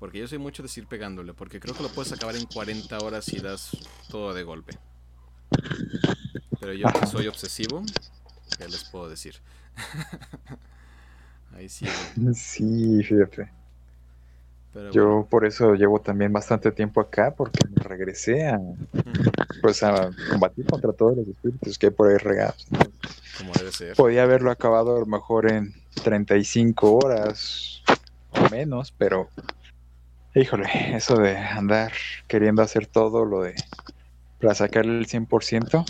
Porque 0.00 0.18
yo 0.18 0.26
soy 0.26 0.38
mucho 0.38 0.62
de 0.62 0.70
ir 0.74 0.86
pegándole. 0.86 1.34
Porque 1.34 1.60
creo 1.60 1.74
que 1.74 1.82
lo 1.82 1.90
puedes 1.90 2.12
acabar 2.12 2.34
en 2.34 2.46
40 2.46 2.98
horas 2.98 3.26
si 3.26 3.40
das 3.40 3.76
todo 4.08 4.32
de 4.32 4.42
golpe. 4.42 4.78
Pero 6.60 6.72
yo 6.72 6.88
que 6.98 7.06
soy 7.06 7.28
obsesivo, 7.28 7.82
¿qué 8.56 8.66
les 8.66 8.84
puedo 8.84 9.08
decir? 9.08 9.36
Ahí 11.56 11.68
sí. 11.68 11.86
Sí, 12.34 13.02
fíjate. 13.02 13.50
yo 14.92 15.26
por 15.30 15.46
eso 15.46 15.74
llevo 15.74 16.00
también 16.00 16.32
bastante 16.32 16.72
tiempo 16.72 17.00
acá 17.00 17.32
porque 17.34 17.60
me 17.68 17.82
regresé 17.82 18.48
a, 18.48 18.60
pues 19.62 19.82
a 19.82 20.10
combatir 20.30 20.66
contra 20.66 20.92
todos 20.92 21.16
los 21.16 21.28
espíritus 21.28 21.78
que 21.78 21.86
hay 21.86 21.92
por 21.92 22.08
ahí 22.08 22.16
regados. 22.16 22.66
Podía 23.96 24.24
haberlo 24.24 24.50
acabado 24.50 24.96
a 24.96 25.00
lo 25.00 25.06
mejor 25.06 25.50
en 25.50 25.74
35 26.02 26.98
horas 26.98 27.82
o 28.30 28.50
menos, 28.50 28.92
pero 28.96 29.28
híjole, 30.34 30.68
eso 30.96 31.16
de 31.16 31.36
andar 31.36 31.92
queriendo 32.26 32.62
hacer 32.62 32.86
todo 32.86 33.24
lo 33.24 33.42
de 33.42 33.54
para 34.40 34.54
sacarle 34.54 34.98
el 34.98 35.06
100%, 35.06 35.84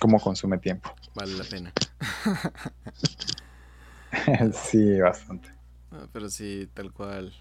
como 0.00 0.18
consume 0.18 0.58
tiempo. 0.58 0.92
Vale 1.14 1.34
la 1.34 1.44
pena. 1.44 1.72
sí, 4.52 5.00
bastante. 5.00 5.48
Ah, 5.90 6.06
pero 6.12 6.28
sí, 6.28 6.68
tal 6.74 6.92
cual. 6.92 7.32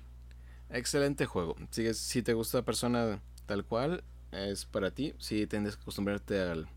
Excelente 0.70 1.26
juego. 1.26 1.56
Si, 1.72 1.94
si 1.94 2.22
te 2.22 2.34
gusta 2.34 2.64
persona 2.64 3.22
tal 3.46 3.66
cual, 3.66 4.04
es 4.32 4.66
para 4.66 4.92
ti. 4.92 5.14
Si 5.20 5.48
tienes 5.48 5.76
que 5.76 5.82
acostumbrarte 5.82 6.42
al 6.42 6.68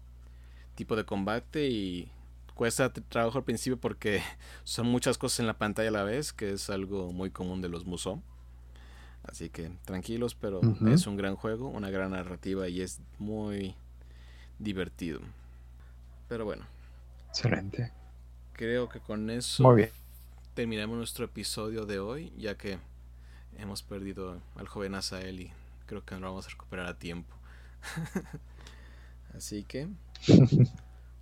tipo 0.75 0.97
de 0.97 1.05
combate 1.05 1.69
y 1.69 2.11
cuesta 2.55 2.93
trabajo 2.93 3.39
al 3.39 3.45
principio 3.45 3.79
porque 3.79 4.21
son 4.65 4.87
muchas 4.87 5.19
cosas 5.19 5.41
en 5.41 5.47
la 5.47 5.59
pantalla 5.59 5.89
a 5.89 5.93
la 5.93 6.05
vez, 6.05 6.33
que 6.33 6.53
es 6.53 6.71
algo 6.71 7.13
muy 7.13 7.31
común 7.31 7.61
de 7.61 7.69
los 7.69 7.87
Musou. 7.87 8.23
Así 9.25 9.51
que 9.51 9.71
tranquilos, 9.85 10.35
pero 10.35 10.61
es 10.91 11.07
un 11.07 11.17
gran 11.17 11.37
juego, 11.37 11.69
una 11.69 11.91
gran 11.91 12.13
narrativa 12.13 12.67
y 12.69 12.81
es 12.81 13.01
muy 13.19 13.75
divertido. 14.59 15.21
Pero 16.29 16.47
bueno. 16.47 16.65
Excelente. 17.29 17.93
Creo 18.59 18.89
que 18.89 18.99
con 18.99 19.31
eso 19.31 19.63
muy 19.63 19.77
bien. 19.77 19.91
terminamos 20.55 20.97
nuestro 20.97 21.25
episodio 21.25 21.87
de 21.87 22.01
hoy, 22.01 22.33
ya 22.37 22.57
que 22.57 22.81
hemos 23.57 23.85
perdido 23.85 24.41
al 24.57 24.67
joven 24.67 24.97
Asael 24.97 25.43
y 25.43 25.53
creo 25.87 26.05
que 26.05 26.17
no 26.17 26.23
lo 26.23 26.27
vamos 26.31 26.47
a 26.47 26.51
recuperar 26.51 26.87
a 26.87 26.99
tiempo. 26.99 27.37
Así 29.37 29.63
que 29.63 29.87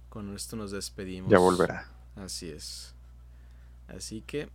con 0.08 0.34
esto 0.34 0.56
nos 0.56 0.70
despedimos. 0.70 1.30
Ya 1.30 1.36
volverá. 1.36 1.90
Así 2.14 2.48
es. 2.48 2.94
Así 3.86 4.22
que 4.22 4.48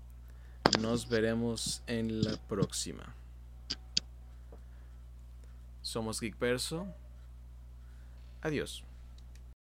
nos 0.80 1.08
veremos 1.08 1.84
en 1.86 2.24
la 2.24 2.36
próxima. 2.48 3.14
Somos 5.84 6.20
Geek 6.20 6.36
Perso. 6.36 6.88
Adiós. 8.42 8.84